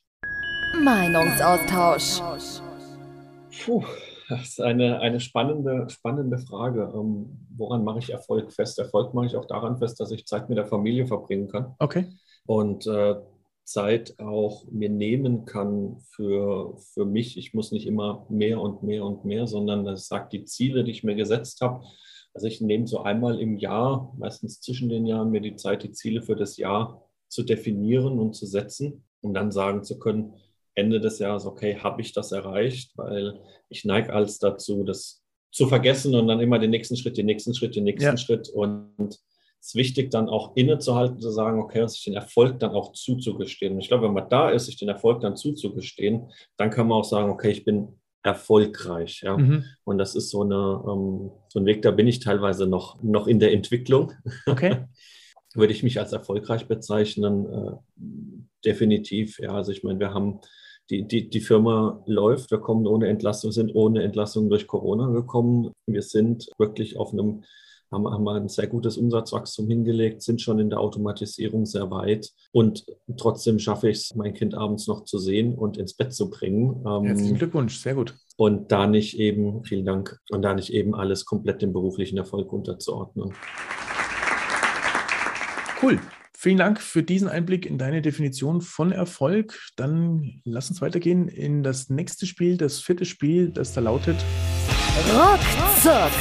Meinungsaustausch. 0.79 2.21
Puh, 3.65 3.83
das 4.29 4.41
ist 4.41 4.61
eine, 4.61 4.99
eine 4.99 5.19
spannende, 5.19 5.89
spannende 5.89 6.37
Frage. 6.37 6.91
Ähm, 6.93 7.47
woran 7.57 7.83
mache 7.83 7.97
ich 7.97 8.11
Erfolg 8.11 8.53
fest? 8.53 8.77
Erfolg 8.77 9.15
mache 9.15 9.25
ich 9.25 9.35
auch 9.35 9.45
daran 9.45 9.79
fest, 9.79 9.99
dass 9.99 10.11
ich 10.11 10.27
Zeit 10.27 10.49
mit 10.49 10.59
der 10.59 10.67
Familie 10.67 11.07
verbringen 11.07 11.47
kann. 11.47 11.73
Okay. 11.79 12.11
Und 12.45 12.85
äh, 12.85 13.15
Zeit 13.65 14.19
auch 14.19 14.65
mir 14.71 14.89
nehmen 14.89 15.45
kann 15.45 15.97
für, 16.11 16.77
für 16.93 17.05
mich. 17.05 17.37
Ich 17.37 17.53
muss 17.53 17.71
nicht 17.71 17.87
immer 17.87 18.25
mehr 18.29 18.61
und 18.61 18.83
mehr 18.83 19.03
und 19.03 19.25
mehr, 19.25 19.47
sondern 19.47 19.83
das 19.83 20.07
sagt 20.07 20.33
die 20.33 20.45
Ziele, 20.45 20.83
die 20.83 20.91
ich 20.91 21.03
mir 21.03 21.15
gesetzt 21.15 21.61
habe. 21.61 21.83
Also 22.33 22.47
ich 22.47 22.61
nehme 22.61 22.87
so 22.87 23.01
einmal 23.01 23.39
im 23.39 23.57
Jahr, 23.57 24.13
meistens 24.17 24.61
zwischen 24.61 24.89
den 24.89 25.05
Jahren, 25.05 25.31
mir 25.31 25.41
die 25.41 25.55
Zeit, 25.55 25.83
die 25.83 25.91
Ziele 25.91 26.21
für 26.21 26.35
das 26.35 26.57
Jahr 26.57 27.09
zu 27.27 27.43
definieren 27.43 28.19
und 28.19 28.35
zu 28.35 28.45
setzen, 28.45 29.03
um 29.21 29.33
dann 29.33 29.51
sagen 29.51 29.83
zu 29.83 29.97
können, 29.99 30.35
Ende 30.75 30.99
des 30.99 31.19
Jahres, 31.19 31.45
okay, 31.45 31.77
habe 31.77 32.01
ich 32.01 32.13
das 32.13 32.31
erreicht? 32.31 32.91
Weil 32.97 33.39
ich 33.69 33.85
neige 33.85 34.13
als 34.13 34.39
dazu, 34.39 34.83
das 34.83 35.23
zu 35.51 35.67
vergessen 35.67 36.13
und 36.15 36.27
dann 36.27 36.41
immer 36.41 36.59
den 36.59 36.71
nächsten 36.71 36.97
Schritt, 36.97 37.17
den 37.17 37.25
nächsten 37.25 37.55
Schritt, 37.55 37.75
den 37.75 37.85
nächsten 37.85 38.03
ja. 38.03 38.17
Schritt 38.17 38.49
und 38.49 39.17
ist 39.65 39.75
wichtig, 39.75 40.11
dann 40.11 40.29
auch 40.29 40.55
innezuhalten, 40.55 41.19
zu 41.19 41.31
sagen, 41.31 41.59
okay, 41.59 41.87
sich 41.87 42.03
den 42.03 42.13
Erfolg 42.13 42.59
dann 42.59 42.71
auch 42.71 42.91
zuzugestehen. 42.93 43.73
Und 43.73 43.79
ich 43.79 43.87
glaube, 43.87 44.05
wenn 44.05 44.13
man 44.13 44.29
da 44.29 44.49
ist, 44.49 44.65
sich 44.65 44.77
den 44.77 44.89
Erfolg 44.89 45.21
dann 45.21 45.35
zuzugestehen, 45.35 46.31
dann 46.57 46.69
kann 46.69 46.87
man 46.87 46.99
auch 46.99 47.05
sagen, 47.05 47.31
okay, 47.31 47.49
ich 47.49 47.65
bin 47.65 47.87
erfolgreich. 48.21 49.21
Ja? 49.23 49.37
Mhm. 49.37 49.65
Und 49.83 49.97
das 49.97 50.15
ist 50.15 50.29
so, 50.29 50.43
eine, 50.43 50.55
ähm, 50.55 51.31
so 51.47 51.59
ein 51.59 51.65
Weg, 51.65 51.81
da 51.81 51.91
bin 51.91 52.07
ich 52.07 52.19
teilweise 52.19 52.67
noch, 52.67 53.01
noch 53.01 53.27
in 53.27 53.39
der 53.39 53.53
Entwicklung. 53.53 54.13
Okay. 54.45 54.85
Würde 55.55 55.73
ich 55.73 55.83
mich 55.83 55.99
als 55.99 56.11
erfolgreich 56.11 56.67
bezeichnen? 56.67 57.45
Äh, 57.45 57.71
definitiv. 58.65 59.39
Ja, 59.39 59.51
also 59.51 59.71
ich 59.71 59.83
meine, 59.83 59.99
wir 59.99 60.13
haben 60.13 60.41
die, 60.89 61.07
die, 61.07 61.29
die 61.29 61.39
Firma 61.39 62.03
läuft, 62.05 62.51
wir 62.51 62.59
kommen 62.59 62.85
ohne 62.85 63.07
Entlassung, 63.07 63.51
sind 63.51 63.73
ohne 63.73 64.03
Entlassung 64.03 64.49
durch 64.49 64.67
Corona 64.67 65.07
gekommen. 65.07 65.71
Wir 65.87 66.01
sind 66.03 66.49
wirklich 66.59 66.97
auf 66.97 67.13
einem 67.13 67.43
haben, 67.91 68.07
haben 68.07 68.27
ein 68.27 68.49
sehr 68.49 68.67
gutes 68.67 68.97
Umsatzwachstum 68.97 69.67
hingelegt, 69.67 70.21
sind 70.21 70.41
schon 70.41 70.59
in 70.59 70.69
der 70.69 70.79
Automatisierung 70.79 71.65
sehr 71.65 71.89
weit 71.91 72.29
und 72.51 72.85
trotzdem 73.17 73.59
schaffe 73.59 73.89
ich 73.89 73.97
es, 73.97 74.15
mein 74.15 74.33
Kind 74.33 74.55
abends 74.55 74.87
noch 74.87 75.03
zu 75.05 75.17
sehen 75.17 75.55
und 75.55 75.77
ins 75.77 75.93
Bett 75.93 76.13
zu 76.13 76.29
bringen. 76.29 76.83
Ähm, 76.87 77.05
Herzlichen 77.05 77.37
Glückwunsch, 77.37 77.77
sehr 77.77 77.95
gut. 77.95 78.15
Und 78.37 78.71
da 78.71 78.87
nicht 78.87 79.17
eben, 79.19 79.63
vielen 79.63 79.85
Dank, 79.85 80.19
und 80.29 80.41
da 80.41 80.53
nicht 80.53 80.73
eben 80.73 80.93
alles 80.93 81.25
komplett 81.25 81.61
dem 81.61 81.73
beruflichen 81.73 82.17
Erfolg 82.17 82.51
unterzuordnen. 82.51 83.33
Cool. 85.81 85.99
Vielen 86.37 86.57
Dank 86.57 86.79
für 86.79 87.01
diesen 87.01 87.27
Einblick 87.27 87.65
in 87.65 87.79
deine 87.79 88.03
Definition 88.03 88.61
von 88.61 88.91
Erfolg. 88.91 89.59
Dann 89.77 90.41
lass 90.43 90.69
uns 90.69 90.79
weitergehen 90.79 91.27
in 91.27 91.63
das 91.63 91.89
nächste 91.89 92.27
Spiel, 92.27 92.57
das 92.57 92.81
vierte 92.81 93.05
Spiel, 93.05 93.49
das 93.49 93.73
da 93.73 93.81
lautet 93.81 94.17
Rockzock. 95.11 96.11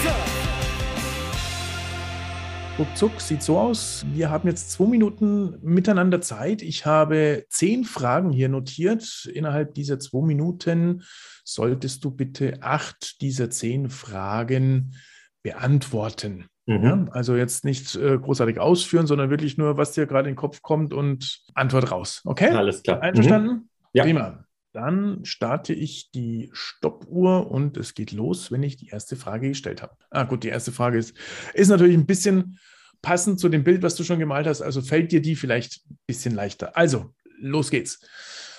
Ruckzuck 2.77 3.21
sieht 3.21 3.41
so 3.41 3.57
aus. 3.57 4.05
Wir 4.13 4.31
haben 4.31 4.49
jetzt 4.49 4.73
zwei 4.73 4.87
Minuten 4.87 5.59
miteinander 5.63 6.21
Zeit. 6.21 6.61
Ich 6.61 6.87
habe 6.87 7.45
zehn 7.49 7.85
Fragen 7.85 8.33
hier 8.33 8.49
notiert. 8.49 9.31
Innerhalb 9.33 9.75
dieser 9.75 10.01
zwei 10.01 10.27
Minuten 10.27 11.05
solltest 11.45 12.05
du 12.05 12.11
bitte 12.11 12.59
acht 12.63 13.21
dieser 13.21 13.49
zehn 13.49 13.91
Fragen 13.91 14.97
beantworten. 15.45 16.47
Mhm. 16.67 16.83
Ja, 16.83 17.07
also 17.13 17.37
jetzt 17.37 17.65
nicht 17.65 17.95
äh, 17.95 18.19
großartig 18.19 18.59
ausführen, 18.59 19.07
sondern 19.07 19.31
wirklich 19.31 19.57
nur, 19.57 19.77
was 19.77 19.93
dir 19.93 20.07
gerade 20.07 20.29
in 20.29 20.35
den 20.35 20.41
Kopf 20.41 20.61
kommt 20.61 20.93
und 20.93 21.43
Antwort 21.55 21.93
raus. 21.93 22.23
Okay? 22.25 22.49
Alles 22.49 22.83
klar. 22.83 23.01
Einverstanden? 23.03 23.53
Mhm. 23.53 23.69
Ja. 23.93 24.03
Prima. 24.03 24.44
Dann 24.75 25.25
starte 25.25 25.73
ich 25.73 26.11
die 26.11 26.51
Stoppuhr 26.53 27.49
und 27.49 27.77
es 27.77 27.95
geht 27.95 28.11
los, 28.11 28.51
wenn 28.51 28.65
ich 28.65 28.77
die 28.77 28.89
erste 28.89 29.15
Frage 29.15 29.47
gestellt 29.49 29.83
habe. 29.83 29.97
Ah, 30.11 30.25
gut, 30.25 30.43
die 30.43 30.49
erste 30.49 30.73
Frage 30.73 30.99
ist, 30.99 31.15
ist 31.55 31.69
natürlich 31.69 31.97
ein 31.97 32.07
bisschen 32.07 32.59
passend 33.01 33.39
zu 33.39 33.49
dem 33.49 33.63
Bild, 33.63 33.85
was 33.85 33.95
du 33.95 34.03
schon 34.03 34.19
gemalt 34.19 34.49
hast. 34.49 34.63
Also 34.63 34.83
fällt 34.83 35.13
dir 35.13 35.23
die 35.23 35.37
vielleicht 35.37 35.89
ein 35.89 35.99
bisschen 36.09 36.35
leichter. 36.35 36.77
Also, 36.77 37.15
los 37.39 37.71
geht's. 37.71 38.01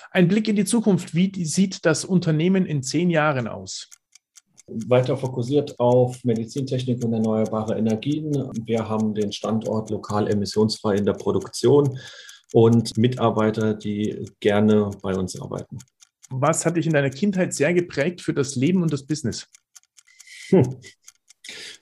Ein 0.09 0.29
Blick 0.29 0.47
in 0.47 0.55
die 0.55 0.63
Zukunft. 0.63 1.13
Wie 1.15 1.43
sieht 1.43 1.85
das 1.85 2.05
Unternehmen 2.05 2.65
in 2.65 2.81
zehn 2.81 3.09
Jahren 3.09 3.49
aus? 3.49 3.89
Weiter 4.67 5.17
fokussiert 5.17 5.77
auf 5.81 6.23
Medizintechnik 6.23 7.03
und 7.03 7.11
erneuerbare 7.11 7.77
Energien. 7.77 8.31
Wir 8.65 8.87
haben 8.87 9.13
den 9.13 9.33
Standort 9.33 9.89
lokal 9.89 10.29
emissionsfrei 10.31 10.95
in 10.95 11.05
der 11.05 11.13
Produktion 11.13 11.99
und 12.53 12.97
Mitarbeiter, 12.97 13.73
die 13.73 14.29
gerne 14.39 14.91
bei 15.01 15.13
uns 15.13 15.37
arbeiten. 15.41 15.77
Was 16.29 16.65
hat 16.65 16.77
dich 16.77 16.87
in 16.87 16.93
deiner 16.93 17.09
Kindheit 17.09 17.53
sehr 17.53 17.73
geprägt 17.73 18.21
für 18.21 18.33
das 18.33 18.55
Leben 18.55 18.81
und 18.81 18.91
das 18.91 19.05
Business? 19.05 19.47
Hm. 20.49 20.79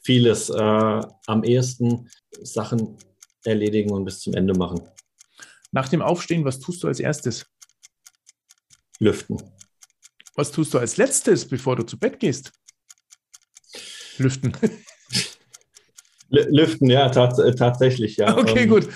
Vieles. 0.03 0.49
Äh, 0.49 1.01
am 1.27 1.43
ehesten 1.43 2.09
Sachen 2.41 2.97
erledigen 3.45 3.91
und 3.91 4.05
bis 4.05 4.19
zum 4.19 4.33
Ende 4.33 4.53
machen. 4.53 4.81
Nach 5.71 5.89
dem 5.89 6.01
Aufstehen, 6.01 6.45
was 6.45 6.59
tust 6.59 6.83
du 6.83 6.87
als 6.87 6.99
erstes? 6.99 7.45
Lüften. 8.99 9.37
Was 10.35 10.51
tust 10.51 10.73
du 10.73 10.79
als 10.79 10.97
letztes, 10.97 11.47
bevor 11.47 11.75
du 11.75 11.83
zu 11.83 11.97
Bett 11.97 12.19
gehst? 12.19 12.51
Lüften. 14.17 14.53
Lüften, 16.29 16.89
ja, 16.89 17.09
tats 17.09 17.37
äh, 17.39 17.53
tatsächlich, 17.53 18.17
ja. 18.17 18.35
Okay, 18.35 18.63
ähm, 18.63 18.69
gut. 18.69 18.89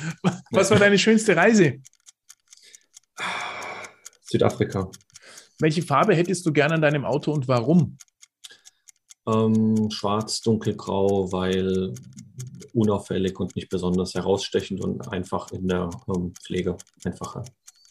Was 0.51 0.71
war 0.71 0.79
deine 0.79 0.97
schönste 0.97 1.35
Reise? 1.35 1.81
Südafrika. 4.23 4.89
Welche 5.59 5.81
Farbe 5.81 6.15
hättest 6.15 6.45
du 6.45 6.53
gerne 6.53 6.75
an 6.75 6.81
deinem 6.81 7.05
Auto 7.05 7.31
und 7.31 7.47
warum? 7.47 7.97
Ähm, 9.27 9.89
schwarz, 9.89 10.41
dunkelgrau, 10.41 11.31
weil 11.31 11.95
unauffällig 12.73 13.39
und 13.39 13.55
nicht 13.55 13.69
besonders 13.69 14.13
herausstechend 14.13 14.81
und 14.81 15.11
einfach 15.11 15.51
in 15.51 15.67
der 15.67 15.89
ähm, 16.07 16.33
Pflege 16.35 16.77
einfacher. 17.03 17.43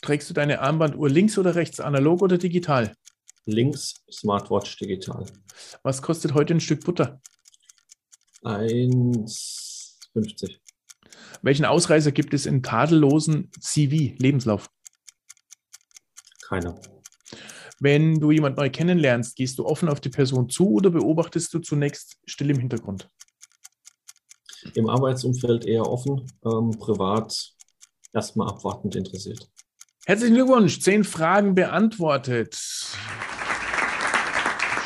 Trägst 0.03 0.31
du 0.31 0.35
deine 0.35 0.61
Armbanduhr 0.61 1.11
links 1.11 1.37
oder 1.39 1.57
rechts, 1.57 1.81
analog 1.81 2.23
oder 2.23 2.39
digital? 2.39 2.95
Links, 3.47 4.05
Smartwatch 4.11 4.77
digital. 4.79 5.27
Was 5.83 6.03
kostet 6.03 6.35
heute 6.35 6.55
ein 6.55 6.61
Stück 6.61 6.85
Butter? 6.85 7.21
1,50. 8.43 10.59
Welchen 11.43 11.64
Ausreißer 11.64 12.12
gibt 12.12 12.33
es 12.35 12.47
in 12.47 12.62
tadellosen 12.62 13.51
CV, 13.59 14.14
Lebenslauf? 14.19 14.71
Keiner. 16.43 16.81
Wenn 17.79 18.20
du 18.20 18.31
jemand 18.31 18.57
neu 18.57 18.70
kennenlernst, 18.70 19.37
gehst 19.37 19.59
du 19.59 19.66
offen 19.66 19.89
auf 19.89 20.01
die 20.01 20.09
Person 20.09 20.49
zu 20.49 20.70
oder 20.70 20.91
beobachtest 20.91 21.53
du 21.53 21.59
zunächst 21.59 22.16
still 22.24 22.51
im 22.51 22.59
Hintergrund? 22.59 23.11
Im 24.74 24.89
Arbeitsumfeld 24.89 25.66
eher 25.66 25.87
offen, 25.87 26.27
ähm, 26.45 26.70
privat 26.79 27.53
erstmal 28.12 28.49
abwartend 28.49 28.97
interessiert. 28.97 29.51
Herzlichen 30.07 30.35
Glückwunsch, 30.35 30.81
zehn 30.81 31.05
Fragen 31.05 31.55
beantwortet. 31.55 32.57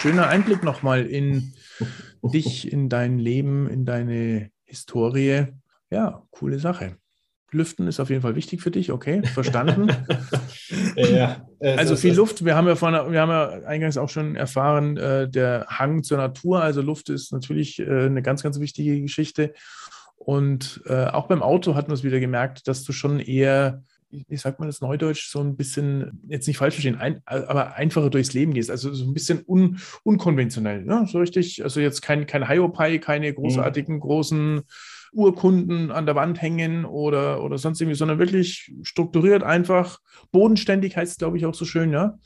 Schöner 0.01 0.29
Einblick 0.29 0.65
nochmal 0.65 1.07
in 1.07 1.55
dich, 2.23 2.73
in 2.73 2.89
dein 2.89 3.19
Leben, 3.19 3.69
in 3.69 3.85
deine 3.85 4.51
Historie. 4.65 5.47
Ja, 5.91 6.27
coole 6.31 6.59
Sache. 6.59 6.97
Lüften 7.53 7.87
ist 7.87 8.01
auf 8.01 8.11
jeden 8.11 8.23
Fall 8.23 8.37
wichtig 8.37 8.63
für 8.63 8.71
dich, 8.71 8.93
okay, 8.93 9.23
verstanden. 9.25 9.89
ja, 10.97 11.47
also 11.61 11.97
viel 11.97 12.15
Luft. 12.15 12.45
Wir 12.45 12.55
haben 12.55 12.67
ja 12.67 12.77
vorhin, 12.77 13.13
wir 13.13 13.21
haben 13.21 13.31
ja 13.31 13.67
eingangs 13.67 13.97
auch 13.97 14.09
schon 14.09 14.37
erfahren, 14.37 14.97
äh, 14.97 15.29
der 15.29 15.67
Hang 15.69 16.03
zur 16.03 16.19
Natur. 16.19 16.63
Also 16.63 16.81
Luft 16.81 17.09
ist 17.09 17.33
natürlich 17.33 17.79
äh, 17.81 18.07
eine 18.07 18.23
ganz, 18.23 18.43
ganz 18.43 18.61
wichtige 18.61 19.01
Geschichte. 19.01 19.53
Und 20.17 20.83
äh, 20.87 21.07
auch 21.07 21.29
beim 21.29 21.43
Auto 21.43 21.75
hat 21.75 21.89
man 21.89 21.95
es 21.95 22.05
wieder 22.05 22.21
gemerkt, 22.21 22.69
dass 22.69 22.85
du 22.85 22.93
schon 22.93 23.21
eher, 23.21 23.83
wie 24.11 24.37
sagt 24.37 24.61
man 24.61 24.69
das 24.69 24.81
Neudeutsch, 24.81 25.31
so 25.31 25.41
ein 25.41 25.57
bisschen, 25.57 26.21
jetzt 26.29 26.47
nicht 26.47 26.59
falsch 26.59 26.75
verstehen, 26.75 26.99
ein, 26.99 27.23
aber 27.25 27.75
einfacher 27.75 28.11
durchs 28.11 28.35
Leben 28.35 28.53
gehst. 28.53 28.71
Also 28.71 28.93
so 28.93 29.05
ein 29.05 29.15
bisschen 29.15 29.43
un, 29.47 29.81
unkonventionell. 30.03 30.85
Ne? 30.85 31.07
So 31.11 31.19
richtig, 31.19 31.65
also 31.65 31.81
jetzt 31.81 32.03
kein, 32.03 32.27
kein 32.27 32.47
Hiopai, 32.47 32.99
keine 32.99 33.33
großartigen, 33.33 33.97
mhm. 33.97 34.01
großen 34.01 34.63
Urkunden 35.13 35.91
an 35.91 36.07
der 36.07 36.15
Wand 36.15 36.41
hängen 36.41 36.85
oder, 36.85 37.43
oder 37.43 37.59
sonst 37.59 37.81
irgendwie, 37.81 37.97
sondern 37.97 38.19
wirklich 38.19 38.73
strukturiert 38.83 39.43
einfach. 39.43 39.99
Bodenständig 40.31 40.97
heißt 40.97 41.13
es, 41.13 41.19
glaube 41.19 41.37
ich, 41.37 41.47
auch 41.47 41.55
so 41.55 41.65
schön, 41.65 41.93
ja. 41.93 42.19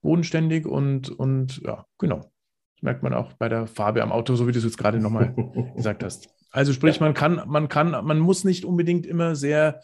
Bodenständig 0.00 0.66
und, 0.66 1.10
und 1.10 1.60
ja, 1.64 1.84
genau. 1.98 2.30
Das 2.74 2.82
merkt 2.82 3.02
man 3.02 3.14
auch 3.14 3.32
bei 3.34 3.48
der 3.48 3.66
Farbe 3.66 4.02
am 4.02 4.12
Auto, 4.12 4.36
so 4.36 4.46
wie 4.46 4.52
du 4.52 4.58
es 4.58 4.64
jetzt 4.64 4.78
gerade 4.78 5.00
nochmal 5.00 5.34
gesagt 5.76 6.04
hast. 6.04 6.28
Also 6.50 6.72
sprich, 6.72 6.96
ja. 6.96 7.04
man 7.04 7.14
kann, 7.14 7.42
man 7.46 7.68
kann, 7.68 7.90
man 7.90 8.18
muss 8.18 8.44
nicht 8.44 8.64
unbedingt 8.64 9.04
immer 9.06 9.34
sehr 9.34 9.80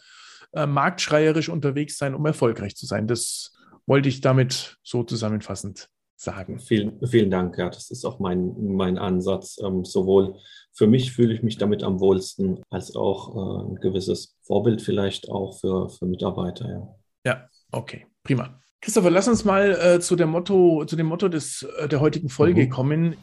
äh, 0.53 0.65
marktschreierisch 0.65 1.49
unterwegs 1.49 1.97
sein, 1.97 2.15
um 2.15 2.25
erfolgreich 2.25 2.75
zu 2.75 2.85
sein. 2.85 3.07
Das 3.07 3.51
wollte 3.85 4.09
ich 4.09 4.21
damit 4.21 4.77
so 4.83 5.03
zusammenfassend 5.03 5.89
sagen. 6.15 6.59
Vielen, 6.59 6.99
vielen 7.05 7.29
Dank, 7.29 7.57
ja, 7.57 7.69
das 7.69 7.91
ist 7.91 8.05
auch 8.05 8.19
mein, 8.19 8.53
mein 8.75 8.97
Ansatz. 8.97 9.57
Ähm, 9.63 9.85
sowohl 9.85 10.35
für 10.73 10.87
mich 10.87 11.13
fühle 11.13 11.33
ich 11.33 11.43
mich 11.43 11.57
damit 11.57 11.83
am 11.83 11.99
wohlsten, 11.99 12.61
als 12.69 12.95
auch 12.95 13.35
äh, 13.35 13.69
ein 13.69 13.75
gewisses 13.75 14.37
Vorbild 14.41 14.81
vielleicht 14.81 15.29
auch 15.29 15.59
für, 15.59 15.89
für 15.89 16.05
Mitarbeiter. 16.05 16.67
Ja. 16.69 17.31
ja, 17.31 17.49
okay, 17.71 18.05
prima. 18.23 18.59
Christopher, 18.81 19.09
lass 19.09 19.27
uns 19.27 19.45
mal 19.45 19.71
äh, 19.71 19.99
zu, 19.99 20.15
dem 20.15 20.29
Motto, 20.29 20.85
zu 20.85 20.95
dem 20.95 21.07
Motto 21.07 21.27
des, 21.27 21.63
äh, 21.79 21.87
der 21.87 22.01
heutigen 22.01 22.29
Folge 22.29 22.65
mhm. 22.65 22.69
kommen. 22.69 23.15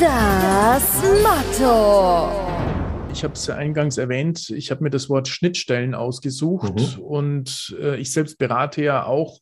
Das 0.00 1.02
Motto. 1.22 2.30
Ich 3.12 3.24
habe 3.24 3.32
es 3.32 3.48
eingangs 3.48 3.96
erwähnt, 3.96 4.50
ich 4.50 4.70
habe 4.70 4.82
mir 4.82 4.90
das 4.90 5.08
Wort 5.08 5.28
Schnittstellen 5.28 5.94
ausgesucht 5.94 6.98
mhm. 6.98 7.02
und 7.02 7.76
äh, 7.80 7.96
ich 7.96 8.12
selbst 8.12 8.36
berate 8.36 8.82
ja 8.82 9.06
auch 9.06 9.38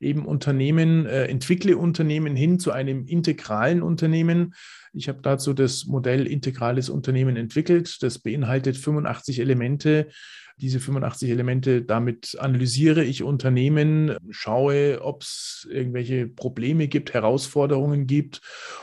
eben 0.00 0.26
Unternehmen, 0.26 1.06
äh, 1.06 1.24
entwickle 1.24 1.76
Unternehmen 1.76 2.36
hin 2.36 2.58
zu 2.58 2.72
einem 2.72 3.06
integralen 3.06 3.82
Unternehmen. 3.82 4.54
Ich 4.92 5.08
habe 5.08 5.20
dazu 5.22 5.52
das 5.52 5.86
Modell 5.86 6.26
integrales 6.26 6.88
Unternehmen 6.88 7.36
entwickelt. 7.36 8.02
Das 8.02 8.18
beinhaltet 8.18 8.76
85 8.76 9.40
Elemente. 9.40 10.08
Diese 10.58 10.80
85 10.80 11.28
Elemente, 11.28 11.82
damit 11.82 12.38
analysiere 12.40 13.04
ich 13.04 13.22
Unternehmen, 13.22 14.16
schaue, 14.30 15.02
ob 15.02 15.20
es 15.20 15.68
irgendwelche 15.70 16.26
Probleme 16.28 16.88
gibt, 16.88 17.12
Herausforderungen 17.12 18.06
gibt 18.06 18.40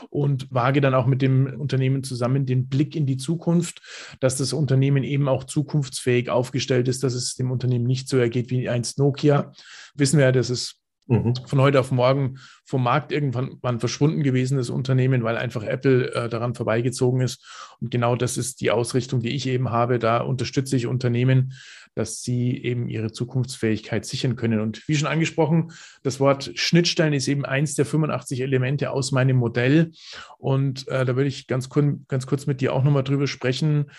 und 0.08 0.46
wage 0.54 0.80
dann 0.80 0.94
auch 0.94 1.06
mit 1.06 1.20
dem 1.20 1.58
Unternehmen 1.58 2.04
zusammen 2.04 2.46
den 2.46 2.68
Blick 2.68 2.94
in 2.94 3.06
die 3.06 3.16
Zukunft, 3.16 3.82
dass 4.20 4.36
das 4.36 4.52
Unternehmen 4.52 5.02
eben 5.02 5.26
auch 5.26 5.42
zukunftsfähig 5.42 6.30
aufgestellt 6.30 6.86
ist, 6.86 7.02
dass 7.02 7.14
es 7.14 7.34
dem 7.34 7.50
Unternehmen 7.50 7.86
nicht 7.86 8.08
so 8.08 8.18
ergeht 8.18 8.50
wie 8.50 8.68
einst 8.68 9.00
Nokia. 9.00 9.50
Wissen 9.96 10.18
wir 10.18 10.26
ja, 10.26 10.32
dass 10.32 10.50
es 10.50 10.83
Mhm. 11.06 11.34
Von 11.46 11.60
heute 11.60 11.80
auf 11.80 11.90
morgen 11.90 12.38
vom 12.64 12.82
Markt 12.82 13.12
irgendwann 13.12 13.78
verschwunden 13.78 14.22
gewesenes 14.22 14.70
Unternehmen, 14.70 15.22
weil 15.22 15.36
einfach 15.36 15.62
Apple 15.62 16.14
äh, 16.14 16.28
daran 16.30 16.54
vorbeigezogen 16.54 17.20
ist. 17.20 17.44
Und 17.80 17.90
genau 17.90 18.16
das 18.16 18.38
ist 18.38 18.60
die 18.62 18.70
Ausrichtung, 18.70 19.20
die 19.20 19.34
ich 19.34 19.46
eben 19.46 19.70
habe. 19.70 19.98
Da 19.98 20.18
unterstütze 20.18 20.76
ich 20.76 20.86
Unternehmen, 20.86 21.52
dass 21.94 22.22
sie 22.22 22.56
eben 22.62 22.88
ihre 22.88 23.12
Zukunftsfähigkeit 23.12 24.04
sichern 24.04 24.34
können. 24.34 24.60
Und 24.60 24.88
wie 24.88 24.96
schon 24.96 25.06
angesprochen, 25.06 25.72
das 26.02 26.20
Wort 26.20 26.50
Schnittstellen 26.54 27.12
ist 27.12 27.28
eben 27.28 27.44
eins 27.44 27.74
der 27.74 27.86
85 27.86 28.40
Elemente 28.40 28.90
aus 28.90 29.12
meinem 29.12 29.36
Modell. 29.36 29.92
Und 30.38 30.88
äh, 30.88 31.04
da 31.04 31.16
würde 31.16 31.28
ich 31.28 31.46
ganz, 31.46 31.68
ganz 32.08 32.26
kurz 32.26 32.46
mit 32.46 32.60
dir 32.60 32.72
auch 32.72 32.82
nochmal 32.82 33.04
drüber 33.04 33.26
sprechen. 33.26 33.90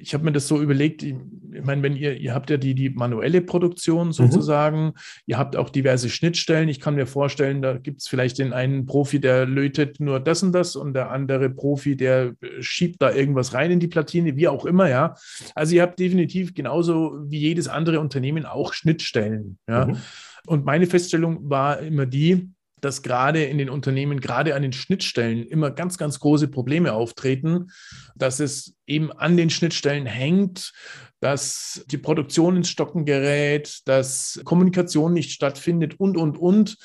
Ich 0.00 0.14
habe 0.14 0.24
mir 0.24 0.32
das 0.32 0.46
so 0.46 0.60
überlegt, 0.60 1.02
ich, 1.02 1.14
ich 1.52 1.64
meine, 1.64 1.82
wenn 1.82 1.96
ihr, 1.96 2.16
ihr 2.16 2.34
habt 2.34 2.50
ja 2.50 2.56
die, 2.56 2.74
die 2.74 2.90
manuelle 2.90 3.40
Produktion 3.40 4.08
mhm. 4.08 4.12
sozusagen, 4.12 4.84
mhm. 4.86 4.92
ihr 5.26 5.38
habt 5.38 5.56
auch 5.56 5.70
diverse 5.70 6.08
Schnittstellen. 6.08 6.68
Ich 6.68 6.80
kann 6.80 6.94
mir 6.94 7.06
vorstellen, 7.06 7.62
da 7.62 7.76
gibt 7.76 8.00
es 8.00 8.08
vielleicht 8.08 8.38
den 8.38 8.52
einen 8.52 8.86
Profi, 8.86 9.20
der 9.20 9.46
lötet 9.46 10.00
nur 10.00 10.20
das 10.20 10.42
und 10.42 10.52
das 10.52 10.76
und 10.76 10.94
der 10.94 11.10
andere 11.10 11.50
Profi, 11.50 11.96
der 11.96 12.34
schiebt 12.60 13.00
da 13.02 13.12
irgendwas 13.12 13.54
rein 13.54 13.70
in 13.70 13.80
die 13.80 13.88
Platine, 13.88 14.36
wie 14.36 14.48
auch 14.48 14.64
immer, 14.64 14.88
ja. 14.88 15.14
Also 15.54 15.74
ihr 15.74 15.82
habt 15.82 15.98
definitiv 15.98 16.54
genauso 16.54 17.16
wie 17.26 17.38
jedes 17.38 17.68
andere 17.68 18.00
Unternehmen 18.00 18.44
auch 18.44 18.72
Schnittstellen. 18.72 19.58
Ja? 19.68 19.86
Mhm. 19.86 19.96
Und 20.46 20.64
meine 20.64 20.86
Feststellung 20.86 21.48
war 21.48 21.80
immer 21.80 22.06
die, 22.06 22.50
dass 22.80 23.02
gerade 23.02 23.44
in 23.44 23.58
den 23.58 23.70
Unternehmen, 23.70 24.20
gerade 24.20 24.54
an 24.54 24.62
den 24.62 24.72
Schnittstellen 24.72 25.46
immer 25.46 25.70
ganz, 25.70 25.98
ganz 25.98 26.20
große 26.20 26.48
Probleme 26.48 26.92
auftreten, 26.92 27.68
dass 28.16 28.40
es 28.40 28.74
eben 28.86 29.12
an 29.12 29.36
den 29.36 29.50
Schnittstellen 29.50 30.06
hängt, 30.06 30.72
dass 31.20 31.84
die 31.90 31.98
Produktion 31.98 32.56
ins 32.56 32.70
Stocken 32.70 33.04
gerät, 33.04 33.80
dass 33.84 34.40
Kommunikation 34.44 35.12
nicht 35.12 35.32
stattfindet 35.32 36.00
und, 36.00 36.16
und, 36.16 36.38
und. 36.38 36.78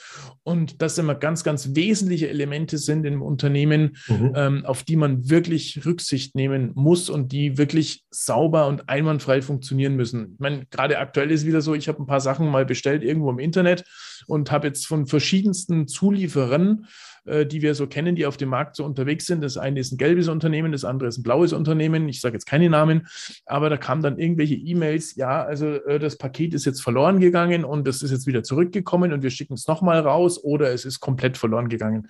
Und 0.44 0.82
das 0.82 0.98
immer 0.98 1.16
ganz, 1.16 1.44
ganz 1.44 1.74
wesentliche 1.74 2.30
Elemente 2.30 2.78
sind 2.78 3.06
im 3.06 3.22
Unternehmen, 3.22 3.98
mhm. 4.08 4.34
ähm, 4.36 4.66
auf 4.66 4.84
die 4.84 4.98
man 4.98 5.30
wirklich 5.30 5.86
Rücksicht 5.86 6.36
nehmen 6.36 6.72
muss 6.76 7.10
und 7.10 7.32
die 7.32 7.58
wirklich 7.58 8.04
sauber 8.10 8.68
und 8.68 8.90
einwandfrei 8.90 9.42
funktionieren 9.42 9.96
müssen. 9.96 10.34
Ich 10.34 10.40
meine, 10.40 10.66
gerade 10.66 11.00
aktuell 11.00 11.32
ist 11.32 11.46
wieder 11.46 11.62
so, 11.62 11.74
ich 11.74 11.88
habe 11.88 12.04
ein 12.04 12.08
paar 12.08 12.22
Sachen 12.22 12.50
mal 12.50 12.66
bestellt 12.66 13.04
irgendwo 13.04 13.32
im 13.32 13.40
Internet 13.40 13.86
und 14.28 14.52
habe 14.52 14.68
jetzt 14.68 14.86
von 14.86 15.08
verschiedensten 15.08 15.88
Zulieferern 15.88 16.88
äh, 17.26 17.45
die 17.45 17.61
wir 17.61 17.76
so 17.76 17.88
kennen, 17.88 18.15
die 18.15 18.26
auf 18.26 18.38
dem 18.38 18.49
Markt 18.49 18.76
so 18.76 18.86
unterwegs 18.86 19.26
sind. 19.26 19.43
Das 19.43 19.57
eine 19.57 19.80
ist 19.80 19.91
ein 19.91 19.97
gelbes 19.97 20.28
Unternehmen, 20.28 20.71
das 20.71 20.86
andere 20.86 21.09
ist 21.09 21.17
ein 21.17 21.23
blaues 21.23 21.53
Unternehmen. 21.53 22.07
Ich 22.09 22.21
sage 22.21 22.34
jetzt 22.34 22.45
keine 22.45 22.69
Namen, 22.69 23.07
aber 23.45 23.69
da 23.69 23.78
kamen 23.78 24.01
dann 24.01 24.17
irgendwelche 24.17 24.55
E-Mails, 24.55 25.15
ja, 25.15 25.43
also 25.43 25.67
äh, 25.67 25.99
das 25.99 26.17
Paket 26.17 26.53
ist 26.53 26.65
jetzt 26.65 26.82
verloren 26.82 27.19
gegangen 27.19 27.65
und 27.65 27.88
es 27.88 28.01
ist 28.01 28.11
jetzt 28.11 28.28
wieder 28.28 28.43
zurückgekommen 28.43 29.13
und 29.13 29.23
wir 29.23 29.30
schicken 29.30 29.53
es 29.53 29.67
nochmal 29.67 29.99
raus 29.99 30.43
oder 30.43 30.71
es 30.71 30.86
ist 30.86 30.99
komplett 30.99 31.38
verloren 31.38 31.69
gegangen. 31.69 32.07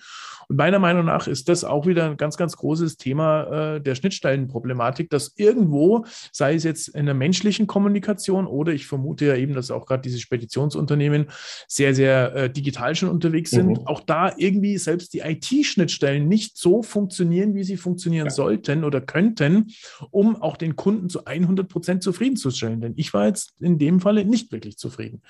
Und 0.48 0.56
meiner 0.56 0.78
Meinung 0.78 1.06
nach 1.06 1.26
ist 1.26 1.48
das 1.48 1.64
auch 1.64 1.86
wieder 1.86 2.10
ein 2.10 2.16
ganz, 2.16 2.36
ganz 2.36 2.56
großes 2.56 2.96
Thema 2.96 3.76
äh, 3.76 3.80
der 3.80 3.94
Schnittstellenproblematik, 3.94 5.10
dass 5.10 5.32
irgendwo, 5.36 6.04
sei 6.32 6.54
es 6.54 6.64
jetzt 6.64 6.88
in 6.88 7.06
der 7.06 7.14
menschlichen 7.14 7.66
Kommunikation 7.66 8.46
oder 8.46 8.72
ich 8.72 8.86
vermute 8.86 9.26
ja 9.26 9.36
eben, 9.36 9.54
dass 9.54 9.70
auch 9.70 9.86
gerade 9.86 10.02
diese 10.02 10.20
Speditionsunternehmen 10.20 11.26
sehr, 11.66 11.94
sehr 11.94 12.34
äh, 12.34 12.50
digital 12.50 12.94
schon 12.94 13.08
unterwegs 13.08 13.50
sind, 13.50 13.68
mhm. 13.68 13.86
auch 13.86 14.00
da 14.00 14.32
irgendwie 14.36 14.78
selbst 14.78 15.05
selbst 15.06 15.12
die 15.14 15.20
IT-Schnittstellen 15.20 16.28
nicht 16.28 16.56
so 16.56 16.82
funktionieren, 16.82 17.54
wie 17.54 17.64
sie 17.64 17.76
funktionieren 17.76 18.26
ja. 18.26 18.30
sollten 18.30 18.84
oder 18.84 19.00
könnten, 19.00 19.72
um 20.10 20.40
auch 20.40 20.56
den 20.56 20.76
Kunden 20.76 21.08
zu 21.08 21.24
100 21.24 21.68
Prozent 21.68 22.02
zufriedenzustellen. 22.02 22.80
Denn 22.80 22.94
ich 22.96 23.12
war 23.14 23.26
jetzt 23.26 23.54
in 23.60 23.78
dem 23.78 24.00
Falle 24.00 24.24
nicht 24.24 24.52
wirklich 24.52 24.76
zufrieden. 24.76 25.22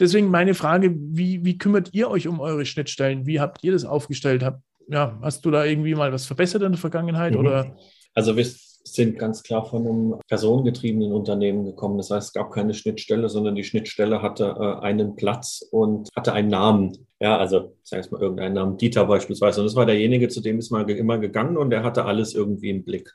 Deswegen 0.00 0.30
meine 0.30 0.54
Frage, 0.54 0.94
wie, 0.96 1.44
wie 1.44 1.58
kümmert 1.58 1.90
ihr 1.92 2.08
euch 2.10 2.28
um 2.28 2.40
eure 2.40 2.66
Schnittstellen? 2.66 3.26
Wie 3.26 3.40
habt 3.40 3.64
ihr 3.64 3.72
das 3.72 3.84
aufgestellt? 3.84 4.42
Habt, 4.42 4.62
ja, 4.88 5.18
hast 5.22 5.44
du 5.44 5.50
da 5.50 5.64
irgendwie 5.64 5.94
mal 5.94 6.12
was 6.12 6.26
verbessert 6.26 6.62
in 6.62 6.72
der 6.72 6.80
Vergangenheit? 6.80 7.32
Mhm. 7.32 7.40
Oder? 7.40 7.76
Also 8.14 8.36
wir 8.36 8.46
sind 8.86 9.18
ganz 9.18 9.42
klar 9.42 9.64
von 9.64 9.86
einem 9.86 10.14
personengetriebenen 10.28 11.12
Unternehmen 11.12 11.64
gekommen. 11.64 11.96
Das 11.96 12.10
heißt, 12.10 12.28
es 12.28 12.32
gab 12.32 12.52
keine 12.52 12.74
Schnittstelle, 12.74 13.28
sondern 13.28 13.54
die 13.54 13.64
Schnittstelle 13.64 14.20
hatte 14.20 14.56
äh, 14.58 14.84
einen 14.84 15.16
Platz 15.16 15.66
und 15.70 16.08
hatte 16.14 16.34
einen 16.34 16.48
Namen. 16.48 17.06
Ja, 17.18 17.38
also 17.38 17.76
sagen 17.82 18.04
wir 18.04 18.12
mal 18.12 18.22
irgendeinen 18.22 18.54
Namen, 18.54 18.76
Dieter 18.76 19.06
beispielsweise. 19.06 19.60
Und 19.60 19.66
das 19.66 19.76
war 19.76 19.86
derjenige, 19.86 20.28
zu 20.28 20.42
dem 20.42 20.58
ist 20.58 20.70
man 20.70 20.86
immer 20.88 21.18
gegangen 21.18 21.56
und 21.56 21.70
der 21.70 21.82
hatte 21.82 22.04
alles 22.04 22.34
irgendwie 22.34 22.70
im 22.70 22.84
Blick. 22.84 23.10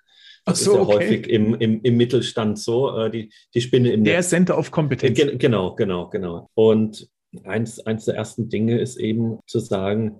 Das 0.45 0.63
so, 0.63 0.71
ist 0.71 0.77
ja 0.77 0.83
okay. 0.83 0.93
häufig 0.95 1.29
im, 1.29 1.53
im, 1.55 1.81
im 1.83 1.97
Mittelstand 1.97 2.57
so, 2.57 2.97
äh, 2.97 3.11
die, 3.11 3.31
die 3.53 3.61
Spinne 3.61 3.91
im 3.91 4.03
Der 4.03 4.17
Netz. 4.17 4.29
Center 4.29 4.57
of 4.57 4.71
Competence. 4.71 5.19
Äh, 5.19 5.37
genau, 5.37 5.75
genau, 5.75 6.09
genau. 6.09 6.49
Und 6.55 7.07
eins, 7.43 7.79
eins 7.79 8.05
der 8.05 8.15
ersten 8.15 8.49
Dinge 8.49 8.79
ist 8.79 8.97
eben 8.97 9.39
zu 9.45 9.59
sagen, 9.59 10.19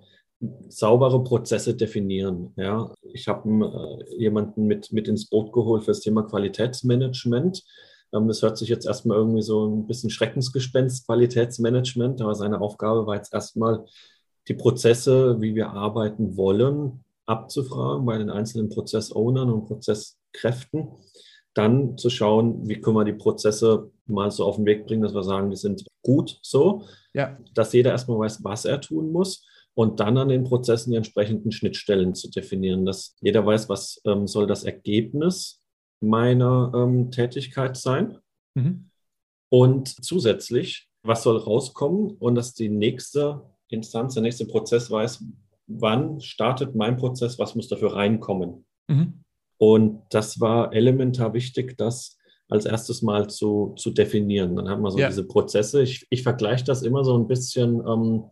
saubere 0.70 1.24
Prozesse 1.24 1.76
definieren. 1.76 2.54
Ja, 2.56 2.94
ich 3.14 3.28
habe 3.28 4.00
äh, 4.10 4.18
jemanden 4.18 4.66
mit, 4.66 4.92
mit 4.92 5.08
ins 5.08 5.30
Boot 5.30 5.52
geholt 5.52 5.84
für 5.84 5.92
das 5.92 6.00
Thema 6.00 6.24
Qualitätsmanagement. 6.24 7.64
Ähm, 8.14 8.28
das 8.28 8.42
hört 8.42 8.58
sich 8.58 8.70
jetzt 8.70 8.86
erstmal 8.86 9.18
irgendwie 9.18 9.42
so 9.42 9.68
ein 9.68 9.88
bisschen 9.88 10.10
Schreckensgespenst, 10.10 11.06
Qualitätsmanagement, 11.06 12.22
aber 12.22 12.36
seine 12.36 12.62
Aufgabe 12.62 13.06
war 13.06 13.16
jetzt 13.16 13.34
erstmal, 13.34 13.86
die 14.48 14.56
Prozesse, 14.56 15.40
wie 15.42 15.54
wir 15.54 15.70
arbeiten 15.70 16.36
wollen, 16.36 17.04
abzufragen 17.28 18.06
bei 18.06 18.18
den 18.18 18.32
einzelnen 18.32 18.70
Prozessownern 18.70 19.52
und 19.52 19.66
Prozesskräften. 19.66 20.90
Dann 21.54 21.98
zu 21.98 22.10
schauen, 22.10 22.68
wie 22.68 22.82
können 22.82 22.96
wir 22.96 23.06
die 23.06 23.14
Prozesse 23.14 23.92
mal 24.08 24.32
so 24.32 24.46
auf 24.46 24.56
den 24.56 24.66
Weg 24.66 24.88
bringen, 24.88 25.04
dass 25.04 25.14
wir 25.14 25.24
sagen, 25.24 25.52
die 25.52 25.56
sind 25.56 25.86
gut 26.02 26.40
so, 26.42 26.86
ja. 27.14 27.38
dass 27.54 27.74
jeder 27.74 27.92
erstmal 27.92 28.20
weiß, 28.20 28.44
was 28.44 28.66
er 28.66 28.82
tun 28.82 29.12
muss 29.12 29.46
und 29.76 30.00
dann 30.00 30.18
an 30.18 30.30
den 30.30 30.44
Prozessen 30.44 30.92
die 30.92 30.98
entsprechenden 30.98 31.52
Schnittstellen 31.52 32.14
zu 32.16 32.30
definieren, 32.30 32.86
dass 32.86 33.16
jeder 33.22 33.46
weiß, 33.46 33.70
was 33.70 34.02
ähm, 34.06 34.28
soll 34.28 34.48
das 34.48 34.64
Ergebnis 34.64 35.62
meiner 36.02 36.72
ähm, 36.76 37.12
Tätigkeit 37.12 37.78
sein 37.78 38.18
mhm. 38.56 38.90
und 39.50 39.88
zusätzlich, 40.04 40.90
was 41.04 41.24
soll 41.24 41.38
rauskommen 41.38 42.12
und 42.12 42.36
dass 42.36 42.54
die 42.54 42.70
nächste 42.70 43.42
Instanz, 43.70 44.16
der 44.16 44.24
nächste 44.24 44.46
Prozess 44.46 44.90
weiß, 44.90 45.24
wann 45.68 46.20
startet 46.20 46.76
mein 46.76 46.98
Prozess, 46.98 47.38
was 47.38 47.56
muss 47.56 47.68
dafür 47.68 47.96
reinkommen. 47.96 48.66
Mhm. 48.88 49.24
Und 49.58 50.02
das 50.10 50.40
war 50.40 50.74
elementar 50.74 51.34
wichtig, 51.34 51.78
das 51.78 52.18
als 52.48 52.66
erstes 52.66 53.02
mal 53.02 53.30
zu, 53.30 53.76
zu 53.78 53.92
definieren. 53.92 54.56
Dann 54.56 54.68
haben 54.70 54.82
wir 54.82 54.92
so 54.92 54.98
ja. 54.98 55.08
diese 55.08 55.28
Prozesse. 55.28 55.84
Ich, 55.84 56.08
ich 56.10 56.24
vergleiche 56.24 56.64
das 56.64 56.82
immer 56.82 57.04
so 57.04 57.16
ein 57.16 57.28
bisschen 57.28 57.86
ähm, 57.88 58.24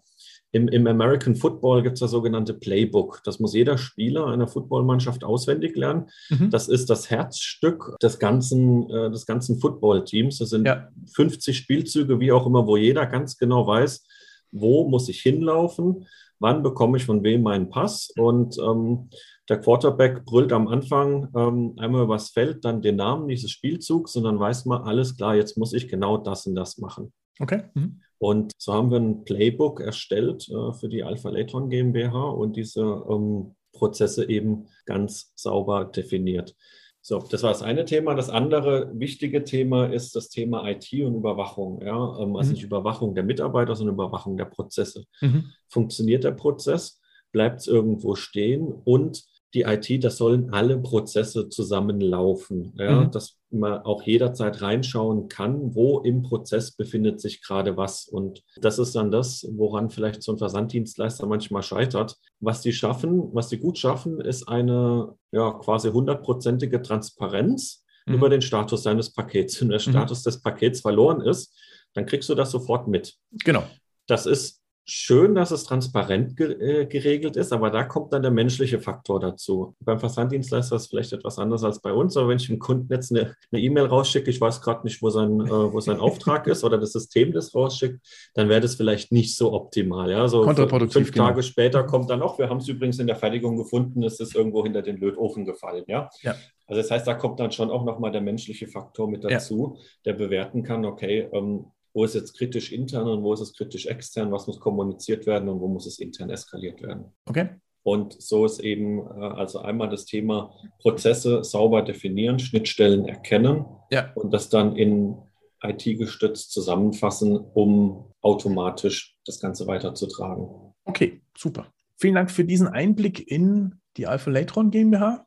im, 0.53 0.67
Im 0.69 0.87
American 0.87 1.35
Football 1.35 1.83
gibt 1.83 1.95
es 1.95 1.99
das 1.99 2.11
sogenannte 2.11 2.53
Playbook. 2.53 3.21
Das 3.25 3.39
muss 3.39 3.53
jeder 3.53 3.77
Spieler 3.77 4.27
einer 4.27 4.47
Footballmannschaft 4.47 5.23
auswendig 5.23 5.75
lernen. 5.75 6.09
Mhm. 6.29 6.49
Das 6.49 6.69
ist 6.69 6.89
das 6.89 7.09
Herzstück 7.09 7.97
des 8.01 8.17
ganzen, 8.17 8.89
äh, 8.89 9.11
des 9.11 9.25
ganzen 9.25 9.59
Footballteams. 9.59 10.37
Das 10.37 10.49
sind 10.49 10.65
ja. 10.65 10.87
50 11.13 11.57
Spielzüge, 11.57 12.19
wie 12.19 12.31
auch 12.31 12.47
immer, 12.47 12.65
wo 12.65 12.77
jeder 12.77 13.05
ganz 13.05 13.37
genau 13.37 13.67
weiß, 13.67 14.05
wo 14.51 14.87
muss 14.87 15.09
ich 15.09 15.21
hinlaufen, 15.21 16.07
wann 16.39 16.63
bekomme 16.63 16.97
ich 16.97 17.05
von 17.05 17.23
wem 17.23 17.43
meinen 17.43 17.69
Pass. 17.69 18.13
Und 18.17 18.57
ähm, 18.57 19.09
der 19.49 19.59
Quarterback 19.59 20.23
brüllt 20.23 20.53
am 20.53 20.69
Anfang 20.69 21.27
ähm, 21.35 21.73
einmal 21.77 22.03
übers 22.03 22.29
Feld, 22.29 22.63
dann 22.63 22.81
den 22.81 22.95
Namen 22.95 23.27
dieses 23.27 23.51
Spielzugs 23.51 24.15
und 24.15 24.23
dann 24.23 24.39
weiß 24.39 24.65
man, 24.65 24.83
alles 24.83 25.17
klar, 25.17 25.35
jetzt 25.35 25.57
muss 25.57 25.73
ich 25.73 25.89
genau 25.89 26.17
das 26.17 26.47
und 26.47 26.55
das 26.55 26.77
machen. 26.77 27.11
Okay. 27.39 27.63
Mhm. 27.73 28.01
Und 28.19 28.51
so 28.57 28.73
haben 28.73 28.91
wir 28.91 28.99
ein 28.99 29.23
Playbook 29.23 29.79
erstellt 29.79 30.49
äh, 30.49 30.73
für 30.73 30.89
die 30.89 31.03
Alpha 31.03 31.29
Latron 31.29 31.69
GmbH 31.69 32.29
und 32.29 32.55
diese 32.55 32.81
ähm, 32.81 33.55
Prozesse 33.73 34.27
eben 34.29 34.67
ganz 34.85 35.31
sauber 35.35 35.85
definiert. 35.85 36.55
So, 37.01 37.19
das 37.19 37.41
war 37.41 37.51
das 37.51 37.61
eine 37.61 37.85
Thema. 37.85 38.15
Das 38.15 38.29
andere 38.29 38.91
wichtige 38.93 39.45
Thema 39.45 39.85
ist 39.85 40.15
das 40.15 40.29
Thema 40.29 40.67
IT 40.67 40.91
und 40.93 41.15
Überwachung. 41.15 41.81
Ja? 41.81 42.19
Ähm, 42.19 42.35
also 42.35 42.49
mhm. 42.49 42.53
nicht 42.55 42.63
Überwachung 42.63 43.15
der 43.15 43.23
Mitarbeiter, 43.23 43.75
sondern 43.75 43.95
Überwachung 43.95 44.35
der 44.35 44.45
Prozesse. 44.45 45.05
Mhm. 45.21 45.51
Funktioniert 45.69 46.23
der 46.23 46.31
Prozess? 46.31 46.99
Bleibt 47.31 47.61
es 47.61 47.67
irgendwo 47.67 48.15
stehen? 48.15 48.73
Und 48.83 49.23
die 49.57 49.63
IT, 49.63 50.03
das 50.03 50.17
sollen 50.17 50.53
alle 50.53 50.77
Prozesse 50.77 51.49
zusammenlaufen, 51.49 52.73
ja, 52.77 53.01
mhm. 53.01 53.11
dass 53.11 53.37
man 53.49 53.81
auch 53.81 54.03
jederzeit 54.03 54.61
reinschauen 54.61 55.29
kann, 55.29 55.73
wo 55.73 55.99
im 55.99 56.21
Prozess 56.21 56.71
befindet 56.71 57.19
sich 57.19 57.41
gerade 57.41 57.75
was. 57.75 58.07
Und 58.07 58.43
das 58.57 58.77
ist 58.77 58.95
dann 58.95 59.09
das, 59.09 59.47
woran 59.51 59.89
vielleicht 59.89 60.21
so 60.21 60.33
ein 60.33 60.37
Versanddienstleister 60.37 61.25
manchmal 61.25 61.63
scheitert. 61.63 62.17
Was 62.39 62.61
die 62.61 62.71
schaffen, 62.71 63.33
was 63.33 63.47
die 63.47 63.57
gut 63.57 63.79
schaffen, 63.79 64.21
ist 64.21 64.47
eine 64.47 65.15
ja, 65.31 65.51
quasi 65.53 65.89
hundertprozentige 65.89 66.81
Transparenz 66.83 67.83
mhm. 68.05 68.13
über 68.13 68.29
den 68.29 68.41
Status 68.41 68.83
seines 68.83 69.11
Pakets. 69.11 69.59
Wenn 69.59 69.69
der 69.69 69.79
mhm. 69.79 69.91
Status 69.91 70.21
des 70.21 70.41
Pakets 70.41 70.81
verloren 70.81 71.21
ist, 71.21 71.57
dann 71.93 72.05
kriegst 72.05 72.29
du 72.29 72.35
das 72.35 72.51
sofort 72.51 72.87
mit. 72.87 73.15
Genau. 73.43 73.63
Das 74.05 74.27
ist 74.27 74.56
schön, 74.89 75.35
dass 75.35 75.51
es 75.51 75.65
transparent 75.65 76.37
ge 76.37 76.53
äh, 76.53 76.85
geregelt 76.85 77.35
ist, 77.35 77.51
aber 77.51 77.69
da 77.69 77.83
kommt 77.83 78.13
dann 78.13 78.21
der 78.21 78.31
menschliche 78.31 78.79
Faktor 78.79 79.19
dazu. 79.19 79.75
Beim 79.81 79.99
Versanddienstleister 79.99 80.77
ist 80.77 80.83
es 80.83 80.87
vielleicht 80.87 81.11
etwas 81.11 81.37
anders 81.37 81.63
als 81.65 81.81
bei 81.81 81.91
uns, 81.91 82.15
aber 82.15 82.29
wenn 82.29 82.37
ich 82.37 82.47
dem 82.47 82.57
Kunden 82.57 82.91
jetzt 82.91 83.11
eine 83.11 83.35
E-Mail 83.51 83.85
e 83.85 83.87
rausschicke, 83.89 84.29
ich 84.29 84.39
weiß 84.39 84.61
gerade 84.61 84.85
nicht, 84.85 85.01
wo 85.01 85.09
sein, 85.09 85.41
äh, 85.41 85.49
wo 85.49 85.79
sein 85.81 85.99
Auftrag 85.99 86.47
ist 86.47 86.63
oder 86.63 86.77
das 86.77 86.93
System 86.93 87.33
das 87.33 87.53
rausschickt, 87.53 87.99
dann 88.33 88.47
wäre 88.47 88.61
das 88.61 88.75
vielleicht 88.75 89.11
nicht 89.11 89.35
so 89.35 89.51
optimal. 89.51 90.09
Ja? 90.09 90.27
So 90.29 90.43
fünf 90.43 91.11
genau. 91.11 91.27
Tage 91.27 91.43
später 91.43 91.83
kommt 91.83 92.09
dann 92.09 92.19
noch, 92.19 92.39
wir 92.39 92.49
haben 92.49 92.59
es 92.59 92.67
übrigens 92.69 92.99
in 92.99 93.07
der 93.07 93.17
Fertigung 93.17 93.57
gefunden, 93.57 94.03
es 94.03 94.21
ist 94.21 94.35
irgendwo 94.35 94.63
hinter 94.63 94.81
den 94.81 94.97
Lötofen 94.97 95.43
gefallen. 95.43 95.83
Ja? 95.87 96.09
ja. 96.21 96.33
Also 96.65 96.81
das 96.81 96.91
heißt, 96.91 97.07
da 97.07 97.13
kommt 97.13 97.39
dann 97.39 97.51
schon 97.51 97.71
auch 97.71 97.83
nochmal 97.83 98.11
der 98.11 98.21
menschliche 98.21 98.67
Faktor 98.67 99.09
mit 99.09 99.23
dazu, 99.23 99.75
ja. 99.75 99.83
der 100.05 100.13
bewerten 100.13 100.63
kann, 100.63 100.85
okay, 100.85 101.27
ähm, 101.31 101.65
wo 101.97 102.03
ist 102.03 102.13
jetzt 102.13 102.37
kritisch 102.37 102.71
intern 102.71 103.07
und 103.07 103.23
wo 103.23 103.33
ist 103.33 103.39
es 103.39 103.55
kritisch 103.55 103.87
extern, 103.87 104.31
was 104.31 104.45
muss 104.45 104.59
kommuniziert 104.59 105.25
werden 105.25 105.49
und 105.49 105.59
wo 105.59 105.67
muss 105.67 105.87
es 105.87 105.97
intern 105.97 106.29
eskaliert 106.29 106.79
werden. 106.83 107.05
Okay. 107.25 107.49
Und 107.81 108.21
so 108.21 108.45
ist 108.45 108.59
eben 108.59 108.99
äh, 108.99 109.13
also 109.19 109.61
einmal 109.61 109.89
das 109.89 110.05
Thema 110.05 110.53
Prozesse 110.79 111.43
sauber 111.43 111.81
definieren, 111.81 112.37
Schnittstellen 112.37 113.07
erkennen 113.07 113.65
ja. 113.89 114.11
und 114.13 114.31
das 114.31 114.49
dann 114.49 114.75
in 114.75 115.15
IT 115.63 115.85
gestützt 115.85 116.51
zusammenfassen, 116.51 117.35
um 117.35 118.13
automatisch 118.21 119.17
das 119.25 119.39
Ganze 119.39 119.65
weiterzutragen. 119.65 120.49
Okay, 120.85 121.23
super. 121.35 121.73
Vielen 121.95 122.13
Dank 122.13 122.29
für 122.29 122.45
diesen 122.45 122.67
Einblick 122.67 123.27
in 123.27 123.73
die 123.97 124.05
Alpha 124.05 124.29
Latron 124.29 124.69
GmbH, 124.69 125.25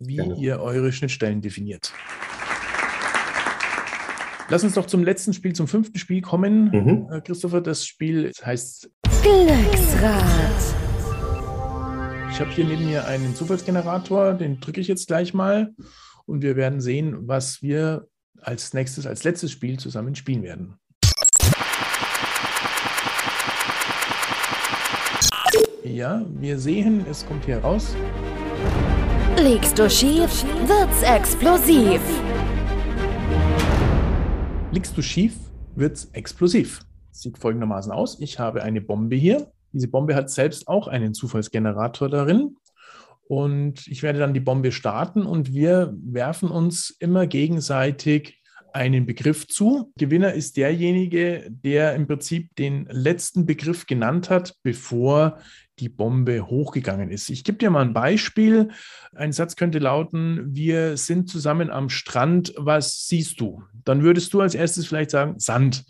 wie 0.00 0.16
Gerne. 0.16 0.34
ihr 0.38 0.60
eure 0.60 0.90
Schnittstellen 0.90 1.40
definiert. 1.40 1.92
Lass 4.50 4.64
uns 4.64 4.74
doch 4.74 4.86
zum 4.86 5.04
letzten 5.04 5.32
Spiel, 5.32 5.52
zum 5.52 5.68
fünften 5.68 5.96
Spiel 5.96 6.22
kommen. 6.22 6.70
Mhm. 6.72 7.08
Äh, 7.12 7.20
Christopher, 7.20 7.60
das 7.60 7.86
Spiel 7.86 8.32
heißt 8.44 8.90
Glücksrad. 9.22 10.24
Ich 12.32 12.40
habe 12.40 12.50
hier 12.50 12.64
neben 12.64 12.86
mir 12.86 13.06
einen 13.06 13.36
Zufallsgenerator, 13.36 14.34
den 14.34 14.58
drücke 14.58 14.80
ich 14.80 14.88
jetzt 14.88 15.06
gleich 15.06 15.34
mal 15.34 15.72
und 16.26 16.42
wir 16.42 16.56
werden 16.56 16.80
sehen, 16.80 17.28
was 17.28 17.62
wir 17.62 18.08
als 18.40 18.74
nächstes, 18.74 19.06
als 19.06 19.22
letztes 19.22 19.52
Spiel 19.52 19.78
zusammen 19.78 20.16
spielen 20.16 20.42
werden. 20.42 20.74
Ja, 25.84 26.24
wir 26.40 26.58
sehen, 26.58 27.06
es 27.08 27.24
kommt 27.24 27.44
hier 27.44 27.58
raus. 27.58 27.94
Liegst 29.38 29.78
du 29.78 29.88
schief, 29.88 30.44
wird's 30.66 31.02
explosiv. 31.02 32.00
Liegst 34.72 34.96
du 34.96 35.02
schief, 35.02 35.34
wird 35.74 35.96
es 35.96 36.04
explosiv. 36.12 36.80
Sieht 37.10 37.38
folgendermaßen 37.38 37.90
aus. 37.90 38.20
Ich 38.20 38.38
habe 38.38 38.62
eine 38.62 38.80
Bombe 38.80 39.16
hier. 39.16 39.50
Diese 39.72 39.88
Bombe 39.88 40.14
hat 40.14 40.30
selbst 40.30 40.68
auch 40.68 40.86
einen 40.86 41.12
Zufallsgenerator 41.12 42.08
darin. 42.08 42.56
Und 43.26 43.88
ich 43.88 44.04
werde 44.04 44.20
dann 44.20 44.32
die 44.32 44.38
Bombe 44.38 44.70
starten 44.70 45.26
und 45.26 45.52
wir 45.52 45.92
werfen 46.00 46.50
uns 46.50 46.90
immer 47.00 47.26
gegenseitig 47.26 48.39
einen 48.74 49.06
Begriff 49.06 49.46
zu. 49.46 49.92
Gewinner 49.96 50.32
ist 50.32 50.56
derjenige, 50.56 51.46
der 51.48 51.94
im 51.94 52.06
Prinzip 52.06 52.54
den 52.56 52.86
letzten 52.90 53.46
Begriff 53.46 53.86
genannt 53.86 54.30
hat, 54.30 54.54
bevor 54.62 55.38
die 55.78 55.88
Bombe 55.88 56.46
hochgegangen 56.46 57.10
ist. 57.10 57.30
Ich 57.30 57.42
gebe 57.42 57.58
dir 57.58 57.70
mal 57.70 57.82
ein 57.82 57.94
Beispiel. 57.94 58.70
Ein 59.14 59.32
Satz 59.32 59.56
könnte 59.56 59.78
lauten, 59.78 60.54
wir 60.54 60.96
sind 60.96 61.28
zusammen 61.28 61.70
am 61.70 61.88
Strand, 61.88 62.52
was 62.56 63.06
siehst 63.06 63.40
du? 63.40 63.62
Dann 63.84 64.02
würdest 64.02 64.32
du 64.34 64.40
als 64.40 64.54
erstes 64.54 64.86
vielleicht 64.86 65.10
sagen, 65.10 65.38
Sand. 65.38 65.84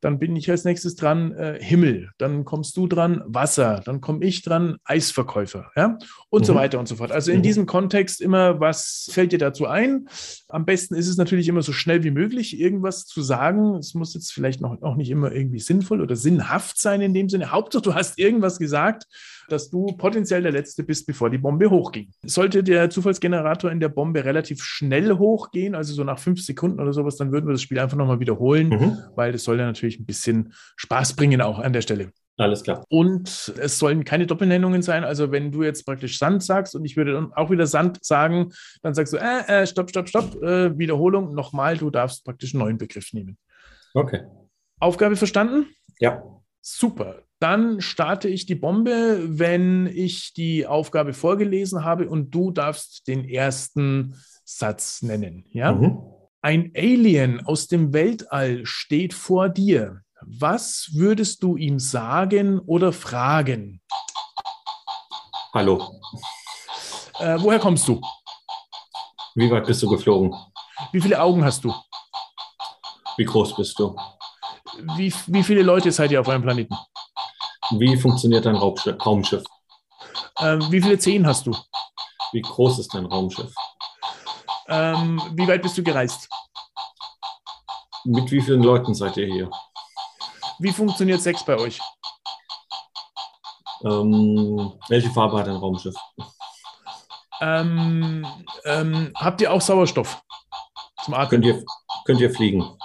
Dann 0.00 0.18
bin 0.18 0.36
ich 0.36 0.50
als 0.50 0.64
nächstes 0.64 0.96
dran 0.96 1.32
äh, 1.32 1.58
Himmel. 1.60 2.10
Dann 2.18 2.44
kommst 2.44 2.76
du 2.76 2.86
dran 2.86 3.22
Wasser. 3.26 3.82
Dann 3.84 4.00
komme 4.00 4.24
ich 4.24 4.42
dran 4.42 4.76
Eisverkäufer. 4.84 5.70
Ja? 5.76 5.98
Und 6.28 6.42
mhm. 6.42 6.44
so 6.44 6.54
weiter 6.54 6.78
und 6.78 6.88
so 6.88 6.96
fort. 6.96 7.12
Also 7.12 7.30
in 7.30 7.38
mhm. 7.38 7.42
diesem 7.42 7.66
Kontext 7.66 8.20
immer, 8.20 8.60
was 8.60 9.08
fällt 9.12 9.32
dir 9.32 9.38
dazu 9.38 9.66
ein? 9.66 10.08
Am 10.48 10.64
besten 10.64 10.94
ist 10.94 11.08
es 11.08 11.16
natürlich 11.16 11.48
immer 11.48 11.62
so 11.62 11.72
schnell 11.72 12.04
wie 12.04 12.10
möglich, 12.10 12.58
irgendwas 12.58 13.06
zu 13.06 13.22
sagen. 13.22 13.76
Es 13.76 13.94
muss 13.94 14.14
jetzt 14.14 14.32
vielleicht 14.32 14.60
noch, 14.60 14.80
auch 14.82 14.96
nicht 14.96 15.10
immer 15.10 15.32
irgendwie 15.32 15.60
sinnvoll 15.60 16.00
oder 16.00 16.16
sinnhaft 16.16 16.78
sein 16.78 17.00
in 17.00 17.14
dem 17.14 17.28
Sinne. 17.28 17.50
Hauptsache, 17.50 17.82
du 17.82 17.94
hast 17.94 18.18
irgendwas 18.18 18.58
gesagt, 18.58 19.06
dass 19.50 19.70
du 19.70 19.86
potenziell 19.96 20.42
der 20.42 20.52
Letzte 20.52 20.82
bist, 20.82 21.06
bevor 21.06 21.30
die 21.30 21.38
Bombe 21.38 21.70
hochging. 21.70 22.10
Sollte 22.22 22.62
der 22.62 22.90
Zufallsgenerator 22.90 23.70
in 23.70 23.80
der 23.80 23.88
Bombe 23.88 24.24
relativ 24.24 24.62
schnell 24.62 25.18
hochgehen, 25.18 25.74
also 25.74 25.92
so 25.92 26.04
nach 26.04 26.18
fünf 26.18 26.42
Sekunden 26.42 26.80
oder 26.80 26.92
sowas, 26.92 27.16
dann 27.16 27.32
würden 27.32 27.46
wir 27.46 27.52
das 27.52 27.62
Spiel 27.62 27.78
einfach 27.78 27.96
nochmal 27.96 28.20
wiederholen, 28.20 28.68
mhm. 28.68 28.98
weil 29.16 29.32
das 29.32 29.44
soll 29.44 29.58
ja 29.58 29.66
natürlich 29.66 29.79
ein 29.82 30.06
bisschen 30.06 30.52
Spaß 30.76 31.14
bringen 31.14 31.40
auch 31.40 31.58
an 31.58 31.72
der 31.72 31.82
Stelle. 31.82 32.12
Alles 32.36 32.62
klar. 32.62 32.84
Und 32.88 33.52
es 33.58 33.78
sollen 33.78 34.04
keine 34.04 34.26
Doppelnennungen 34.26 34.80
sein. 34.80 35.04
Also 35.04 35.30
wenn 35.30 35.52
du 35.52 35.62
jetzt 35.62 35.84
praktisch 35.84 36.18
Sand 36.18 36.42
sagst 36.42 36.74
und 36.74 36.84
ich 36.86 36.96
würde 36.96 37.12
dann 37.12 37.32
auch 37.34 37.50
wieder 37.50 37.66
Sand 37.66 38.02
sagen, 38.02 38.52
dann 38.82 38.94
sagst 38.94 39.12
du, 39.12 39.18
äh, 39.18 39.62
äh, 39.62 39.66
stopp, 39.66 39.90
stopp, 39.90 40.08
stopp, 40.08 40.42
äh, 40.42 40.78
Wiederholung, 40.78 41.34
nochmal, 41.34 41.76
du 41.76 41.90
darfst 41.90 42.24
praktisch 42.24 42.54
einen 42.54 42.62
neuen 42.62 42.78
Begriff 42.78 43.12
nehmen. 43.12 43.36
Okay. 43.92 44.22
Aufgabe 44.78 45.16
verstanden? 45.16 45.66
Ja. 45.98 46.22
Super. 46.62 47.22
Dann 47.40 47.80
starte 47.80 48.28
ich 48.28 48.46
die 48.46 48.54
Bombe, 48.54 49.20
wenn 49.26 49.86
ich 49.86 50.32
die 50.34 50.66
Aufgabe 50.66 51.12
vorgelesen 51.12 51.84
habe 51.84 52.08
und 52.08 52.30
du 52.34 52.50
darfst 52.50 53.06
den 53.06 53.28
ersten 53.28 54.14
Satz 54.44 55.02
nennen. 55.02 55.44
Ja? 55.50 55.72
Mhm. 55.72 55.98
Ein 56.42 56.72
Alien 56.74 57.44
aus 57.44 57.66
dem 57.66 57.92
Weltall 57.92 58.64
steht 58.64 59.12
vor 59.12 59.50
dir. 59.50 60.00
Was 60.22 60.88
würdest 60.94 61.42
du 61.42 61.58
ihm 61.58 61.78
sagen 61.78 62.58
oder 62.60 62.94
fragen? 62.94 63.82
Hallo. 65.52 66.00
Äh, 67.18 67.36
woher 67.40 67.58
kommst 67.58 67.86
du? 67.88 68.00
Wie 69.34 69.50
weit 69.50 69.66
bist 69.66 69.82
du 69.82 69.88
geflogen? 69.90 70.34
Wie 70.92 71.00
viele 71.02 71.20
Augen 71.20 71.44
hast 71.44 71.62
du? 71.62 71.74
Wie 73.18 73.24
groß 73.26 73.54
bist 73.56 73.78
du? 73.78 73.94
Wie, 74.96 75.12
wie 75.26 75.42
viele 75.42 75.62
Leute 75.62 75.92
seid 75.92 76.10
ihr 76.10 76.22
auf 76.22 76.28
einem 76.30 76.42
Planeten? 76.42 76.74
Wie 77.72 77.98
funktioniert 77.98 78.46
dein 78.46 78.56
Raumschiff? 78.56 79.44
Ähm, 80.38 80.72
wie 80.72 80.80
viele 80.80 80.98
Zehen 80.98 81.26
hast 81.26 81.46
du? 81.46 81.54
Wie 82.32 82.40
groß 82.40 82.78
ist 82.78 82.94
dein 82.94 83.04
Raumschiff? 83.04 83.52
Ähm, 84.70 85.20
wie 85.34 85.48
weit 85.48 85.62
bist 85.62 85.76
du 85.76 85.82
gereist? 85.82 86.28
Mit 88.04 88.30
wie 88.30 88.40
vielen 88.40 88.62
Leuten 88.62 88.94
seid 88.94 89.16
ihr 89.16 89.26
hier? 89.26 89.50
Wie 90.60 90.72
funktioniert 90.72 91.20
Sex 91.20 91.44
bei 91.44 91.56
euch? 91.56 91.80
Ähm, 93.84 94.72
welche 94.88 95.10
Farbe 95.10 95.38
hat 95.38 95.48
dein 95.48 95.56
Raumschiff? 95.56 95.96
Ähm, 97.40 98.26
ähm, 98.64 99.12
habt 99.16 99.40
ihr 99.40 99.52
auch 99.52 99.60
Sauerstoff 99.60 100.22
zum 101.04 101.14
Atmen? 101.14 101.30
Könnt 101.30 101.46
ihr, 101.46 101.64
könnt 102.04 102.20
ihr 102.20 102.30
fliegen? 102.30 102.76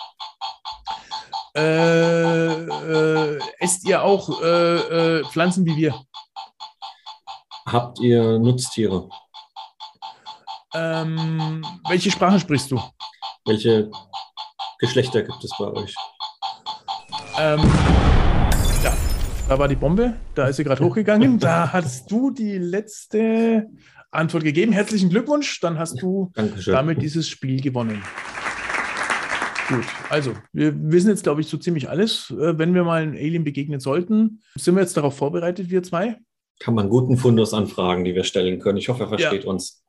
Äh, 1.56 2.64
äh, 2.64 3.40
esst 3.60 3.86
ihr 3.86 4.02
auch 4.02 4.42
äh, 4.42 5.20
äh, 5.20 5.24
Pflanzen 5.26 5.66
wie 5.66 5.78
wir? 5.78 6.02
Habt 7.68 8.00
ihr 8.00 8.40
Nutztiere? 8.40 9.10
Ähm, 10.78 11.66
welche 11.88 12.12
Sprache 12.12 12.40
sprichst 12.40 12.70
du? 12.72 12.82
Welche 13.46 13.90
Geschlechter 14.80 15.22
gibt 15.22 15.42
es 15.44 15.52
bei 15.58 15.72
euch? 15.72 15.96
Ähm, 17.40 17.62
ja, 18.84 18.94
da 19.48 19.58
war 19.58 19.70
die 19.70 19.76
Bombe, 19.76 20.16
da 20.34 20.48
ist 20.48 20.58
sie 20.58 20.66
gerade 20.66 20.84
hochgegangen. 20.84 21.40
Da 21.40 21.72
hast 21.72 22.12
du 22.12 22.30
die 22.32 22.58
letzte 22.58 23.68
Antwort 24.12 24.44
gegeben. 24.44 24.74
Herzlichen 24.74 25.10
Glückwunsch, 25.10 25.62
dann 25.62 25.80
hast 25.80 26.02
du 26.02 26.32
Dankeschön. 26.34 26.74
damit 26.74 27.02
dieses 27.02 27.30
Spiel 27.30 27.62
gewonnen. 27.62 28.04
Gut, 29.70 29.86
also 30.10 30.34
wir 30.52 30.74
wissen 30.92 31.10
jetzt, 31.10 31.24
glaube 31.24 31.42
ich, 31.42 31.48
so 31.48 31.58
ziemlich 31.58 31.90
alles. 31.90 32.30
Äh, 32.32 32.58
wenn 32.58 32.74
wir 32.74 32.84
mal 32.84 33.02
einem 33.02 33.14
Alien 33.14 33.46
begegnen 33.46 33.80
sollten, 33.80 34.42
sind 34.56 34.76
wir 34.76 34.82
jetzt 34.82 34.98
darauf 34.98 35.16
vorbereitet, 35.16 35.70
wir 35.70 35.82
zwei? 35.84 36.18
Kann 36.60 36.76
man 36.76 36.90
guten 36.90 37.18
Fundus 37.18 37.54
anfragen, 37.54 38.04
die 38.04 38.14
wir 38.14 38.24
stellen 38.26 38.60
können. 38.60 38.78
Ich 38.78 38.90
hoffe, 38.90 39.04
er 39.04 39.10
versteht 39.10 39.46
ja. 39.46 39.50
uns. 39.50 39.84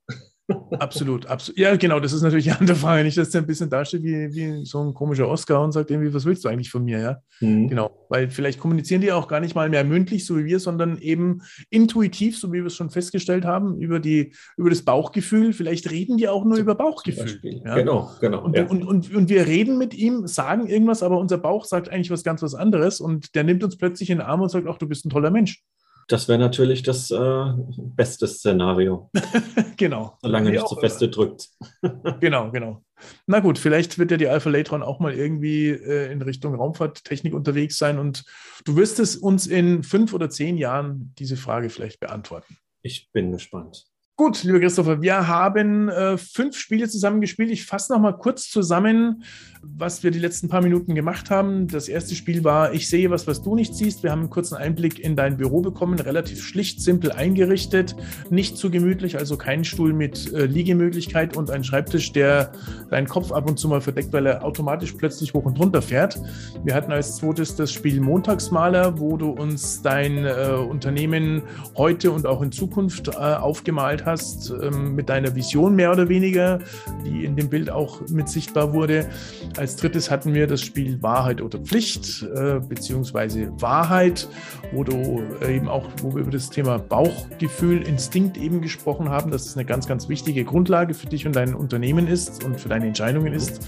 Absolut, 0.79 1.27
absolut. 1.27 1.59
Ja, 1.59 1.75
genau, 1.77 1.99
das 1.99 2.13
ist 2.13 2.23
natürlich 2.23 2.49
eine 2.51 2.61
andere 2.61 2.77
Frage. 2.77 3.03
Nicht, 3.03 3.19
dass 3.19 3.31
der 3.31 3.41
ein 3.41 3.47
bisschen 3.47 3.69
dasteht 3.69 4.03
wie, 4.05 4.33
wie 4.33 4.65
so 4.65 4.81
ein 4.81 4.95
komischer 4.95 5.29
Oscar 5.29 5.63
und 5.63 5.73
sagt 5.73 5.91
irgendwie, 5.91 6.15
was 6.15 6.25
willst 6.25 6.45
du 6.45 6.49
eigentlich 6.49 6.71
von 6.71 6.85
mir, 6.85 7.01
ja? 7.01 7.17
Mhm. 7.41 7.69
Genau, 7.69 8.07
weil 8.09 8.31
vielleicht 8.31 8.61
kommunizieren 8.61 9.01
die 9.01 9.11
auch 9.11 9.27
gar 9.27 9.41
nicht 9.41 9.57
mal 9.57 9.69
mehr 9.69 9.83
mündlich, 9.83 10.25
so 10.25 10.39
wie 10.39 10.45
wir, 10.45 10.61
sondern 10.61 10.99
eben 10.99 11.43
intuitiv, 11.71 12.39
so 12.39 12.53
wie 12.53 12.59
wir 12.59 12.67
es 12.67 12.77
schon 12.77 12.91
festgestellt 12.91 13.45
haben, 13.45 13.81
über, 13.81 13.99
die, 13.99 14.35
über 14.57 14.71
das 14.71 14.83
Bauchgefühl. 14.83 15.53
Vielleicht 15.53 15.91
reden 15.91 16.17
die 16.17 16.29
auch 16.29 16.45
nur 16.45 16.59
über 16.59 16.77
Bauchgefühl. 16.77 17.41
Ja? 17.65 17.75
Genau, 17.75 18.13
genau. 18.21 18.45
Und, 18.45 18.57
ja. 18.57 18.67
und, 18.67 18.85
und, 18.85 19.13
und 19.15 19.29
wir 19.29 19.47
reden 19.47 19.79
mit 19.79 19.95
ihm, 19.95 20.29
sagen 20.29 20.69
irgendwas, 20.69 21.03
aber 21.03 21.19
unser 21.19 21.39
Bauch 21.39 21.65
sagt 21.65 21.89
eigentlich 21.89 22.11
was 22.11 22.23
ganz 22.23 22.43
was 22.43 22.55
anderes 22.55 23.01
und 23.01 23.35
der 23.35 23.43
nimmt 23.43 23.65
uns 23.65 23.77
plötzlich 23.77 24.11
in 24.11 24.19
den 24.19 24.27
Arm 24.27 24.43
und 24.43 24.49
sagt, 24.49 24.69
ach, 24.69 24.79
du 24.79 24.87
bist 24.87 25.05
ein 25.07 25.11
toller 25.11 25.31
Mensch. 25.31 25.65
Das 26.09 26.29
wäre 26.29 26.39
natürlich 26.39 26.83
das 26.85 27.11
äh, 27.11 27.53
beste 27.79 28.29
Szenario. 28.29 29.11
genau. 29.77 30.17
Solange 30.23 30.51
nicht 30.51 30.69
zu 30.69 30.77
feste 30.77 31.09
drückt. 31.09 31.49
genau, 32.21 32.51
genau. 32.53 32.85
Na 33.27 33.41
gut, 33.41 33.59
vielleicht 33.59 33.99
wird 33.99 34.13
ja 34.13 34.17
die 34.17 34.29
Alpha 34.29 34.49
Latron 34.49 34.83
auch 34.83 35.01
mal 35.01 35.13
irgendwie 35.13 35.69
äh, 35.69 36.11
in 36.13 36.23
Richtung 36.23 36.55
Raumfahrttechnik 36.55 37.35
unterwegs 37.35 37.77
sein 37.77 37.99
und 37.99 38.25
du 38.65 38.77
wirst 38.77 39.01
es 39.01 39.17
uns 39.17 39.47
in 39.47 39.83
fünf 39.83 40.15
oder 40.15 40.31
zehn 40.31 40.57
Jahren 40.57 41.13
diese 41.19 41.37
Frage 41.37 41.71
vielleicht 41.71 42.01
beantworten. 42.01 42.57
Ich 42.83 43.11
bin 43.13 43.33
gespannt. 43.33 43.87
Gut, 44.19 44.45
lieber 44.45 44.61
Christopher, 44.61 45.03
wir 45.03 45.29
haben 45.29 45.91
äh, 45.91 46.17
fünf 46.17 46.57
Spiele 46.57 46.89
zusammen 46.89 47.21
gespielt. 47.21 47.51
Ich 47.51 47.67
fasse 47.67 47.93
noch 47.93 48.01
mal 48.01 48.17
kurz 48.17 48.49
zusammen, 48.49 49.23
was 49.61 50.03
wir 50.05 50.11
die 50.11 50.19
letzten 50.19 50.49
paar 50.49 50.63
Minuten 50.63 50.95
gemacht 50.95 51.29
haben. 51.29 51.69
Das 51.69 51.87
erste 51.87 52.15
Spiel 52.15 52.43
war 52.43 52.73
Ich 52.73 52.89
sehe 52.89 53.11
was, 53.11 53.27
was 53.27 53.43
du 53.43 53.55
nicht 53.55 53.75
siehst. 53.75 54.03
Wir 54.03 54.13
haben 54.13 54.21
einen 54.21 54.31
kurzen 54.31 54.57
Einblick 54.57 54.99
in 54.99 55.17
dein 55.17 55.37
Büro 55.37 55.61
bekommen, 55.61 55.99
relativ 55.99 56.43
schlicht, 56.43 56.81
simpel 56.81 57.13
eingerichtet, 57.13 57.95
nicht 58.31 58.57
zu 58.57 58.71
gemütlich, 58.71 59.19
also 59.19 59.37
kein 59.37 59.65
Stuhl 59.65 59.93
mit 59.93 60.33
äh, 60.33 60.47
Liegemöglichkeit 60.47 61.37
und 61.37 61.51
ein 61.51 61.63
Schreibtisch, 61.63 62.11
der 62.13 62.53
deinen 62.89 63.09
Kopf 63.09 63.33
ab 63.33 63.47
und 63.47 63.59
zu 63.59 63.69
mal 63.69 63.83
verdeckt, 63.83 64.15
weil 64.15 64.25
er 64.25 64.47
automatisch 64.47 64.93
plötzlich 64.93 65.35
hoch 65.35 65.45
und 65.45 65.61
runter 65.61 65.83
fährt. 65.83 66.19
Wir 66.65 66.75
hatten 66.75 66.91
als 66.91 67.17
zweites 67.17 67.55
das 67.55 67.71
Spiel 67.71 68.01
Montagsmaler, 68.01 68.99
wo 68.99 69.19
du 69.19 69.29
uns 69.29 69.83
dein 69.83 70.25
äh, 70.25 70.53
Unternehmen 70.57 71.43
heute 71.77 72.13
und 72.13 72.25
auch 72.25 72.41
in 72.41 72.51
Zukunft 72.51 73.09
äh, 73.09 73.13
aufgemalt 73.19 74.06
hast, 74.07 74.51
ähm, 74.51 74.95
mit 74.95 75.09
deiner 75.09 75.35
Vision 75.35 75.75
mehr 75.75 75.93
oder 75.93 76.09
weniger, 76.09 76.61
die 77.05 77.25
in 77.25 77.37
dem 77.37 77.49
Bild 77.49 77.71
auch 77.71 78.01
mit 78.09 78.29
sichtbar 78.29 78.73
wurde. 78.73 79.09
Als 79.57 79.77
drittes 79.77 80.11
hatten 80.11 80.35
wir 80.35 80.47
das 80.47 80.63
Spiel 80.63 81.03
Wahrheit 81.03 81.43
oder 81.43 81.59
Pflicht, 81.59 82.23
äh, 82.23 82.61
beziehungsweise 82.61 83.53
Wahrheit, 83.61 84.29
wo 84.73 84.85
du 84.85 85.23
äh, 85.43 85.57
eben 85.57 85.69
auch, 85.69 85.87
wo 86.03 86.15
wir 86.15 86.23
über 86.23 86.31
das 86.31 86.51
Thema 86.51 86.79
Bauchgefühl, 86.79 87.83
Instinkt 87.83 88.37
eben 88.39 88.61
gesprochen 88.61 89.09
haben, 89.09 89.31
dass 89.31 89.47
es 89.47 89.57
eine 89.57 89.65
ganz, 89.65 89.87
ganz 89.87 90.09
wichtige 90.09 90.45
Grundlage 90.45 90.95
für 90.95 91.07
dich 91.07 91.27
und 91.27 91.37
dein 91.37 91.55
Unternehmen 91.55 92.07
ist 92.07 92.45
und 92.45 92.61
für 92.61 92.69
deine 92.69 92.87
Entscheidungen 92.87 93.33
ist 93.33 93.61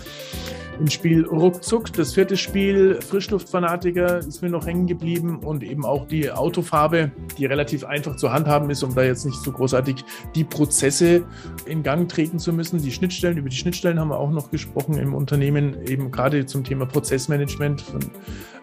im 0.78 0.88
Spiel 0.88 1.24
Ruckzuck. 1.26 1.92
Das 1.92 2.14
vierte 2.14 2.36
Spiel, 2.36 3.00
Frischluftfanatiker, 3.00 4.18
ist 4.18 4.42
mir 4.42 4.50
noch 4.50 4.66
hängen 4.66 4.86
geblieben 4.86 5.40
und 5.40 5.62
eben 5.62 5.84
auch 5.84 6.06
die 6.06 6.30
Autofarbe, 6.30 7.10
die 7.36 7.46
relativ 7.46 7.84
einfach 7.84 8.16
zu 8.16 8.32
handhaben 8.32 8.70
ist, 8.70 8.82
um 8.82 8.94
da 8.94 9.02
jetzt 9.02 9.24
nicht 9.24 9.42
so 9.42 9.52
großartig 9.52 10.04
die 10.34 10.44
Prozesse 10.44 11.24
in 11.66 11.82
Gang 11.82 12.08
treten 12.08 12.38
zu 12.38 12.52
müssen. 12.52 12.80
Die 12.82 12.92
Schnittstellen, 12.92 13.38
über 13.38 13.48
die 13.48 13.56
Schnittstellen 13.56 13.98
haben 13.98 14.08
wir 14.08 14.18
auch 14.18 14.30
noch 14.30 14.50
gesprochen 14.50 14.98
im 14.98 15.14
Unternehmen, 15.14 15.86
eben 15.86 16.10
gerade 16.10 16.46
zum 16.46 16.64
Thema 16.64 16.86
Prozessmanagement, 16.86 17.80
von, 17.80 18.00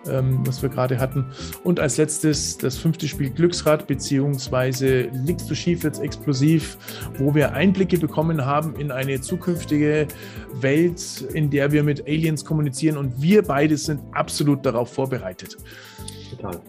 ähm, 0.08 0.40
was 0.46 0.62
wir 0.62 0.70
gerade 0.70 1.00
hatten. 1.00 1.26
Und 1.64 1.80
als 1.80 1.98
letztes 1.98 2.58
das 2.58 2.78
fünfte 2.78 3.08
Spiel 3.08 3.30
Glücksrad, 3.30 3.88
beziehungsweise 3.88 5.10
liegst 5.26 5.50
du 5.50 5.56
schief, 5.56 5.84
jetzt 5.84 6.02
explosiv, 6.02 6.78
wo 7.18 7.34
wir 7.34 7.54
Einblicke 7.54 7.98
bekommen 7.98 8.46
haben 8.46 8.76
in 8.76 8.92
eine 8.92 9.22
zukünftige 9.22 10.08
Welt, 10.54 11.26
in 11.34 11.50
der 11.50 11.72
wir 11.72 11.84
mit 11.84 12.08
Aliens 12.08 12.46
kommunizieren 12.46 12.98
und 12.98 13.22
wir 13.22 13.42
beide 13.42 13.78
sind 13.78 14.02
absolut 14.12 14.66
darauf 14.66 14.94
vorbereitet. 14.94 15.58
Total. 16.32 16.62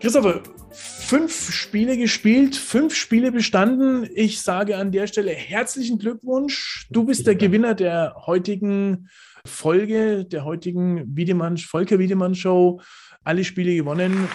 Christopher, 0.00 0.40
fünf 0.70 1.52
Spiele 1.52 1.98
gespielt, 1.98 2.56
fünf 2.56 2.94
Spiele 2.94 3.32
bestanden. 3.32 4.08
Ich 4.14 4.40
sage 4.40 4.78
an 4.78 4.92
der 4.92 5.06
Stelle 5.06 5.32
herzlichen 5.32 5.98
Glückwunsch. 5.98 6.86
Du 6.90 7.04
bist 7.04 7.26
der 7.26 7.34
Gewinner 7.34 7.74
der 7.74 8.14
heutigen 8.24 9.10
Folge, 9.44 10.24
der 10.24 10.46
heutigen 10.46 11.14
Wiedemann, 11.14 11.58
Volker 11.58 11.98
Wiedemann 11.98 12.34
Show. 12.34 12.80
Alle 13.24 13.44
Spiele 13.44 13.76
gewonnen. 13.76 14.26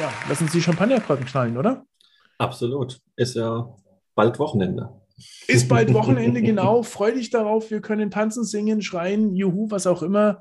Ja, 0.00 0.10
lassen 0.30 0.48
Sie 0.48 0.62
Champagnerkorken 0.62 1.26
knallen, 1.26 1.58
oder? 1.58 1.84
Absolut. 2.38 2.98
Ist 3.16 3.36
ja 3.36 3.68
bald 4.14 4.38
Wochenende. 4.38 4.88
Ist 5.48 5.68
bald 5.68 5.92
Wochenende, 5.94 6.40
genau. 6.40 6.82
Freu 6.82 7.12
dich 7.12 7.28
darauf. 7.28 7.70
Wir 7.70 7.82
können 7.82 8.10
tanzen, 8.10 8.44
singen, 8.44 8.80
schreien, 8.80 9.36
juhu, 9.36 9.70
was 9.70 9.86
auch 9.86 10.02
immer. 10.02 10.40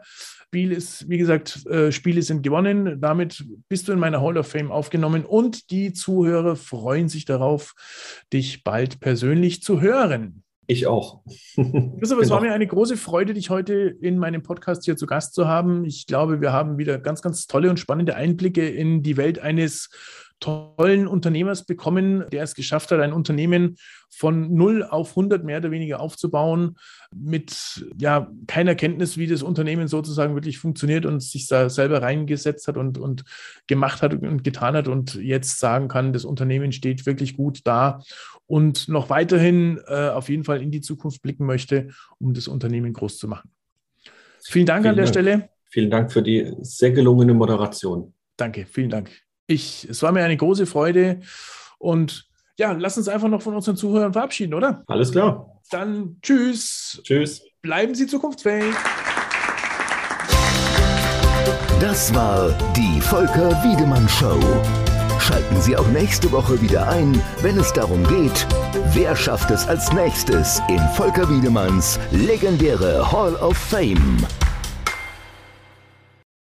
Spiel 0.56 0.72
ist, 0.72 1.10
wie 1.10 1.18
gesagt, 1.18 1.66
äh, 1.66 1.92
Spiele 1.92 2.22
sind 2.22 2.42
gewonnen. 2.42 3.02
Damit 3.02 3.44
bist 3.68 3.90
du 3.90 3.92
in 3.92 4.00
meiner 4.00 4.22
Hall 4.22 4.38
of 4.38 4.48
Fame 4.48 4.72
aufgenommen 4.72 5.26
und 5.26 5.70
die 5.70 5.92
Zuhörer 5.92 6.56
freuen 6.56 7.10
sich 7.10 7.26
darauf, 7.26 7.74
dich 8.32 8.64
bald 8.64 9.02
persönlich 9.02 9.62
zu 9.62 9.82
hören. 9.82 10.44
Ich 10.66 10.88
auch. 10.88 11.26
Christoph, 11.56 12.22
es 12.22 12.30
war 12.30 12.40
mir 12.40 12.54
eine 12.54 12.68
große 12.68 12.96
Freude, 12.96 13.34
dich 13.34 13.50
heute 13.50 13.98
in 14.00 14.18
meinem 14.18 14.44
Podcast 14.44 14.86
hier 14.86 14.96
zu 14.96 15.08
Gast 15.08 15.34
zu 15.34 15.46
haben. 15.46 15.84
Ich 15.84 16.08
glaube, 16.08 16.40
wir 16.40 16.54
haben 16.54 16.78
wieder 16.78 17.00
ganz, 17.00 17.22
ganz 17.22 17.48
tolle 17.48 17.70
und 17.70 17.78
spannende 17.78 18.16
Einblicke 18.16 18.66
in 18.66 19.04
die 19.04 19.18
Welt 19.18 19.40
eines 19.40 19.90
tollen 20.40 21.08
Unternehmers 21.08 21.66
bekommen, 21.66 22.26
der 22.32 22.44
es 22.44 22.56
geschafft 22.56 22.92
hat, 22.92 23.00
ein 23.00 23.14
Unternehmen 23.14 23.78
von 24.10 24.54
0 24.54 24.84
auf 24.84 25.12
100 25.12 25.44
mehr 25.44 25.58
oder 25.58 25.72
weniger 25.72 26.00
aufzubauen, 26.00 26.76
mit 27.14 27.86
ja, 27.98 28.32
keiner 28.48 28.76
Kenntnis, 28.76 29.18
wie 29.18 29.28
das 29.28 29.44
Unternehmen 29.44 29.88
sozusagen 29.88 30.36
wirklich 30.36 30.58
funktioniert 30.58 31.06
und 31.06 31.22
sich 31.22 31.48
da 31.48 31.70
selber 31.70 32.02
reingesetzt 32.02 32.68
hat 32.68 32.78
und, 32.78 32.98
und 32.98 33.24
gemacht 33.68 34.02
hat 34.02 34.14
und 34.14 34.44
getan 34.44 34.76
hat 34.76 34.88
und 34.88 35.16
jetzt 35.16 35.60
sagen 35.60 35.88
kann, 35.88 36.14
das 36.14 36.26
Unternehmen 36.26 36.72
steht 36.72 37.06
wirklich 37.06 37.36
gut 37.36 37.62
da 37.64 38.02
und 38.46 38.88
noch 38.88 39.10
weiterhin 39.10 39.80
äh, 39.88 40.10
auf 40.10 40.30
jeden 40.30 40.44
Fall 40.44 40.62
in 40.62 40.72
die 40.72 40.82
Zukunft 40.82 41.22
blicken 41.22 41.46
möchte, 41.46 41.90
um 42.20 42.34
das 42.34 42.48
Unternehmen 42.48 42.94
groß 42.94 43.18
zu 43.18 43.28
machen. 43.28 43.52
Vielen 44.44 44.66
Dank 44.66 44.84
vielen 44.84 44.92
an 44.92 44.96
der 44.96 45.06
Dank. 45.06 45.14
Stelle. 45.14 45.50
Vielen 45.70 45.90
Dank 45.90 46.12
für 46.12 46.22
die 46.22 46.54
sehr 46.62 46.92
gelungene 46.92 47.34
Moderation. 47.34 48.14
Danke, 48.38 48.66
vielen 48.66 48.90
Dank. 48.90 49.25
Ich, 49.48 49.88
es 49.90 50.02
war 50.02 50.12
mir 50.12 50.24
eine 50.24 50.38
große 50.38 50.66
Freude 50.66 51.22
und 51.78 52.28
ja, 52.58 52.72
lass 52.72 52.98
uns 52.98 53.08
einfach 53.08 53.28
noch 53.28 53.42
von 53.42 53.54
unseren 53.54 53.76
Zuhörern 53.76 54.14
verabschieden, 54.14 54.54
oder? 54.54 54.84
Alles 54.88 55.12
klar. 55.12 55.60
Dann 55.72 56.18
tschüss. 56.22 57.02
Tschüss. 57.04 57.44
Bleiben 57.62 57.96
Sie 57.96 58.08
zukunftsfähig. 58.08 58.74
Das 61.80 62.14
war 62.14 62.52
die 62.76 63.02
Volker 63.02 63.52
Wiedemann 63.64 64.08
Show. 64.08 64.40
Schalten 65.20 65.60
Sie 65.62 65.76
auch 65.76 65.88
nächste 65.88 66.32
Woche 66.32 66.62
wieder 66.62 66.88
ein, 66.88 67.22
wenn 67.42 67.58
es 67.58 67.74
darum 67.74 68.04
geht, 68.08 68.48
wer 68.94 69.16
schafft 69.16 69.52
es 69.52 69.68
als 69.68 69.92
nächstes 69.92 70.62
in 70.70 70.80
Volker 70.96 71.30
Wiedemanns 71.30 72.00
legendäre 72.12 73.12
Hall 73.12 73.36
of 73.36 73.58
Fame. 73.58 74.18